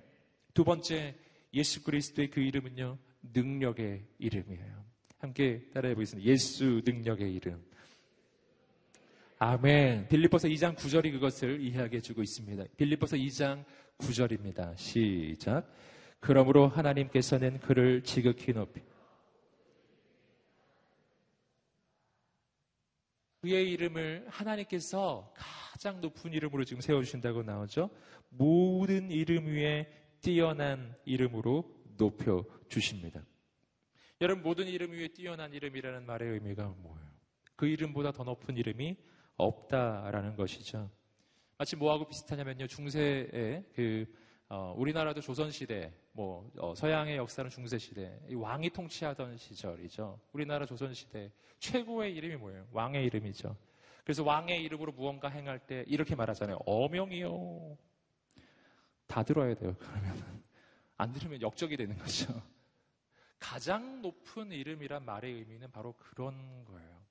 두 0.53 0.63
번째, 0.63 1.15
예수 1.53 1.83
그리스도의 1.83 2.29
그 2.29 2.39
이름은요, 2.39 2.97
능력의 3.33 4.03
이름이에요. 4.19 4.85
함께 5.19 5.63
따라해 5.73 5.95
보겠습니다. 5.95 6.29
예수 6.29 6.81
능력의 6.85 7.33
이름. 7.33 7.63
아멘. 9.37 10.07
빌립보서 10.07 10.47
2장 10.47 10.75
9절이 10.75 11.11
그것을 11.11 11.59
이해하게 11.61 11.97
해주고 11.97 12.21
있습니다. 12.21 12.63
빌립보서 12.77 13.17
2장 13.17 13.65
9절입니다. 13.97 14.77
시작. 14.77 15.69
그러므로 16.25 16.67
하나님께서는 16.67 17.59
그를 17.59 18.01
지극히 18.01 18.51
높이 18.51 18.81
그의 23.41 23.71
이름을 23.73 24.25
하나님께서 24.27 25.31
가장 25.35 26.01
높은 26.01 26.33
이름으로 26.33 26.63
지금 26.63 26.81
세워주신다고 26.81 27.43
나오죠. 27.43 27.91
모든 28.29 29.11
이름 29.11 29.45
위에 29.45 29.87
뛰어난 30.19 30.95
이름으로 31.05 31.71
높여 31.95 32.43
주십니다. 32.69 33.23
여러분 34.19 34.43
모든 34.43 34.65
이름 34.65 34.93
위에 34.93 35.09
뛰어난 35.09 35.53
이름이라는 35.53 36.07
말의 36.07 36.31
의미가 36.31 36.63
뭐예요? 36.79 37.07
그 37.55 37.67
이름보다 37.67 38.13
더 38.13 38.23
높은 38.23 38.57
이름이 38.57 38.97
없다라는 39.37 40.35
것이죠. 40.37 40.89
마치 41.59 41.75
뭐하고 41.75 42.07
비슷하냐면요. 42.07 42.65
중세에 42.65 43.63
그 43.75 44.07
어, 44.49 44.73
우리나라도 44.75 45.21
조선시대, 45.21 45.93
뭐, 46.15 46.49
어, 46.57 46.73
서양의 46.73 47.17
역사는 47.17 47.51
중세 47.51 47.77
시대, 47.77 48.17
왕이 48.33 48.69
통치하던 48.69 49.35
시절이죠. 49.35 50.17
우리나라 50.31 50.65
조선 50.65 50.93
시대 50.93 51.29
최고의 51.59 52.15
이름이 52.15 52.37
뭐예요? 52.37 52.65
왕의 52.71 53.05
이름이죠. 53.07 53.53
그래서 54.05 54.23
왕의 54.23 54.63
이름으로 54.63 54.93
무언가 54.93 55.27
행할 55.27 55.59
때 55.59 55.83
이렇게 55.87 56.15
말하잖아요. 56.15 56.59
어명이요. 56.65 57.77
다 59.07 59.23
들어야 59.23 59.53
돼요. 59.55 59.75
그러면. 59.77 60.45
안 60.95 61.11
들으면 61.11 61.41
역적이 61.41 61.75
되는 61.75 61.97
거죠. 61.97 62.41
가장 63.37 64.01
높은 64.01 64.53
이름이란 64.53 65.03
말의 65.03 65.33
의미는 65.33 65.69
바로 65.69 65.91
그런 65.97 66.63
거예요. 66.63 67.05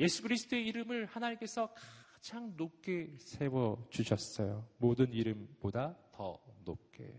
예수 0.00 0.22
그리스도의 0.22 0.66
이름을 0.66 1.06
하나님께서 1.06 1.72
가장 2.14 2.52
높게 2.56 3.14
세워 3.16 3.86
주셨어요. 3.90 4.66
모든 4.78 5.12
이름보다 5.12 5.96
더 6.10 6.36
높게. 6.64 7.14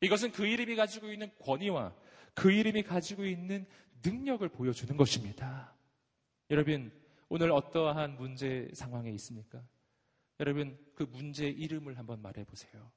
이것은 0.00 0.32
그 0.32 0.46
이름이 0.46 0.76
가지고 0.76 1.12
있는 1.12 1.30
권위와 1.40 1.94
그 2.34 2.52
이름이 2.52 2.82
가지고 2.82 3.24
있는 3.24 3.66
능력을 4.04 4.46
보여주는 4.50 4.94
것입니다. 4.96 5.74
여러분, 6.50 6.92
오늘 7.28 7.50
어떠한 7.50 8.16
문제 8.16 8.68
상황에 8.74 9.10
있습니까? 9.12 9.62
여러분, 10.38 10.78
그 10.94 11.04
문제 11.04 11.48
이름을 11.48 11.98
한번 11.98 12.20
말해 12.22 12.44
보세요. 12.44 12.92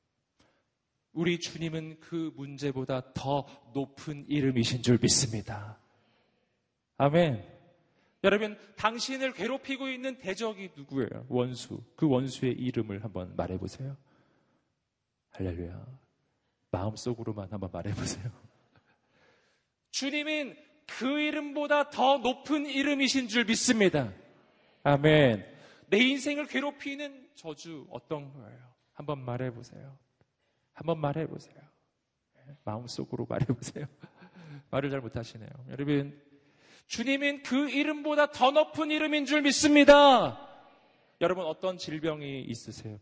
우리 1.14 1.40
주님은 1.40 2.00
그 2.02 2.32
문제보다 2.36 3.14
더 3.14 3.46
높은 3.74 4.26
이름이신 4.28 4.84
줄 4.84 5.00
믿습니다. 5.02 5.80
아멘. 6.98 7.44
여러분, 8.24 8.58
당신을 8.76 9.34
괴롭히고 9.34 9.90
있는 9.90 10.18
대적이 10.18 10.72
누구예요? 10.76 11.26
원수. 11.30 11.82
그 11.96 12.08
원수의 12.08 12.54
이름을 12.54 13.04
한번 13.04 13.34
말해 13.36 13.58
보세요. 13.58 13.98
할렐루야. 15.32 16.09
마음속으로만 16.72 17.52
한번 17.52 17.70
말해보세요. 17.72 18.32
주님은 19.92 20.56
그 20.86 21.20
이름보다 21.20 21.90
더 21.90 22.18
높은 22.18 22.66
이름이신 22.66 23.28
줄 23.28 23.46
믿습니다. 23.46 24.14
아멘. 24.84 25.46
내 25.88 25.98
인생을 25.98 26.48
괴롭히는 26.48 27.30
저주 27.36 27.88
어떤 27.92 28.32
거예요? 28.34 28.74
한번 28.94 29.20
말해보세요. 29.20 29.98
한번 30.74 31.00
말해보세요. 31.00 31.58
마음속으로 32.64 33.26
말해보세요. 33.28 33.86
말을 34.72 34.90
잘 34.90 35.02
못하시네요. 35.02 35.50
여러분, 35.70 36.20
주님은 36.88 37.44
그 37.44 37.70
이름보다 37.70 38.32
더 38.32 38.52
높은 38.52 38.90
이름인 38.92 39.26
줄 39.26 39.42
믿습니다. 39.42 40.48
여러분 41.22 41.46
어떤 41.46 41.78
질병이 41.78 42.42
있으세요? 42.42 43.00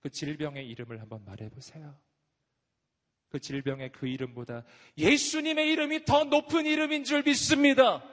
그 0.00 0.10
질병의 0.10 0.68
이름을 0.68 1.00
한번 1.00 1.24
말해보세요. 1.24 1.96
그 3.32 3.40
질병의 3.40 3.92
그 3.92 4.06
이름보다 4.06 4.62
예수님의 4.98 5.72
이름이 5.72 6.04
더 6.04 6.24
높은 6.24 6.66
이름인 6.66 7.04
줄 7.04 7.22
믿습니다. 7.22 8.04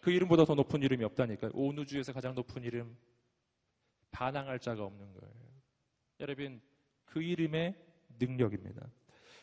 그 0.00 0.10
이름보다 0.10 0.46
더 0.46 0.54
높은 0.54 0.82
이름이 0.82 1.04
없다니까요. 1.04 1.50
온 1.52 1.78
우주에서 1.78 2.14
가장 2.14 2.34
높은 2.34 2.64
이름 2.64 2.96
반항할 4.10 4.58
자가 4.58 4.82
없는 4.82 5.12
거예요. 5.12 5.34
여러분 6.20 6.62
그 7.04 7.22
이름의 7.22 7.74
능력입니다. 8.18 8.86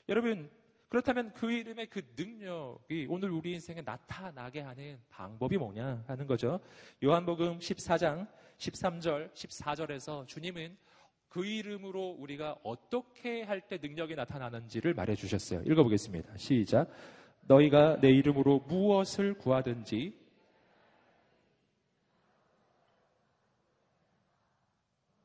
여러분 0.10 0.50
그렇다면 0.90 1.32
그 1.34 1.52
이름의 1.52 1.88
그 1.92 2.02
능력이 2.18 3.06
오늘 3.08 3.30
우리 3.30 3.54
인생에 3.54 3.82
나타나게 3.82 4.62
하는 4.62 5.00
방법이 5.10 5.56
뭐냐 5.58 6.04
하는 6.08 6.26
거죠. 6.26 6.60
요한복음 7.04 7.60
14장 7.60 8.28
13절, 8.58 9.34
14절에서 9.34 10.28
주님은 10.28 10.78
그 11.32 11.46
이름으로 11.46 12.10
우리가 12.20 12.58
어떻게 12.64 13.44
할 13.44 13.62
때 13.62 13.78
능력이 13.82 14.16
나타나는지를 14.16 14.94
말해 14.94 15.16
주셨어요. 15.16 15.62
읽어보겠습니다. 15.66 16.38
시작. 16.38 16.90
너희가 17.42 18.00
내 18.02 18.10
이름으로 18.10 18.60
무엇을 18.68 19.36
구하든지 19.36 20.20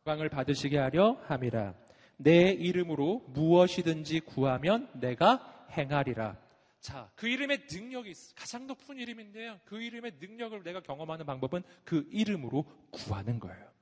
영광을 0.07 0.29
받으시게 0.29 0.79
하려 0.79 1.19
함이라. 1.25 1.75
내 2.19 2.53
이름으로 2.53 3.25
무엇이든지 3.29 4.21
구하면 4.21 4.89
내가 4.95 5.67
행하리라. 5.77 6.39
자, 6.81 7.11
그 7.17 7.27
이름의 7.27 7.67
능력이 7.69 8.11
있어. 8.11 8.33
가장 8.37 8.69
높은 8.69 8.99
이름인데요. 8.99 9.59
그 9.65 9.83
이름의 9.83 10.13
능력을 10.21 10.63
내가 10.63 10.81
경험하는 10.81 11.27
방법은 11.27 11.65
그 11.85 12.07
이름으로 12.13 12.65
구하는 12.93 13.41
거예요. 13.41 13.76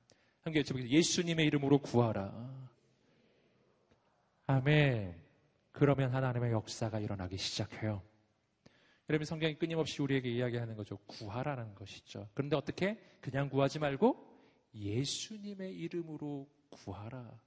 여쭤보겠습니다. 0.45 0.89
예수님의 0.89 1.47
이름으로 1.47 1.79
구하라. 1.79 2.31
아멘. 4.47 5.15
그러면 5.71 6.13
하나님의 6.13 6.51
역사가 6.51 6.99
일어나기 6.99 7.37
시작해요. 7.37 8.01
여러분 9.09 9.25
성경이 9.25 9.55
끊임없이 9.55 10.01
우리에게 10.01 10.29
이야기하는 10.29 10.75
거죠. 10.75 10.97
구하라는 11.07 11.73
것이죠. 11.75 12.29
그런데 12.33 12.55
어떻게? 12.55 12.97
그냥 13.21 13.49
구하지 13.49 13.79
말고 13.79 14.15
예수님의 14.73 15.75
이름으로 15.75 16.47
구하라 16.69 17.39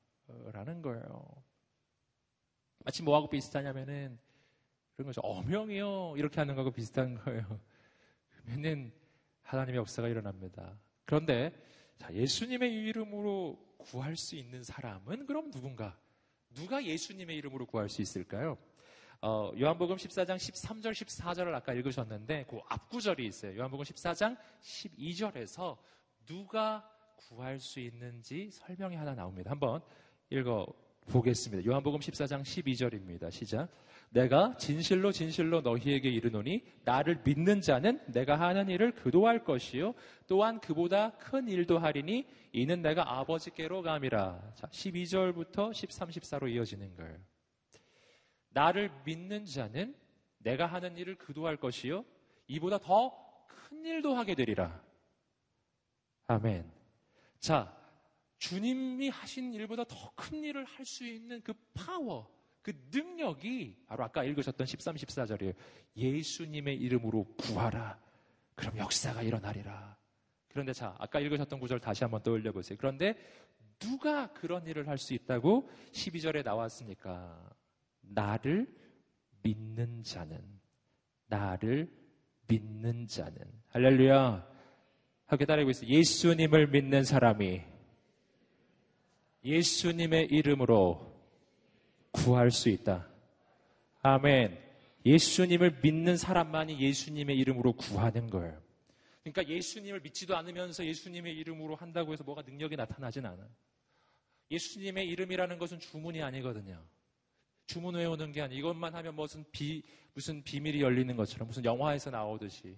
라는 0.52 0.82
거예요. 0.82 1.42
마치 2.84 3.02
뭐하고 3.02 3.28
비슷하냐면은 3.28 4.18
그런 4.94 5.06
거죠. 5.06 5.20
어명이요 5.20 6.14
이렇게 6.16 6.40
하는 6.40 6.54
거하고 6.54 6.72
비슷한 6.72 7.14
거예요. 7.14 7.60
그러면은 8.30 8.92
하나님의 9.42 9.78
역사가 9.78 10.08
일어납니다. 10.08 10.76
그런데 11.04 11.52
자, 11.98 12.12
예수님의 12.12 12.72
이름으로 12.72 13.58
구할 13.78 14.16
수 14.16 14.36
있는 14.36 14.62
사람은 14.62 15.26
그럼 15.26 15.50
누군가? 15.50 15.98
누가 16.54 16.82
예수님의 16.82 17.36
이름으로 17.36 17.66
구할 17.66 17.88
수 17.88 18.00
있을까요? 18.02 18.56
어, 19.20 19.50
요한복음 19.58 19.96
14장 19.96 20.36
13절, 20.36 20.92
14절을 20.92 21.52
아까 21.52 21.74
읽으셨는데 21.74 22.46
그 22.48 22.58
앞구절이 22.68 23.26
있어요. 23.26 23.56
요한복음 23.56 23.84
14장 23.84 24.36
12절에서 24.60 25.76
누가 26.24 26.88
구할 27.16 27.58
수 27.58 27.80
있는지 27.80 28.48
설명이 28.52 28.94
하나 28.94 29.14
나옵니다. 29.14 29.50
한번 29.50 29.82
읽어 30.30 30.66
보겠습니다. 31.08 31.68
요한복음 31.68 31.98
14장 31.98 32.42
12절입니다. 32.42 33.30
시작. 33.32 33.68
내가 34.10 34.56
진실로 34.56 35.12
진실로 35.12 35.60
너희에게 35.60 36.08
이르노니 36.08 36.64
나를 36.84 37.20
믿는 37.24 37.60
자는 37.60 38.00
내가 38.10 38.40
하는 38.40 38.68
일을 38.68 38.92
그도 38.92 39.26
할 39.26 39.44
것이요 39.44 39.94
또한 40.26 40.60
그보다 40.60 41.10
큰 41.18 41.48
일도 41.48 41.78
하리니 41.78 42.26
이는 42.52 42.80
내가 42.80 43.18
아버지께로 43.18 43.82
감이라. 43.82 44.52
자, 44.54 44.66
12절부터 44.68 45.74
13, 45.74 46.08
14로 46.08 46.50
이어지는 46.50 46.94
거예요. 46.96 47.18
나를 48.50 48.90
믿는 49.04 49.44
자는 49.44 49.94
내가 50.38 50.66
하는 50.66 50.96
일을 50.96 51.16
그도 51.16 51.46
할 51.46 51.56
것이요 51.56 52.04
이보다 52.46 52.78
더 52.78 53.28
큰 53.68 53.84
일도 53.84 54.14
하게 54.14 54.34
되리라. 54.34 54.82
아멘. 56.26 56.70
자, 57.38 57.76
주님이 58.38 59.10
하신 59.10 59.52
일보다 59.52 59.84
더 59.84 60.10
큰 60.16 60.42
일을 60.42 60.64
할 60.64 60.86
수 60.86 61.04
있는 61.06 61.42
그 61.42 61.52
파워, 61.74 62.30
그 62.68 62.74
능력이 62.92 63.84
바로 63.86 64.04
아까 64.04 64.22
읽으셨던 64.24 64.66
13, 64.66 64.94
14절이에요. 64.96 65.54
예수님의 65.96 66.76
이름으로 66.76 67.24
구하라. 67.38 67.98
그럼 68.54 68.76
역사가 68.76 69.22
일어나리라. 69.22 69.96
그런데 70.50 70.74
자, 70.74 70.94
아까 70.98 71.18
읽으셨던 71.18 71.60
구절 71.60 71.80
다시 71.80 72.04
한번 72.04 72.22
떠올려 72.22 72.52
보세요. 72.52 72.76
그런데 72.78 73.16
누가 73.78 74.34
그런 74.34 74.66
일을 74.66 74.86
할 74.86 74.98
수 74.98 75.14
있다고 75.14 75.70
12절에 75.92 76.44
나왔습니까? 76.44 77.56
나를 78.02 78.66
믿는 79.42 80.02
자는, 80.02 80.38
나를 81.28 81.90
믿는 82.48 83.06
자는. 83.06 83.38
할렐루야. 83.68 84.46
함께 85.24 85.46
따라하고 85.46 85.70
있어요. 85.70 85.88
예수님을 85.88 86.66
믿는 86.66 87.04
사람이 87.04 87.62
예수님의 89.42 90.26
이름으로 90.26 91.17
구할 92.10 92.50
수 92.50 92.68
있다. 92.68 93.06
아멘. 94.02 94.58
예수님을 95.04 95.80
믿는 95.82 96.16
사람만이 96.16 96.80
예수님의 96.80 97.36
이름으로 97.38 97.72
구하는 97.74 98.28
거예요. 98.30 98.60
그러니까 99.22 99.46
예수님을 99.54 100.00
믿지도 100.00 100.36
않으면서 100.36 100.84
예수님의 100.84 101.36
이름으로 101.36 101.76
한다고 101.76 102.12
해서 102.12 102.24
뭐가 102.24 102.42
능력이 102.42 102.76
나타나진 102.76 103.26
않아. 103.26 103.46
예수님의 104.50 105.06
이름이라는 105.08 105.58
것은 105.58 105.78
주문이 105.80 106.22
아니거든요. 106.22 106.82
주문 107.66 107.96
외우는 107.96 108.32
게 108.32 108.40
아니 108.40 108.56
이것만 108.56 108.94
하면 108.94 109.14
무슨 109.14 109.44
비 109.52 109.82
무슨 110.14 110.42
비밀이 110.42 110.80
열리는 110.80 111.14
것처럼 111.14 111.48
무슨 111.48 111.64
영화에서 111.64 112.10
나오듯이 112.10 112.76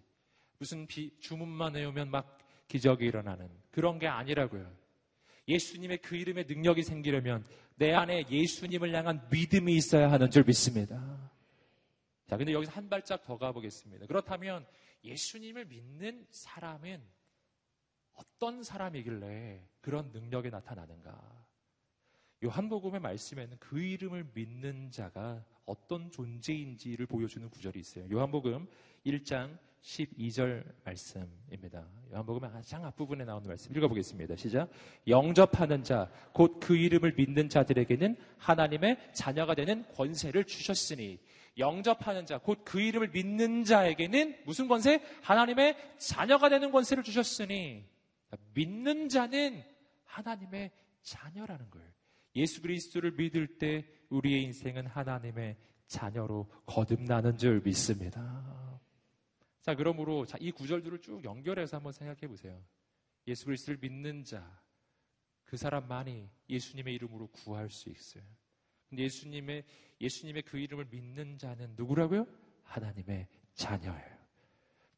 무슨 0.58 0.86
비, 0.86 1.18
주문만 1.20 1.74
외우면 1.74 2.10
막 2.10 2.38
기적이 2.68 3.06
일어나는 3.06 3.48
그런 3.70 3.98
게 3.98 4.06
아니라고요. 4.08 4.70
예수님의 5.50 5.98
그 5.98 6.16
이름의 6.16 6.44
능력이 6.48 6.82
생기려면 6.82 7.44
내 7.76 7.92
안에 7.92 8.24
예수님을 8.30 8.94
향한 8.94 9.26
믿음이 9.30 9.74
있어야 9.74 10.10
하는 10.10 10.30
줄 10.30 10.44
믿습니다. 10.44 11.30
자, 12.26 12.36
근데 12.36 12.52
여기서 12.52 12.72
한 12.72 12.88
발짝 12.88 13.22
더 13.24 13.36
가보겠습니다. 13.36 14.06
그렇다면 14.06 14.66
예수님을 15.02 15.64
믿는 15.66 16.26
사람은 16.30 17.02
어떤 18.14 18.62
사람이길래 18.62 19.66
그런 19.80 20.10
능력이 20.12 20.50
나타나는가? 20.50 21.18
요한복음의 22.44 23.00
말씀에는 23.00 23.56
그 23.58 23.80
이름을 23.80 24.30
믿는 24.34 24.90
자가 24.90 25.44
어떤 25.66 26.10
존재인지를 26.10 27.06
보여주는 27.06 27.48
구절이 27.48 27.80
있어요. 27.80 28.08
요한복음 28.10 28.66
1장 29.06 29.58
12절 29.82 30.64
말씀입니다. 30.84 31.86
요한복음 32.12 32.50
가장 32.50 32.84
앞부분에 32.84 33.24
나오는 33.24 33.48
말씀 33.48 33.74
읽어보겠습니다. 33.74 34.36
시작. 34.36 34.68
영접하는 35.06 35.82
자, 35.82 36.10
곧 36.32 36.60
그 36.60 36.76
이름을 36.76 37.14
믿는 37.16 37.48
자들에게는 37.48 38.16
하나님의 38.36 38.98
자녀가 39.14 39.54
되는 39.54 39.86
권세를 39.94 40.44
주셨으니 40.44 41.18
영접하는 41.58 42.26
자, 42.26 42.38
곧 42.38 42.64
그 42.64 42.80
이름을 42.80 43.08
믿는 43.08 43.64
자에게는 43.64 44.42
무슨 44.44 44.68
권세? 44.68 45.02
하나님의 45.22 45.76
자녀가 45.98 46.48
되는 46.48 46.70
권세를 46.70 47.02
주셨으니 47.02 47.84
믿는 48.54 49.08
자는 49.08 49.64
하나님의 50.04 50.70
자녀라는 51.02 51.70
거예요. 51.70 51.88
예수 52.36 52.60
그리스도를 52.60 53.12
믿을 53.12 53.58
때 53.58 53.86
우리의 54.10 54.42
인생은 54.44 54.86
하나님의 54.86 55.56
자녀로 55.86 56.48
거듭나는 56.66 57.38
줄 57.38 57.60
믿습니다. 57.64 58.69
자, 59.60 59.74
그러므로 59.74 60.24
자, 60.24 60.38
이 60.40 60.50
구절들을 60.50 61.00
쭉 61.00 61.24
연결해서 61.24 61.76
한번 61.76 61.92
생각해 61.92 62.26
보세요. 62.28 62.62
예수 63.26 63.44
그리스도를 63.46 63.78
믿는 63.80 64.24
자, 64.24 64.60
그 65.44 65.56
사람만이 65.56 66.28
예수님의 66.48 66.94
이름으로 66.94 67.28
구할 67.28 67.70
수 67.70 67.90
있어요. 67.90 68.22
근데 68.88 69.04
예수님의 69.04 69.64
예수님의 70.00 70.42
그 70.42 70.58
이름을 70.58 70.86
믿는 70.90 71.38
자는 71.38 71.74
누구라고요? 71.76 72.26
하나님의 72.64 73.28
자녀예요. 73.54 74.20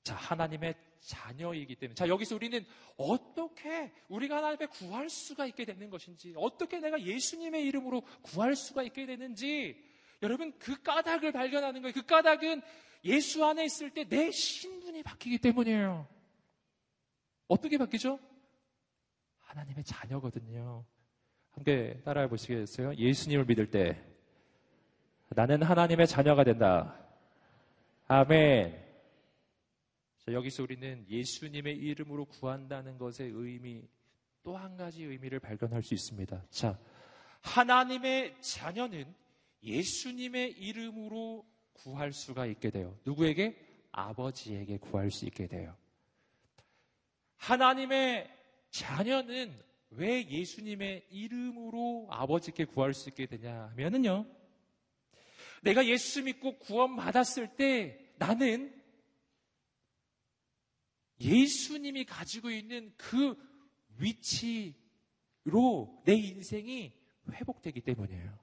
자, 0.02 0.14
하나님의 0.14 0.74
자녀이기 1.00 1.76
때문에. 1.76 1.94
자, 1.94 2.08
여기서 2.08 2.36
우리는 2.36 2.64
어떻게 2.96 3.92
우리가 4.08 4.36
하나님의 4.36 4.68
구할 4.68 5.08
수가 5.08 5.46
있게 5.46 5.64
되는 5.64 5.90
것인지, 5.90 6.34
어떻게 6.36 6.78
내가 6.78 7.00
예수님의 7.02 7.66
이름으로 7.66 8.02
구할 8.22 8.54
수가 8.54 8.82
있게 8.84 9.06
되는지, 9.06 9.76
여러분 10.22 10.56
그 10.58 10.80
까닭을 10.82 11.32
발견하는 11.32 11.82
거예요. 11.82 11.92
그 11.92 12.06
까닭은 12.06 12.62
예수 13.04 13.44
안에 13.44 13.64
있을 13.64 13.90
때 13.90 14.04
내 14.04 14.30
신분이 14.30 15.02
바뀌기 15.02 15.38
때문이에요. 15.38 16.06
어떻게 17.48 17.78
바뀌죠? 17.78 18.18
하나님의 19.40 19.84
자녀거든요. 19.84 20.84
함께 21.50 22.00
따라해 22.04 22.28
보시겠어요? 22.28 22.94
예수님을 22.94 23.44
믿을 23.44 23.70
때 23.70 24.02
나는 25.30 25.62
하나님의 25.62 26.06
자녀가 26.06 26.44
된다. 26.44 26.98
아멘. 28.06 28.72
자, 30.24 30.32
여기서 30.32 30.62
우리는 30.62 31.04
예수님의 31.08 31.76
이름으로 31.76 32.26
구한다는 32.26 32.96
것의 32.98 33.30
의미, 33.32 33.86
또 34.42 34.56
한 34.56 34.76
가지 34.76 35.04
의미를 35.04 35.40
발견할 35.40 35.82
수 35.82 35.94
있습니다. 35.94 36.44
자, 36.50 36.78
하나님의 37.42 38.40
자녀는 38.40 39.14
예수님의 39.62 40.52
이름으로 40.52 41.44
구할 41.72 42.12
수가 42.12 42.46
있게 42.46 42.70
돼요. 42.70 42.96
누구에게? 43.04 43.56
아버지에게 43.92 44.78
구할 44.78 45.10
수 45.10 45.26
있게 45.26 45.46
돼요. 45.46 45.76
하나님의 47.36 48.30
자녀는 48.70 49.52
왜 49.90 50.26
예수님의 50.28 51.06
이름으로 51.10 52.06
아버지께 52.10 52.64
구할 52.64 52.94
수 52.94 53.08
있게 53.10 53.26
되냐 53.26 53.68
하면은요. 53.72 54.24
내가 55.62 55.86
예수 55.86 56.22
믿고 56.22 56.58
구원받았을 56.58 57.56
때 57.56 58.12
나는 58.18 58.74
예수님이 61.20 62.04
가지고 62.04 62.50
있는 62.50 62.92
그 62.96 63.36
위치로 63.98 64.74
내 66.04 66.14
인생이 66.14 66.92
회복되기 67.30 67.80
때문이에요. 67.82 68.41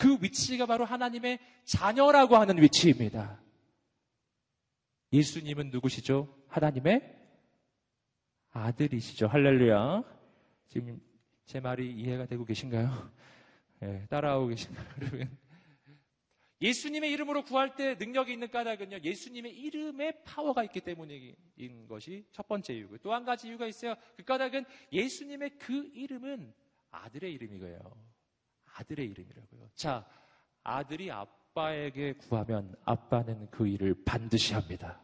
그 0.00 0.16
위치가 0.22 0.64
바로 0.64 0.86
하나님의 0.86 1.38
자녀라고 1.64 2.36
하는 2.36 2.60
위치입니다. 2.62 3.38
예수님은 5.12 5.68
누구시죠? 5.68 6.34
하나님의 6.48 7.18
아들이시죠. 8.52 9.26
할렐루야. 9.26 10.02
지금 10.68 10.98
제 11.44 11.60
말이 11.60 11.92
이해가 11.92 12.24
되고 12.24 12.46
계신가요? 12.46 13.12
예, 13.82 14.06
따라오고 14.08 14.48
계신가요, 14.48 14.86
여러분? 15.02 15.38
예수님의 16.62 17.10
이름으로 17.12 17.44
구할 17.44 17.74
때 17.74 17.94
능력이 17.94 18.32
있는 18.32 18.50
까닭은요, 18.50 19.00
예수님의 19.02 19.52
이름에 19.52 20.22
파워가 20.24 20.64
있기 20.64 20.80
때문인 20.80 21.34
것이 21.88 22.24
첫 22.32 22.48
번째 22.48 22.74
이유고, 22.74 22.98
또 22.98 23.12
한 23.12 23.24
가지 23.24 23.48
이유가 23.48 23.66
있어요. 23.66 23.94
그 24.16 24.24
까닭은 24.24 24.64
예수님의 24.92 25.58
그 25.58 25.90
이름은 25.94 26.54
아들의 26.90 27.32
이름이고요. 27.32 28.09
아들의 28.80 29.06
이름이라고요. 29.06 29.68
자, 29.74 30.04
아들이 30.62 31.10
아빠에게 31.10 32.14
구하면 32.14 32.74
아빠는 32.84 33.48
그 33.50 33.66
일을 33.66 33.94
반드시 34.04 34.54
합니다. 34.54 35.00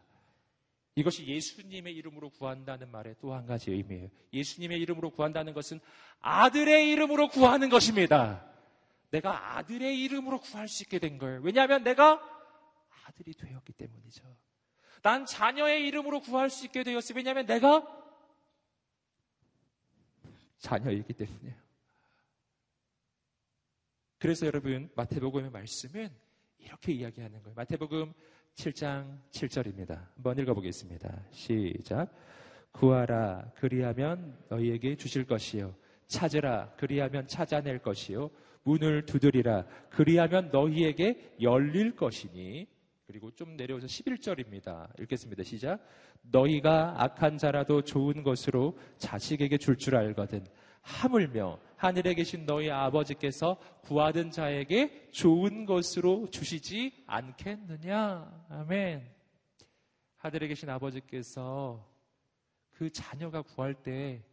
이것이 0.95 1.27
예수님의 1.27 1.95
이름으로 1.95 2.29
구한다는 2.31 2.89
말의 2.89 3.15
또 3.21 3.33
한 3.33 3.45
가지 3.45 3.71
의미예요. 3.71 4.09
예수님의 4.33 4.79
이름으로 4.81 5.11
구한다는 5.11 5.53
것은 5.53 5.79
아들의 6.21 6.89
이름으로 6.89 7.27
구하는 7.27 7.69
것입니다. 7.69 8.43
내가 9.11 9.57
아들의 9.57 10.01
이름으로 10.03 10.39
구할 10.39 10.67
수 10.67 10.83
있게 10.83 10.97
된 10.99 11.17
거예요. 11.19 11.39
왜냐하면 11.43 11.83
내가 11.83 12.19
아들이 13.05 13.33
되었기 13.33 13.73
때문이죠. 13.73 14.23
난 15.03 15.25
자녀의 15.25 15.85
이름으로 15.87 16.19
구할 16.21 16.49
수 16.49 16.65
있게 16.65 16.83
되었어요. 16.83 17.15
왜냐하면 17.15 17.45
내가 17.45 17.85
자녀이기 20.57 21.13
때문이에요. 21.13 21.66
그래서 24.19 24.47
여러분 24.47 24.89
마태복음의 24.95 25.51
말씀은 25.51 26.09
이렇게 26.57 26.91
이야기하는 26.91 27.43
거예요. 27.43 27.53
마태복음 27.55 28.13
7장 28.55 29.19
7절입니다. 29.29 30.07
한번 30.15 30.39
읽어보겠습니다. 30.39 31.23
시작. 31.31 32.11
구하라 32.71 33.51
그리하면 33.55 34.37
너희에게 34.49 34.95
주실 34.95 35.25
것이요 35.25 35.75
찾으라 36.07 36.73
그리하면 36.77 37.27
찾아낼 37.27 37.79
것이요 37.79 38.29
문을 38.63 39.05
두드리라 39.05 39.65
그리하면 39.89 40.49
너희에게 40.51 41.33
열릴 41.41 41.95
것이니 41.95 42.67
그리고 43.05 43.31
좀 43.31 43.55
내려오서 43.55 43.87
11절입니다. 43.87 44.99
읽겠습니다. 44.99 45.43
시작. 45.43 45.79
너희가 46.23 46.95
악한 47.03 47.37
자라도 47.37 47.83
좋은 47.83 48.23
것으로 48.23 48.77
자식에게 48.97 49.57
줄줄 49.57 49.77
줄 49.77 49.95
알거든 49.95 50.43
하물며 50.87 51.59
하늘에 51.75 52.13
계신 52.13 52.45
너희 52.45 52.71
아버지께서 52.71 53.59
구하던 53.81 54.31
자에게 54.31 55.09
좋은 55.11 55.65
것으로 55.65 56.29
주시지 56.29 57.03
않겠느냐. 57.05 58.47
아멘. 58.49 59.13
하늘에 60.15 60.47
계신 60.47 60.69
아버지께서 60.69 61.85
그 62.71 62.89
자녀가 62.89 63.41
구할 63.41 63.75
때 63.75 64.23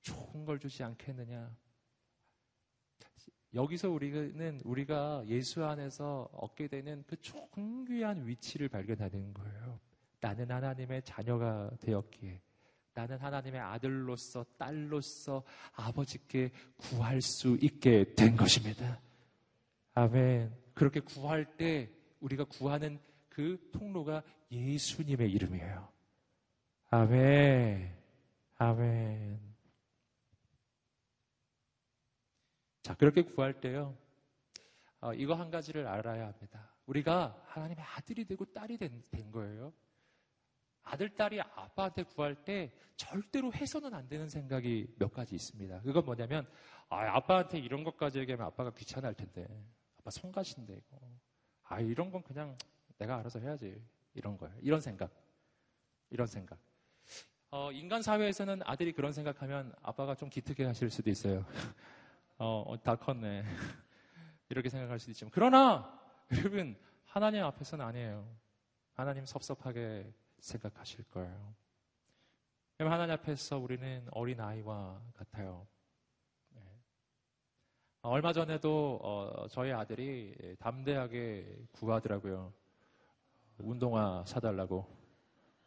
좋은 0.00 0.44
걸 0.44 0.58
주지 0.58 0.82
않겠느냐. 0.82 1.54
여기서 3.52 3.90
우리는 3.90 4.60
우리가 4.64 5.22
예수 5.26 5.64
안에서 5.64 6.28
얻게 6.32 6.66
되는 6.66 7.04
그 7.06 7.16
존귀한 7.20 8.26
위치를 8.26 8.68
발견하는 8.68 9.32
거예요. 9.34 9.78
나는 10.20 10.50
하나님의 10.50 11.02
자녀가 11.02 11.70
되었기에 11.80 12.40
나는 12.94 13.18
하나님의 13.18 13.60
아들로서 13.60 14.44
딸로서 14.56 15.42
아버지께 15.74 16.52
구할 16.76 17.20
수 17.20 17.58
있게 17.60 18.14
된 18.14 18.36
것입니다. 18.36 19.00
아멘. 19.94 20.54
그렇게 20.74 21.00
구할 21.00 21.56
때 21.56 21.90
우리가 22.20 22.44
구하는 22.44 23.00
그 23.28 23.58
통로가 23.72 24.22
예수님의 24.50 25.30
이름이에요. 25.32 25.88
아멘. 26.90 27.92
아멘. 28.58 29.40
자, 32.82 32.94
그렇게 32.94 33.22
구할 33.22 33.60
때요. 33.60 33.96
어, 35.00 35.12
이거 35.14 35.34
한 35.34 35.50
가지를 35.50 35.86
알아야 35.86 36.26
합니다. 36.28 36.70
우리가 36.86 37.42
하나님의 37.46 37.84
아들이 37.84 38.24
되고 38.24 38.44
딸이 38.44 38.78
된, 38.78 39.02
된 39.10 39.32
거예요. 39.32 39.72
아들, 40.84 41.14
딸이 41.14 41.40
아빠한테 41.40 42.02
구할 42.04 42.34
때 42.34 42.72
절대로 42.96 43.52
해서는 43.52 43.94
안 43.94 44.06
되는 44.06 44.28
생각이 44.28 44.94
몇 44.98 45.12
가지 45.12 45.34
있습니다. 45.34 45.80
그건 45.80 46.04
뭐냐면, 46.04 46.46
아, 46.88 47.16
아빠한테 47.16 47.58
이런 47.58 47.82
것까지 47.84 48.18
얘기하면 48.20 48.46
아빠가 48.46 48.70
귀찮아할 48.70 49.14
텐데. 49.14 49.46
아빠 49.98 50.10
손가신데, 50.10 50.74
이거. 50.74 51.00
아, 51.64 51.80
이런 51.80 52.10
건 52.10 52.22
그냥 52.22 52.56
내가 52.98 53.18
알아서 53.18 53.40
해야지. 53.40 53.82
이런 54.12 54.36
거예요. 54.36 54.54
이런 54.60 54.80
생각. 54.80 55.10
이런 56.10 56.26
생각. 56.26 56.58
어, 57.50 57.72
인간 57.72 58.02
사회에서는 58.02 58.60
아들이 58.64 58.92
그런 58.92 59.12
생각하면 59.12 59.74
아빠가 59.80 60.14
좀 60.14 60.28
기특해 60.28 60.66
하실 60.66 60.90
수도 60.90 61.10
있어요. 61.10 61.44
어, 62.36 62.62
어, 62.66 62.80
다 62.82 62.94
컸네. 62.94 63.42
이렇게 64.50 64.68
생각할 64.68 64.98
수도 64.98 65.12
있지만. 65.12 65.30
그러나, 65.32 65.98
여러분, 66.36 66.76
하나님 67.06 67.42
앞에서는 67.44 67.84
아니에요. 67.84 68.28
하나님 68.92 69.24
섭섭하게 69.24 70.12
생각하실 70.44 71.04
거예요. 71.04 71.54
하나님 72.78 73.14
앞에서 73.14 73.58
우리는 73.58 74.06
어린 74.10 74.40
아이와 74.40 75.00
같아요. 75.14 75.66
네. 76.50 76.60
얼마 78.02 78.32
전에도 78.32 78.98
어, 79.02 79.48
저희 79.48 79.72
아들이 79.72 80.34
담대하게 80.58 81.66
구하더라고요. 81.72 82.52
운동화 83.58 84.24
사달라고. 84.26 84.86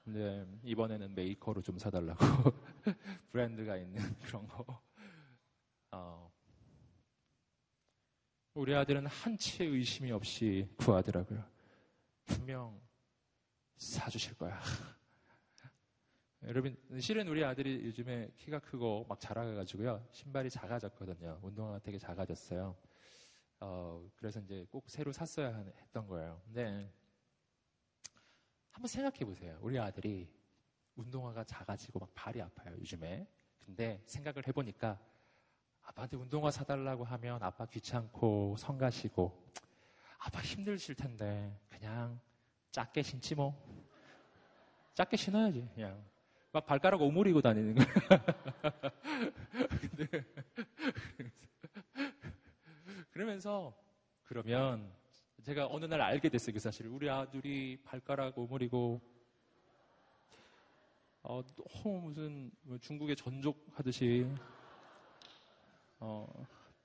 근데 0.04 0.46
이번에는 0.64 1.16
메이커로 1.16 1.62
좀 1.62 1.80
사달라고. 1.80 2.20
브랜드가 3.32 3.78
있는 3.78 4.00
그런 4.22 4.48
거. 4.48 4.82
어. 5.92 6.32
우리 8.54 8.76
아들은 8.76 9.08
한치 9.08 9.64
의심이 9.64 10.12
없이 10.12 10.68
구하더라고요. 10.78 11.44
분명 12.26 12.87
사주실 13.78 14.38
거야. 14.38 14.60
여러분, 16.44 16.78
실은 17.00 17.28
우리 17.28 17.44
아들이 17.44 17.86
요즘에 17.86 18.32
키가 18.38 18.60
크고 18.60 19.06
막 19.08 19.20
자라가지고요. 19.20 20.08
신발이 20.12 20.50
작아졌거든요. 20.50 21.40
운동화가 21.42 21.80
되게 21.80 21.98
작아졌어요. 21.98 22.76
어, 23.60 24.08
그래서 24.16 24.40
이제 24.40 24.66
꼭 24.70 24.90
새로 24.90 25.12
샀어야 25.12 25.56
했던 25.82 26.08
거예요. 26.08 26.42
근데 26.46 26.92
한번 28.72 28.88
생각해 28.88 29.20
보세요. 29.26 29.58
우리 29.62 29.80
아들이 29.80 30.30
운동화가 30.96 31.44
작아지고 31.44 32.00
막 32.00 32.10
발이 32.14 32.42
아파요, 32.42 32.76
요즘에. 32.80 33.28
근데 33.60 34.02
생각을 34.06 34.48
해보니까 34.48 35.00
아빠한테 35.82 36.18
운동화 36.18 36.52
사달라고 36.52 37.04
하면 37.04 37.42
아빠 37.44 37.66
귀찮고 37.66 38.56
성가시고 38.58 39.52
아빠 40.20 40.42
힘들실 40.42 40.96
텐데 40.96 41.60
그냥 41.70 42.20
작게 42.78 43.02
신지 43.02 43.34
뭐. 43.34 43.56
작게 44.94 45.18
신어야지, 45.18 45.68
그냥. 45.74 46.00
막 46.52 46.64
발가락 46.64 47.02
오므리고 47.02 47.42
다니는 47.42 47.74
거야. 47.74 47.88
근데, 49.82 50.24
그러면서, 53.10 53.76
그러면, 54.26 54.94
제가 55.42 55.66
어느 55.66 55.86
날 55.86 56.02
알게 56.02 56.30
됐어요, 56.30 56.54
그 56.54 56.60
사실을. 56.60 56.92
우리 56.92 57.10
아들이 57.10 57.82
발가락 57.84 58.38
오므리고, 58.38 59.02
어, 61.24 61.42
무슨, 62.04 62.52
뭐 62.62 62.78
중국의 62.78 63.16
전족 63.16 63.66
하듯이, 63.74 64.28
어, 66.00 66.32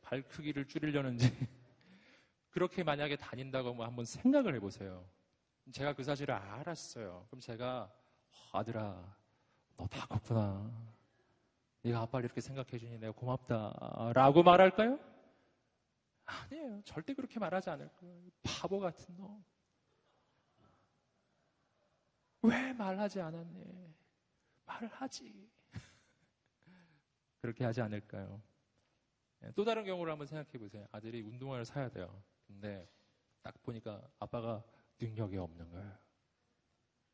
발 0.01 0.23
크기를 0.23 0.67
줄이려는지, 0.67 1.27
그렇게 2.49 2.83
만약에 2.83 3.17
다닌다고 3.17 3.75
뭐 3.75 3.85
한번 3.85 4.07
생각을 4.07 4.55
해보세요. 4.55 5.05
제가 5.71 5.93
그 5.95 6.03
사실을 6.03 6.35
알았어요. 6.35 7.27
그럼 7.31 7.41
제가 7.41 7.93
아들아, 8.53 9.17
너 9.77 9.87
다 9.87 10.07
컸구나. 10.07 10.71
네가 11.83 12.01
아빠를 12.03 12.27
이렇게 12.27 12.41
생각해 12.41 12.79
주니 12.79 12.99
내가 12.99 13.13
고맙다라고 13.13 14.43
말할까요? 14.43 14.99
아니에요. 16.25 16.83
절대 16.85 17.15
그렇게 17.15 17.39
말하지 17.39 17.71
않을 17.71 17.89
거예요. 17.97 18.23
바보 18.43 18.79
같은 18.81 19.17
너. 19.17 19.43
왜 22.43 22.73
말하지 22.73 23.21
않았니? 23.21 23.95
말을 24.67 24.89
하지. 24.89 25.51
그렇게 27.41 27.65
하지 27.65 27.81
않을까요? 27.81 28.41
네, 29.41 29.51
또 29.55 29.65
다른 29.65 29.85
경우를 29.85 30.13
한번 30.13 30.27
생각해 30.27 30.59
보세요. 30.59 30.87
아들이 30.93 31.21
운동화를 31.23 31.65
사야 31.65 31.89
돼요. 31.89 32.23
근데 32.47 32.89
딱 33.43 33.61
보니까 33.63 34.01
아빠가 34.21 34.63
능력이 35.03 35.37
없는 35.37 35.69
거예요. 35.71 35.99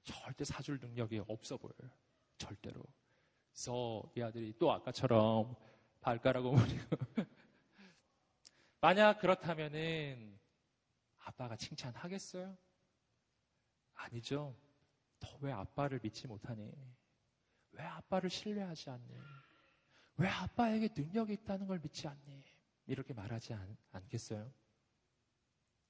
절대 0.04 0.44
사줄 0.44 0.78
능력이 0.80 1.22
없어 1.26 1.56
보여요. 1.56 1.90
절대로. 2.38 2.82
그래서 3.52 4.02
이 4.16 4.22
아들이 4.22 4.54
또 4.58 4.70
아까처럼 4.72 5.56
발가락 6.00 6.44
오므리고 6.46 6.96
만약 8.80 9.18
그렇다면은 9.18 10.38
아빠가 11.18 11.56
칭찬하겠어요? 11.56 12.56
아니죠. 13.94 14.56
너 15.20 15.38
왜 15.40 15.52
아빠를 15.52 16.00
믿지 16.02 16.26
못하니? 16.26 16.72
왜 17.72 17.82
아빠를 17.82 18.30
신뢰하지 18.30 18.90
않니? 18.90 19.18
왜 20.16 20.28
아빠에게 20.28 20.88
능력이 20.96 21.32
있다는 21.34 21.66
걸 21.66 21.80
믿지 21.80 22.06
않니? 22.08 22.44
이렇게 22.86 23.12
말하지 23.14 23.54
않, 23.54 23.76
않겠어요? 23.92 24.50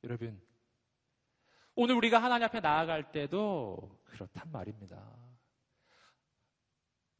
여러분, 0.05 0.41
오늘 1.81 1.95
우리가 1.95 2.21
하나님 2.21 2.45
앞에 2.47 2.59
나아갈 2.59 3.13
때도 3.13 4.01
그렇단 4.07 4.51
말입니다. 4.51 5.17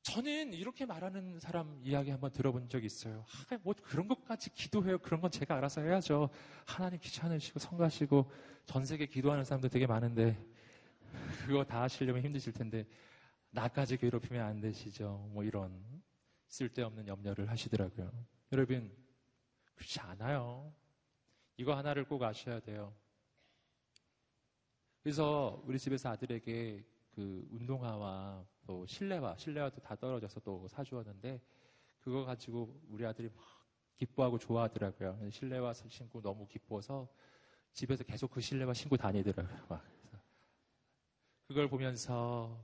저는 0.03 0.53
이렇게 0.53 0.85
말하는 0.85 1.39
사람 1.39 1.79
이야기 1.85 2.11
한번 2.11 2.33
들어본 2.33 2.69
적이 2.69 2.87
있어요. 2.87 3.25
아, 3.53 3.59
뭐 3.63 3.73
그런 3.81 4.09
것까지 4.09 4.53
기도해요. 4.55 4.99
그런 4.99 5.21
건 5.21 5.31
제가 5.31 5.55
알아서 5.55 5.83
해야죠. 5.83 6.31
하나님 6.67 6.99
귀찮으시고 6.99 7.61
성가시고 7.61 8.33
전 8.67 8.85
세계 8.85 9.07
기도하는 9.07 9.45
사람들 9.45 9.71
되게 9.71 9.87
많은데 9.87 10.37
그거 11.47 11.63
다 11.63 11.83
하시려면 11.83 12.25
힘드실 12.25 12.53
텐데 12.53 12.85
나까지 13.51 13.97
괴롭히면 13.97 14.45
안 14.45 14.61
되시죠. 14.61 15.25
뭐 15.31 15.45
이런 15.45 15.81
쓸데없는 16.49 17.07
염려를 17.07 17.49
하시더라고요. 17.49 18.11
여러분 18.51 18.93
그렇지 19.77 20.01
않아요. 20.01 20.75
이거 21.57 21.77
하나를 21.77 22.09
꼭 22.09 22.25
아셔야 22.25 22.59
돼요. 22.59 22.93
그래서 25.03 25.63
우리 25.67 25.79
집에서 25.79 26.11
아들에게 26.11 26.85
그 27.11 27.47
운동화와 27.51 28.45
또 28.67 28.87
실내화, 28.87 29.37
실내화도 29.37 29.81
다 29.81 29.95
떨어져서 29.97 30.41
또 30.41 30.67
사주었는데 30.69 31.41
그거 32.01 32.25
가지고 32.25 32.81
우리 32.89 33.05
아들이 33.05 33.29
막 33.29 33.45
기뻐하고 33.97 34.39
좋아하더라고요. 34.39 35.31
실내화 35.31 35.73
신고 35.75 36.21
너무 36.21 36.47
기뻐서 36.47 37.09
집에서 37.73 38.05
계속 38.05 38.31
그 38.31 38.41
실내화 38.41 38.73
신고 38.73 38.97
다니더라고요. 38.97 39.67
막. 39.69 39.85
그걸 41.47 41.69
보면서 41.69 42.63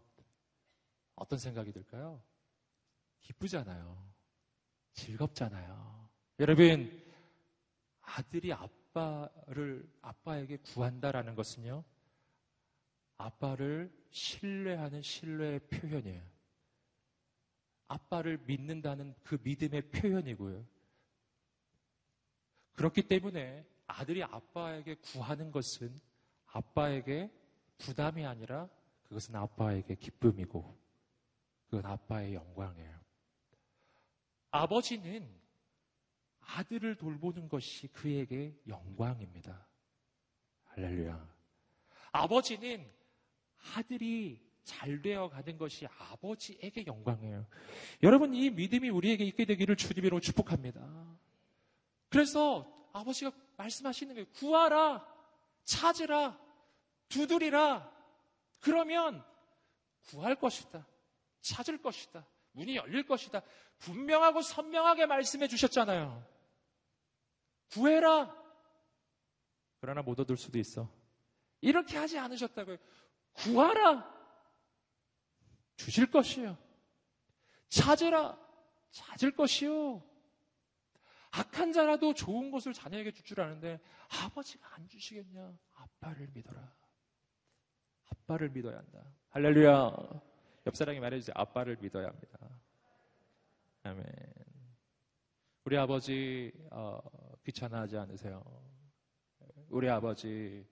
어떤 1.14 1.39
생각이 1.39 1.72
들까요? 1.72 2.22
기쁘잖아요. 3.20 4.12
즐겁잖아요. 4.93 6.11
여러분, 6.41 6.91
아들이 8.03 8.53
아빠를, 8.53 9.89
아빠에게 10.03 10.59
구한다라는 10.59 11.35
것은요, 11.35 11.82
아빠를 13.16 13.92
신뢰하는 14.10 15.02
신뢰의 15.02 15.60
표현이에요. 15.68 16.22
아빠를 17.88 18.38
믿는다는 18.46 19.14
그 19.22 19.38
믿음의 19.42 19.90
표현이고요. 19.90 20.66
그렇기 22.74 23.02
때문에 23.02 23.66
아들이 23.86 24.22
아빠에게 24.22 24.96
구하는 24.96 25.52
것은 25.52 26.00
아빠에게 26.46 27.30
부담이 27.78 28.24
아니라 28.24 28.68
그것은 29.04 29.36
아빠에게 29.36 29.94
기쁨이고 29.96 30.76
그건 31.66 31.86
아빠의 31.86 32.34
영광이에요. 32.34 33.00
아버지는 34.50 35.28
아들을 36.40 36.96
돌보는 36.96 37.48
것이 37.48 37.88
그에게 37.88 38.56
영광입니다. 38.66 39.66
할렐루야. 40.64 41.34
아버지는 42.12 42.92
아들이 43.74 44.40
잘 44.62 45.02
되어 45.02 45.28
가는 45.28 45.58
것이 45.58 45.86
아버지에게 45.86 46.86
영광이에요. 46.86 47.46
여러분, 48.02 48.34
이 48.34 48.50
믿음이 48.50 48.88
우리에게 48.88 49.24
있게 49.24 49.44
되기를 49.44 49.76
주님으로 49.76 50.20
축복합니다. 50.20 50.80
그래서 52.08 52.70
아버지가 52.92 53.32
말씀하시는 53.56 54.14
거예요. 54.14 54.26
구하라, 54.34 55.06
찾으라, 55.64 56.38
두드리라. 57.08 57.92
그러면 58.60 59.24
구할 60.08 60.34
것이다. 60.36 60.86
찾을 61.40 61.82
것이다. 61.82 62.26
문이 62.52 62.76
열릴 62.76 63.06
것이다. 63.06 63.42
분명하고 63.80 64.42
선명하게 64.42 65.06
말씀해 65.06 65.48
주셨잖아요. 65.48 66.24
구해라. 67.72 68.34
그러나 69.80 70.02
못 70.02 70.18
얻을 70.18 70.36
수도 70.36 70.58
있어. 70.58 70.88
이렇게 71.60 71.98
하지 71.98 72.18
않으셨다고요. 72.18 72.76
구하라. 73.35 74.12
주실 75.76 76.11
것이요. 76.11 76.57
찾으라. 77.68 78.39
찾을 78.91 79.35
것이요. 79.35 80.03
악한 81.32 81.72
자라도 81.72 82.14
좋은 82.14 82.51
것을 82.53 82.72
자녀에게 82.72 83.11
줄 83.11 83.24
줄 83.24 83.41
아는데 83.41 83.80
아버지가 84.22 84.74
안 84.74 84.87
주시겠냐? 84.89 85.59
아빠를 85.74 86.28
믿어라. 86.32 86.72
아빠를 88.11 88.51
믿어야 88.51 88.78
한다. 88.78 89.05
할렐루야. 89.30 89.91
옆 90.66 90.76
사람이 90.76 91.01
말해주세요. 91.01 91.35
아빠를 91.37 91.76
믿어야 91.80 92.07
합니다. 92.07 92.39
아멘. 93.82 94.05
우리 95.64 95.76
아버지 95.76 96.53
어, 96.70 97.01
귀찮아하지 97.45 97.97
않으세요. 97.97 98.45
우리 99.70 99.89
아버지 99.91 100.64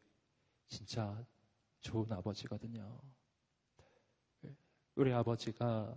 진짜 0.68 1.24
좋은 1.82 2.10
아버지거든요. 2.12 3.00
우리 4.94 5.12
아버지가 5.12 5.94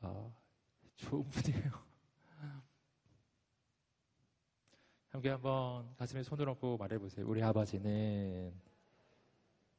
어, 0.00 0.42
좋은 0.96 1.28
분이에요. 1.28 1.84
함께 5.10 5.28
한번 5.30 5.94
가슴에 5.96 6.22
손을 6.22 6.48
얹고 6.48 6.76
말해보세요. 6.76 7.26
우리 7.26 7.42
아버지는 7.42 8.52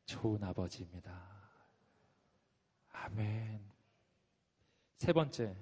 좋은 0.05 0.41
아버지입니다. 0.43 1.35
아멘. 2.89 3.59
세 4.95 5.11
번째, 5.11 5.55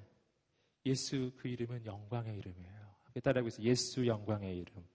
예수 0.85 1.31
그 1.37 1.47
이름은 1.47 1.85
영광의 1.85 2.37
이름이에요. 2.37 2.95
함께 3.03 3.21
있어요. 3.47 3.65
예수 3.65 4.05
영광의 4.05 4.57
이름. 4.57 4.92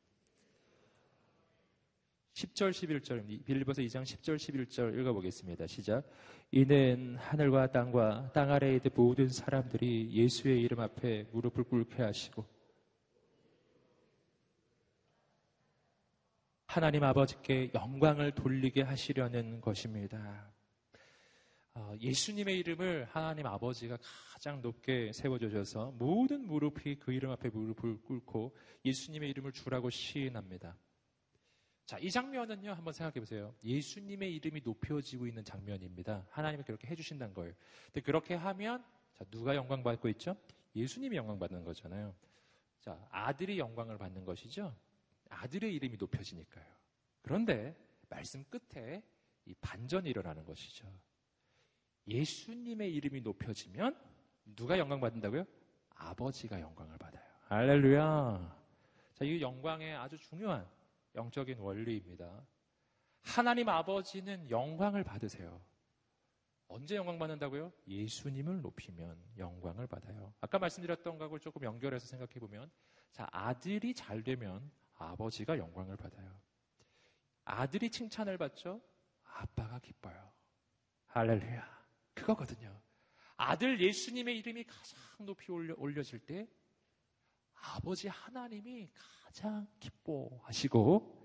10절, 2.38 2.70
11절, 2.70 3.44
빌리버서 3.44 3.82
2장 3.82 4.04
10절, 4.04 4.36
11절 4.36 4.96
읽어보겠습니다. 5.00 5.66
시작. 5.66 6.08
이는 6.52 7.16
하늘과 7.16 7.72
땅과 7.72 8.30
땅 8.32 8.52
아래에 8.52 8.76
있는 8.76 8.90
모든 8.94 9.28
사람들이 9.28 10.12
예수의 10.12 10.62
이름 10.62 10.78
앞에 10.78 11.24
무릎을 11.32 11.64
꿇게 11.64 12.00
하시고 12.00 12.46
하나님 16.66 17.02
아버지께 17.02 17.72
영광을 17.74 18.30
돌리게 18.30 18.82
하시려는 18.82 19.60
것입니다. 19.60 20.52
어, 21.74 21.92
예수님의 22.00 22.56
이름을 22.60 23.06
하나님 23.10 23.46
아버지가 23.46 23.98
가장 24.32 24.62
높게 24.62 25.12
세워주셔서 25.12 25.96
모든 25.98 26.46
무릎이 26.46 27.00
그 27.00 27.12
이름 27.12 27.32
앞에 27.32 27.48
무릎을 27.48 28.02
꿇고 28.02 28.56
예수님의 28.84 29.28
이름을 29.30 29.50
주라고 29.50 29.90
시인합니다. 29.90 30.76
자, 31.88 31.96
이 32.00 32.10
장면은요, 32.10 32.72
한번 32.72 32.92
생각해 32.92 33.18
보세요. 33.18 33.54
예수님의 33.64 34.34
이름이 34.34 34.60
높여지고 34.62 35.26
있는 35.26 35.42
장면입니다. 35.42 36.26
하나님이 36.28 36.62
그렇게 36.62 36.86
해주신다는 36.86 37.32
거예요. 37.32 37.54
근데 37.86 38.02
그렇게 38.02 38.34
하면, 38.34 38.84
자, 39.14 39.24
누가 39.30 39.56
영광 39.56 39.82
받고 39.82 40.06
있죠? 40.10 40.36
예수님이 40.76 41.16
영광 41.16 41.38
받는 41.38 41.64
거잖아요. 41.64 42.14
자, 42.82 43.08
아들이 43.10 43.58
영광을 43.58 43.96
받는 43.96 44.26
것이죠? 44.26 44.76
아들의 45.30 45.74
이름이 45.76 45.96
높여지니까요. 45.96 46.66
그런데, 47.22 47.74
말씀 48.10 48.44
끝에 48.50 49.02
이 49.46 49.54
반전이 49.54 50.10
일어나는 50.10 50.44
것이죠. 50.44 50.86
예수님의 52.06 52.94
이름이 52.96 53.22
높여지면, 53.22 53.98
누가 54.54 54.78
영광 54.78 55.00
받는다고요? 55.00 55.46
아버지가 55.94 56.60
영광을 56.60 56.98
받아요. 56.98 57.24
할렐루야. 57.46 58.58
자, 59.14 59.24
이 59.24 59.40
영광의 59.40 59.96
아주 59.96 60.18
중요한 60.18 60.68
영적인 61.18 61.58
원리입니다. 61.58 62.46
하나님 63.22 63.68
아버지는 63.68 64.48
영광을 64.48 65.02
받으세요. 65.02 65.60
언제 66.68 66.94
영광 66.96 67.18
받는다고요? 67.18 67.72
예수님을 67.86 68.60
높이면 68.60 69.20
영광을 69.36 69.86
받아요. 69.86 70.32
아까 70.40 70.58
말씀드렸던 70.58 71.18
것을 71.18 71.40
조금 71.40 71.62
연결해서 71.64 72.06
생각해 72.06 72.34
보면, 72.34 72.70
자, 73.10 73.26
아들이 73.32 73.94
잘 73.94 74.22
되면 74.22 74.70
아버지가 74.94 75.58
영광을 75.58 75.96
받아요. 75.96 76.40
아들이 77.44 77.90
칭찬을 77.90 78.38
받죠? 78.38 78.80
아빠가 79.24 79.78
기뻐요. 79.80 80.32
할렐루야. 81.06 81.86
그거거든요. 82.14 82.80
아들 83.36 83.80
예수님의 83.80 84.38
이름이 84.38 84.64
가장 84.64 84.98
높이 85.20 85.50
올려, 85.50 85.74
올려질 85.78 86.20
때 86.20 86.46
아버지 87.60 88.08
하나님이 88.08 88.88
가장 89.24 89.66
기뻐하시고 89.78 91.18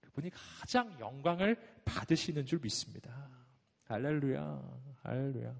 그분이 0.00 0.30
가장 0.30 0.98
영광을 1.00 1.82
받으시는 1.84 2.46
줄 2.46 2.60
믿습니다. 2.60 3.30
할렐루야, 3.84 4.80
할렐루야. 5.02 5.54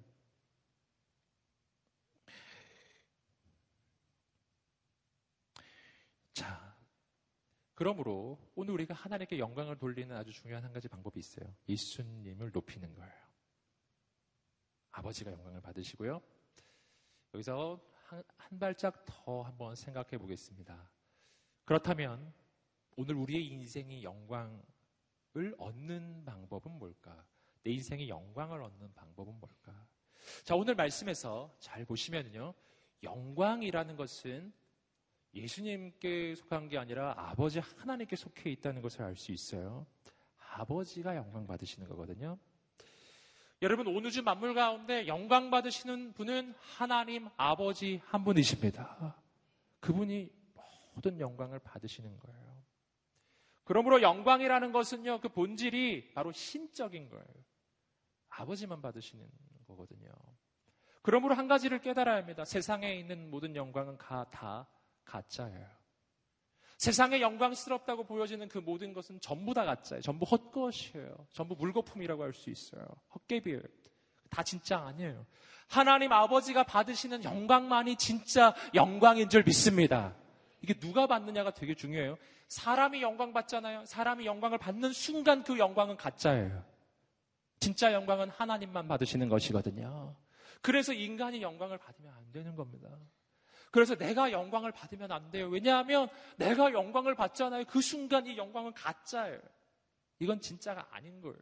자, 6.32 6.76
그러므로 7.74 8.38
오늘 8.54 8.74
우리가 8.74 8.94
하나님께 8.94 9.38
영광을 9.38 9.78
돌리는 9.78 10.14
아주 10.16 10.32
중요한 10.32 10.64
한 10.64 10.72
가지 10.72 10.88
방법이 10.88 11.18
있어요. 11.18 11.54
예수님을 11.68 12.50
높이는 12.52 12.94
거예요. 12.94 13.24
아버지가 14.92 15.32
영광을 15.32 15.60
받으시고요. 15.60 16.20
여기서 17.34 17.80
한, 18.04 18.22
한 18.36 18.58
발짝 18.58 19.04
더 19.04 19.42
한번 19.42 19.74
생각해 19.74 20.18
보겠습니다. 20.18 20.90
그렇다면 21.64 22.32
오늘 22.96 23.14
우리의 23.14 23.46
인생이 23.46 24.02
영광을 24.02 24.62
얻는 25.58 26.24
방법은 26.24 26.78
뭘까? 26.78 27.24
내 27.62 27.72
인생의 27.72 28.08
영광을 28.08 28.62
얻는 28.62 28.92
방법은 28.94 29.40
뭘까? 29.40 29.86
자, 30.44 30.54
오늘 30.54 30.74
말씀에서 30.74 31.54
잘 31.58 31.84
보시면요. 31.84 32.54
영광이라는 33.02 33.96
것은 33.96 34.52
예수님께 35.34 36.34
속한 36.36 36.68
게 36.68 36.78
아니라 36.78 37.14
아버지 37.16 37.58
하나님께 37.58 38.16
속해 38.16 38.50
있다는 38.50 38.82
것을 38.82 39.02
알 39.02 39.16
수 39.16 39.32
있어요. 39.32 39.86
아버지가 40.52 41.16
영광 41.16 41.46
받으시는 41.46 41.88
거거든요. 41.88 42.38
여러분, 43.64 43.86
온 43.86 44.04
우주 44.04 44.22
만물 44.22 44.52
가운데 44.52 45.06
영광 45.06 45.48
받으시는 45.48 46.12
분은 46.12 46.54
하나님 46.58 47.30
아버지 47.38 48.02
한 48.04 48.22
분이십니다. 48.22 49.16
그분이 49.80 50.30
모든 50.94 51.18
영광을 51.18 51.60
받으시는 51.60 52.18
거예요. 52.18 52.62
그러므로 53.64 54.02
영광이라는 54.02 54.70
것은요, 54.70 55.20
그 55.22 55.30
본질이 55.30 56.12
바로 56.12 56.30
신적인 56.30 57.08
거예요. 57.08 57.24
아버지만 58.28 58.82
받으시는 58.82 59.26
거거든요. 59.66 60.10
그러므로 61.00 61.34
한 61.34 61.48
가지를 61.48 61.80
깨달아야 61.80 62.18
합니다. 62.18 62.44
세상에 62.44 62.94
있는 62.94 63.30
모든 63.30 63.56
영광은 63.56 63.96
가, 63.96 64.28
다 64.30 64.68
가짜예요. 65.06 65.83
세상에 66.78 67.20
영광스럽다고 67.20 68.04
보여지는 68.04 68.48
그 68.48 68.58
모든 68.58 68.92
것은 68.92 69.20
전부 69.20 69.54
다 69.54 69.64
가짜예요. 69.64 70.02
전부 70.02 70.24
헛것이에요. 70.24 71.26
전부 71.32 71.54
물거품이라고 71.56 72.22
할 72.22 72.32
수 72.34 72.50
있어요. 72.50 72.84
헛개비예요. 73.14 73.60
다 74.30 74.42
진짜 74.42 74.78
아니에요. 74.80 75.24
하나님 75.68 76.12
아버지가 76.12 76.64
받으시는 76.64 77.24
영광만이 77.24 77.96
진짜 77.96 78.54
영광인 78.74 79.28
줄 79.28 79.44
믿습니다. 79.44 80.14
이게 80.60 80.74
누가 80.74 81.06
받느냐가 81.06 81.52
되게 81.52 81.74
중요해요. 81.74 82.16
사람이 82.48 83.02
영광 83.02 83.32
받잖아요. 83.32 83.86
사람이 83.86 84.26
영광을 84.26 84.58
받는 84.58 84.92
순간 84.92 85.42
그 85.44 85.58
영광은 85.58 85.96
가짜예요. 85.96 86.64
진짜 87.60 87.92
영광은 87.92 88.30
하나님만 88.30 88.88
받으시는 88.88 89.28
것이거든요. 89.28 90.14
그래서 90.60 90.92
인간이 90.92 91.40
영광을 91.42 91.78
받으면 91.78 92.12
안 92.12 92.32
되는 92.32 92.56
겁니다. 92.56 92.88
그래서 93.74 93.96
내가 93.96 94.30
영광을 94.30 94.70
받으면 94.70 95.10
안 95.10 95.32
돼요. 95.32 95.48
왜냐하면 95.48 96.08
내가 96.36 96.72
영광을 96.72 97.16
받잖아요. 97.16 97.64
그 97.64 97.80
순간 97.80 98.24
이 98.24 98.36
영광은 98.36 98.72
가짜예요. 98.72 99.40
이건 100.20 100.40
진짜가 100.40 100.86
아닌 100.92 101.20
거예요. 101.20 101.36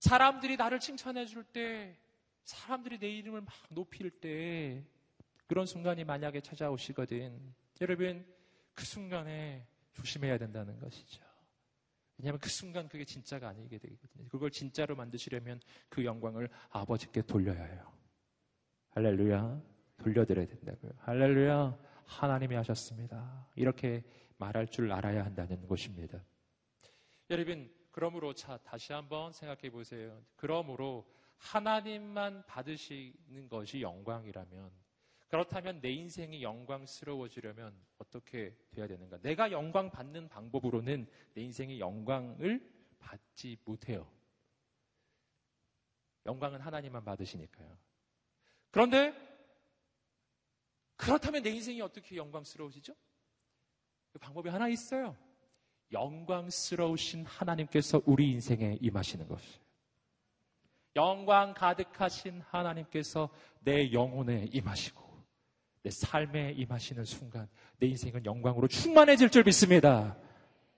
사람들이 0.00 0.56
나를 0.56 0.80
칭찬해 0.80 1.26
줄 1.26 1.44
때, 1.44 1.96
사람들이 2.42 2.98
내 2.98 3.08
이름을 3.10 3.42
막 3.42 3.54
높일 3.68 4.10
때, 4.10 4.84
그런 5.46 5.66
순간이 5.66 6.02
만약에 6.02 6.40
찾아오시거든. 6.40 7.54
여러분, 7.80 8.26
그 8.74 8.84
순간에 8.84 9.68
조심해야 9.92 10.36
된다는 10.36 10.80
것이죠. 10.80 11.22
왜냐하면 12.18 12.40
그 12.40 12.50
순간 12.50 12.88
그게 12.88 13.04
진짜가 13.04 13.50
아니게 13.50 13.78
되거든요. 13.78 14.28
그걸 14.30 14.50
진짜로 14.50 14.96
만드시려면 14.96 15.60
그 15.88 16.04
영광을 16.04 16.50
아버지께 16.70 17.22
돌려야 17.22 17.62
해요. 17.62 17.93
할렐루야. 18.94 19.60
돌려드려야 19.96 20.46
된다고요. 20.46 20.92
할렐루야. 20.98 21.76
하나님이 22.06 22.54
하셨습니다. 22.56 23.48
이렇게 23.56 24.04
말할 24.36 24.68
줄 24.68 24.92
알아야 24.92 25.24
한다는 25.24 25.66
것입니다. 25.66 26.22
여러분, 27.30 27.72
그러므로 27.90 28.32
자, 28.34 28.56
다시 28.58 28.92
한번 28.92 29.32
생각해 29.32 29.70
보세요. 29.70 30.22
그러므로 30.36 31.10
하나님만 31.38 32.46
받으시는 32.46 33.48
것이 33.48 33.80
영광이라면 33.82 34.70
그렇다면 35.28 35.80
내 35.80 35.90
인생이 35.90 36.42
영광스러워지려면 36.44 37.74
어떻게 37.98 38.56
돼야 38.70 38.86
되는가? 38.86 39.18
내가 39.22 39.50
영광 39.50 39.90
받는 39.90 40.28
방법으로는 40.28 41.08
내 41.34 41.42
인생이 41.42 41.80
영광을 41.80 42.70
받지 43.00 43.56
못해요. 43.64 44.08
영광은 46.26 46.60
하나님만 46.60 47.04
받으시니까요. 47.04 47.83
그런데 48.74 49.14
그렇다면 50.96 51.44
내 51.44 51.50
인생이 51.50 51.80
어떻게 51.80 52.16
영광스러워지죠? 52.16 52.92
그 54.12 54.18
방법이 54.18 54.48
하나 54.48 54.66
있어요. 54.66 55.16
영광스러우신 55.92 57.24
하나님께서 57.24 58.02
우리 58.04 58.32
인생에 58.32 58.78
임하시는 58.80 59.28
것이에요. 59.28 59.64
영광 60.96 61.54
가득하신 61.54 62.40
하나님께서 62.40 63.28
내 63.60 63.92
영혼에 63.92 64.48
임하시고 64.52 65.04
내 65.84 65.90
삶에 65.90 66.54
임하시는 66.56 67.04
순간 67.04 67.48
내 67.78 67.86
인생은 67.86 68.24
영광으로 68.24 68.66
충만해질 68.66 69.30
줄 69.30 69.44
믿습니다. 69.44 70.16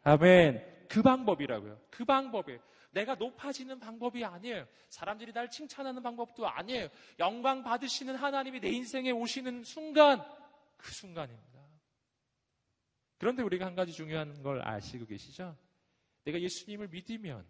아멘. 0.03 0.87
그 0.91 1.01
방법이라고요. 1.01 1.81
그 1.89 2.05
방법이에요. 2.05 2.61
내가 2.97 3.15
높아지는 3.15 3.79
방법이 3.79 4.25
아니에요. 4.25 4.67
사람들이 4.89 5.35
날 5.35 5.51
칭찬하는 5.51 6.03
방법도 6.03 6.49
아니에요. 6.49 6.89
영광 7.19 7.63
받으시는 7.63 8.17
하나님이 8.17 8.61
내 8.61 8.71
인생에 8.71 9.11
오시는 9.11 9.65
순간, 9.65 10.25
그 10.79 10.91
순간입니다. 10.93 11.61
그런데 13.19 13.43
우리가 13.43 13.67
한 13.67 13.75
가지 13.75 13.93
중요한 13.93 14.43
걸 14.43 14.67
아시고 14.67 15.05
계시죠? 15.05 15.59
내가 16.25 16.41
예수님을 16.41 16.89
믿으면, 16.89 17.47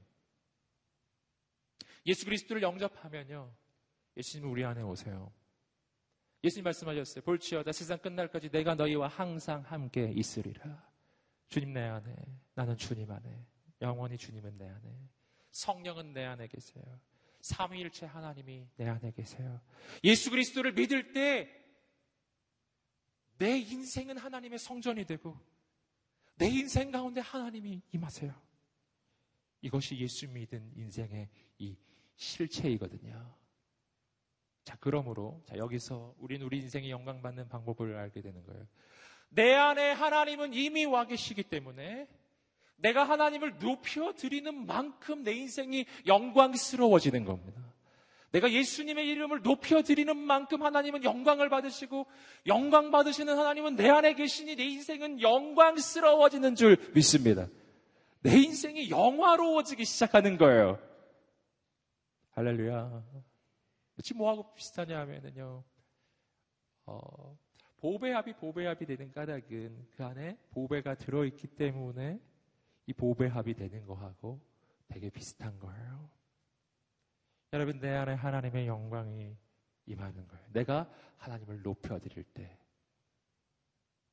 예수 2.07 2.25
그리스도를 2.25 2.63
영접하면요. 2.63 3.55
예수님 4.17 4.51
우리 4.51 4.65
안에 4.65 4.83
오세요. 4.83 5.33
예수님 6.43 6.65
말씀하셨어요. 6.65 7.23
볼지어다 7.23 7.71
세상 7.71 7.99
끝날까지 7.99 8.51
내가 8.51 8.75
너희와 8.75 9.07
항상 9.07 9.63
함께 9.63 10.11
있으리라. 10.13 10.91
주님 11.49 11.73
내 11.73 11.83
안에, 11.83 12.17
나는 12.55 12.77
주님 12.77 13.09
안에, 13.09 13.47
영원히 13.81 14.19
주님은 14.19 14.59
내 14.59 14.69
안에. 14.69 15.16
성령은 15.65 16.13
내 16.13 16.25
안에 16.25 16.49
계세요. 16.49 16.85
삼위일체 17.41 18.07
하나님이 18.07 18.69
내 18.77 18.89
안에 18.89 19.13
계세요. 19.13 19.61
예수 20.05 20.31
그리스도를 20.31 20.73
믿을 20.73 21.13
때 21.13 21.67
내 23.39 23.59
인생은 23.59 24.17
하나님의 24.17 24.59
성전이 24.59 25.05
되고 25.05 25.39
내 26.37 26.49
인생 26.49 26.91
가운데 26.91 27.21
하나님이 27.21 27.83
임하세요. 27.93 28.35
이것이 29.63 29.97
예수 29.99 30.29
믿은 30.29 30.73
인생의 30.77 31.29
이 31.59 31.77
실체이거든요. 32.17 33.35
자, 34.65 34.77
그러므로 34.81 35.43
자, 35.47 35.57
여기서 35.57 36.15
우린 36.19 36.43
우리 36.43 36.59
인생의 36.59 36.91
영광 36.91 37.23
받는 37.23 37.49
방법을 37.49 37.97
알게 37.97 38.21
되는 38.21 38.43
거예요. 38.45 38.67
내 39.29 39.55
안에 39.55 39.93
하나님은 39.93 40.55
이미 40.55 40.85
와 40.85 41.07
계시기 41.07 41.43
때문에 41.45 42.09
내가 42.77 43.05
하나님을 43.05 43.59
높여 43.59 44.13
드리는 44.13 44.67
만큼 44.67 45.23
내 45.23 45.33
인생이 45.33 45.87
영광스러워지는 46.07 47.25
겁니다. 47.25 47.63
내가 48.33 48.53
예수님의 48.53 49.09
이름을 49.09 49.43
높여 49.43 49.83
드리는 49.83 50.17
만큼 50.17 50.63
하나님은 50.63 51.05
영광을 51.05 51.49
받으시고 51.49 52.07
영광 52.47 52.91
받으시는 52.91 53.39
하나님은 53.39 53.77
내 53.77 53.89
안에 53.89 54.15
계시니 54.15 54.57
내 54.57 54.65
인생은 54.65 55.23
영광스러워지는 55.23 56.55
줄 56.55 56.77
믿습니다. 56.95 57.49
내 58.21 58.37
인생이 58.37 58.91
영화로워지기 58.91 59.85
시작하는 59.85 60.37
거예요. 60.37 60.79
할렐루야. 62.33 63.03
지금 64.03 64.19
뭐하고 64.19 64.53
비슷하냐 64.55 64.99
하면은요, 65.01 65.65
어, 66.85 67.39
보배합이 67.79 68.35
보배합이 68.35 68.85
되는 68.85 69.11
까닭은 69.13 69.87
그 69.97 70.05
안에 70.05 70.37
보배가 70.51 70.97
들어있기 70.97 71.47
때문에 71.47 72.21
이 72.87 72.93
보배합이 72.93 73.55
되는 73.55 73.85
거하고 73.85 74.41
되게 74.89 75.11
비슷한 75.11 75.59
거예요. 75.59 76.09
여러분, 77.53 77.79
내 77.79 77.91
안에 77.91 78.15
하나님의 78.15 78.67
영광이 78.67 79.37
임하는 79.87 80.27
거예요. 80.29 80.47
내가 80.53 80.91
하나님을 81.17 81.63
높여드릴 81.63 82.25
때, 82.25 82.59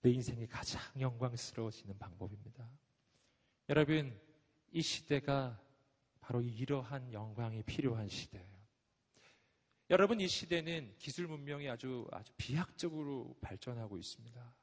내 0.01 0.11
인생이 0.11 0.47
가장 0.47 0.82
영광스러워지는 0.99 1.97
방법입니다. 1.97 2.69
여러분, 3.69 4.19
이 4.71 4.82
시대가 4.82 5.59
바로 6.19 6.41
이러한 6.41 7.13
영광이 7.13 7.63
필요한 7.63 8.07
시대예요. 8.07 8.53
여러분, 9.89 10.19
이 10.19 10.28
시대는 10.28 10.95
기술 10.97 11.28
문명이 11.28 11.69
아주, 11.69 12.07
아주 12.11 12.32
비약적으로 12.38 13.36
발전하고 13.41 13.97
있습니다. 13.97 14.55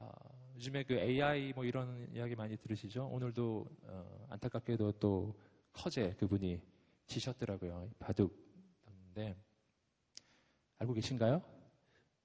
아, 0.00 0.10
요즘에 0.54 0.82
그 0.84 0.94
AI 0.94 1.52
뭐 1.52 1.64
이런 1.64 2.08
이야기 2.14 2.34
많이 2.34 2.56
들으시죠? 2.56 3.06
오늘도 3.06 3.66
어, 3.82 4.26
안타깝게도 4.30 4.92
또 4.92 5.38
커제 5.72 6.14
그분이 6.14 6.60
지셨더라고요. 7.06 7.90
바둑인데 7.98 9.36
알고 10.78 10.94
계신가요? 10.94 11.42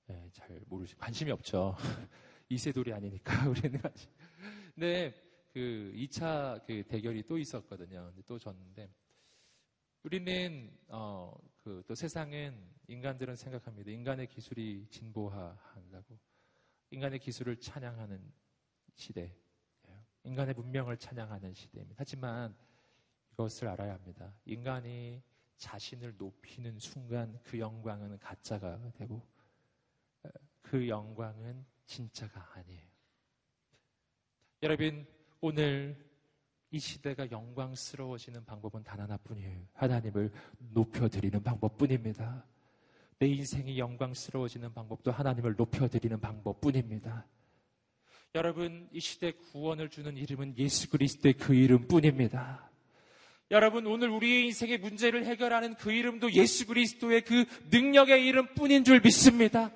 네, 0.08 0.30
잘 0.32 0.62
모르시 0.68 0.96
관심이 0.96 1.32
없죠. 1.32 1.76
이세돌이 2.50 2.94
아니니까 2.94 3.34
우리는 3.50 3.78
관심. 3.82 4.10
근데 4.74 5.14
그 5.54 5.92
2차 5.96 6.66
그 6.66 6.84
대결이 6.88 7.24
또 7.28 7.38
있었거든요. 7.38 8.06
근데 8.08 8.22
또 8.26 8.40
졌는데 8.40 8.90
우리는 10.04 10.72
어, 10.88 11.36
그 11.64 11.84
또 11.88 11.96
세상은 11.96 12.56
인간들은 12.88 13.36
생각합니다. 13.36 13.92
인간의 13.92 14.28
기술이 14.28 14.88
진보한다고 14.90 16.18
인간의 16.96 17.20
기술을 17.20 17.58
찬양하는 17.58 18.22
시대, 18.94 19.36
인간의 20.24 20.54
문명을 20.54 20.96
찬양하는 20.96 21.54
시대입니다. 21.54 21.96
하지만 22.00 22.56
이것을 23.34 23.68
알아야 23.68 23.96
합니다. 23.96 24.34
인간이 24.46 25.22
자신을 25.58 26.16
높이는 26.18 26.80
순간 26.80 27.38
그 27.44 27.60
영광은 27.60 28.18
가짜가 28.20 28.92
되고 28.94 29.22
그 30.62 30.88
영광은 30.88 31.66
진짜가 31.86 32.54
아니에요. 32.54 32.88
여러분, 34.64 35.06
오늘 35.42 36.02
이 36.72 36.80
시대가 36.80 37.30
영광스러워지는 37.30 38.46
방법은 38.46 38.84
단 38.84 39.02
하나뿐이에요. 39.02 39.68
하나님을 39.74 40.32
높여드리는 40.60 41.44
방법뿐입니다. 41.44 42.48
내 43.20 43.28
인생이 43.28 43.78
영광스러워지는 43.80 44.74
방법도 44.74 45.12
하나님을 45.12 45.56
높여드리는 45.58 46.20
방법뿐입니다. 46.20 47.26
여러분, 48.36 48.90
이 48.92 49.00
시대 49.00 49.32
구원을 49.32 49.90
주는 49.90 50.18
이름은 50.18 50.58
예수 50.58 50.90
그리스도의 50.90 51.36
그 51.36 51.54
이름뿐입니다. 51.54 52.70
여러분, 53.52 53.88
오늘 53.88 54.10
우리의 54.10 54.48
인생의 54.48 54.80
문제를 54.80 55.26
해결하는 55.26 55.76
그 55.76 55.94
이름도 55.94 56.34
예수 56.34 56.68
그리스도의 56.68 57.22
그 57.22 57.46
능력의 57.72 58.26
이름뿐인 58.26 58.84
줄 58.84 59.00
믿습니다. 59.00 59.72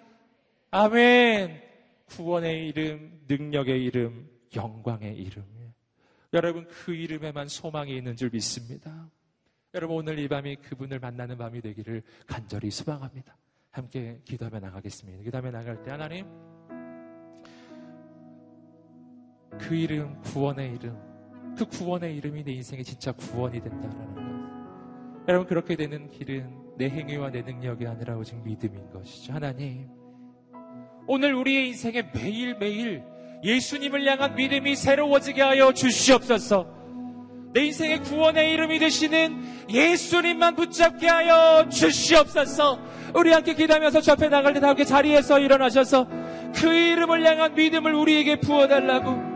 아멘. 0.71 1.61
구원의 2.07 2.67
이름, 2.67 3.21
능력의 3.29 3.81
이름, 3.81 4.29
영광의 4.53 5.15
이름. 5.15 5.45
여러분, 6.33 6.67
그 6.67 6.93
이름에만 6.93 7.47
소망이 7.47 7.95
있는 7.95 8.17
줄 8.17 8.29
믿습니다. 8.31 9.09
여러분, 9.75 9.97
오늘 9.97 10.17
이 10.17 10.27
밤이 10.27 10.55
그분을 10.57 10.99
만나는 10.99 11.37
밤이 11.37 11.61
되기를 11.61 12.01
간절히 12.25 12.71
소망합니다. 12.71 13.37
함께 13.69 14.19
기도하며 14.25 14.59
나가겠습니다. 14.61 15.21
기도하며 15.23 15.51
나갈 15.51 15.83
때 15.83 15.91
하나님, 15.91 16.25
그 19.59 19.75
이름, 19.75 20.19
구원의 20.21 20.73
이름, 20.73 20.97
그 21.55 21.65
구원의 21.65 22.17
이름이 22.17 22.43
내 22.43 22.53
인생에 22.53 22.81
진짜 22.81 23.11
구원이 23.11 23.61
된다라는 23.61 24.15
것. 24.15 25.27
여러분 25.27 25.47
그렇게 25.47 25.75
되는 25.75 26.09
길은 26.09 26.77
내 26.77 26.89
행위와 26.89 27.29
내 27.29 27.43
능력이 27.43 27.85
아니라 27.85 28.17
오직 28.17 28.41
믿음인 28.43 28.89
것이죠. 28.89 29.33
하나님, 29.33 29.87
오늘 31.05 31.35
우리의 31.35 31.67
인생에 31.67 32.09
매일매일 32.11 33.03
예수님을 33.43 34.03
향한 34.07 34.33
믿음이 34.33 34.75
새로워지게 34.75 35.43
하여 35.43 35.71
주시옵소서. 35.73 36.78
내 37.51 37.65
인생의 37.65 38.01
구원의 38.03 38.51
이름이 38.53 38.77
되시는 38.79 39.65
예수님만 39.69 40.55
붙잡게 40.55 41.07
하여 41.07 41.67
주시옵소서. 41.69 42.79
우리 43.15 43.31
함께 43.31 43.55
기도하면서 43.55 44.01
저 44.01 44.11
앞에 44.11 44.29
나갈 44.29 44.53
때 44.53 44.59
다 44.59 44.69
함께 44.69 44.85
자리에서 44.85 45.39
일어나셔서 45.39 46.07
그 46.55 46.71
이름을 46.71 47.25
향한 47.25 47.55
믿음을 47.55 47.93
우리에게 47.95 48.39
부어달라고 48.39 49.29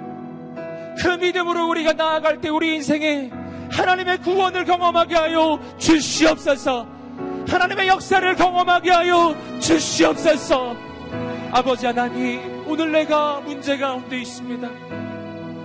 그 1.02 1.08
믿음으로 1.20 1.68
우리가 1.70 1.94
나아갈 1.94 2.40
때 2.40 2.50
우리 2.50 2.76
인생에 2.76 3.32
하나님의 3.72 4.20
구원을 4.20 4.66
경험하게 4.66 5.16
하여 5.16 5.60
주시옵소서. 5.80 6.88
하나님의 7.48 7.88
역사를 7.88 8.36
경험하게 8.36 8.92
하여 8.92 9.36
주시옵소서. 9.60 10.76
아버지 11.52 11.86
하나님, 11.88 12.64
오늘 12.68 12.92
내가 12.92 13.40
문제 13.42 13.78
가운데 13.78 14.22
있습니다. 14.22 15.03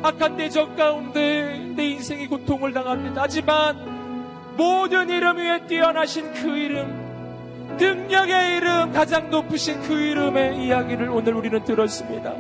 악한 0.03 0.37
내적 0.37 0.77
가운데 0.77 1.73
내 1.75 1.87
인생이 1.87 2.27
고통을 2.29 2.73
당합니다. 2.73 3.23
하지만 3.23 4.55
모든 4.57 5.09
이름 5.09 5.39
위에 5.39 5.67
뛰어나신 5.67 6.33
그 6.35 6.57
이름, 6.57 7.77
능력의 7.79 8.57
이름, 8.57 8.93
가장 8.93 9.31
높으신 9.31 9.81
그 9.83 9.95
이름의 9.95 10.65
이야기를 10.65 11.09
오늘 11.09 11.35
우리는 11.35 11.63
들었습니다. 11.65 12.35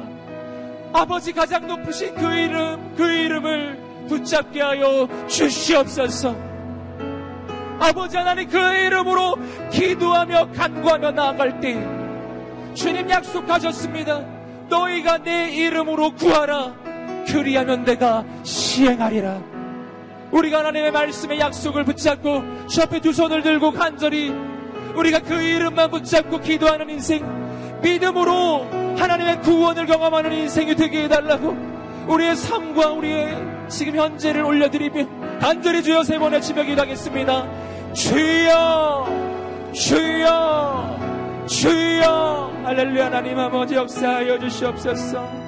아버지 0.92 1.32
가장 1.32 1.66
높으신 1.66 2.14
그 2.14 2.32
이름, 2.34 2.94
그 2.96 3.10
이름을 3.10 4.06
붙잡게 4.08 4.60
하여 4.60 5.08
주시옵소서. 5.28 6.34
아버지 7.80 8.16
하나님 8.16 8.48
그 8.48 8.58
이름으로 8.58 9.36
기도하며 9.70 10.52
간구하며 10.52 11.12
나아갈 11.12 11.60
때 11.60 11.74
주님 12.74 13.08
약속하셨습니다. 13.08 14.24
너희가 14.68 15.18
내 15.18 15.50
이름으로 15.50 16.12
구하라. 16.12 16.87
그리하면 17.32 17.84
내가 17.84 18.24
시행하리라. 18.42 19.40
우리가 20.30 20.58
하나님의 20.58 20.90
말씀의 20.92 21.40
약속을 21.40 21.84
붙잡고 21.84 22.66
주 22.66 22.82
앞에 22.82 23.00
두 23.00 23.12
손을 23.12 23.42
들고 23.42 23.72
간절히 23.72 24.32
우리가 24.94 25.20
그 25.20 25.34
이름만 25.34 25.90
붙잡고 25.90 26.40
기도하는 26.40 26.90
인생 26.90 27.22
믿음으로 27.82 28.66
하나님의 28.96 29.40
구원을 29.42 29.86
경험하는 29.86 30.32
인생이 30.32 30.74
되게 30.74 31.04
해달라고 31.04 31.56
우리의 32.08 32.36
삶과 32.36 32.92
우리의 32.92 33.36
지금 33.68 33.96
현재를 33.96 34.42
올려드리며 34.42 35.38
간절히 35.38 35.82
주여 35.82 36.02
세 36.04 36.18
번의 36.18 36.42
지명 36.42 36.66
기도하겠습니다. 36.66 37.92
주여 37.92 39.06
주여 39.72 41.46
주여 41.46 42.52
할렐루야 42.64 43.06
하나님 43.06 43.38
아버지 43.38 43.74
역사하여 43.74 44.38
주시옵소서 44.38 45.47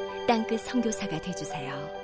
땅끝 0.27 0.61
성교사가 0.61 1.19
되주세요 1.19 2.00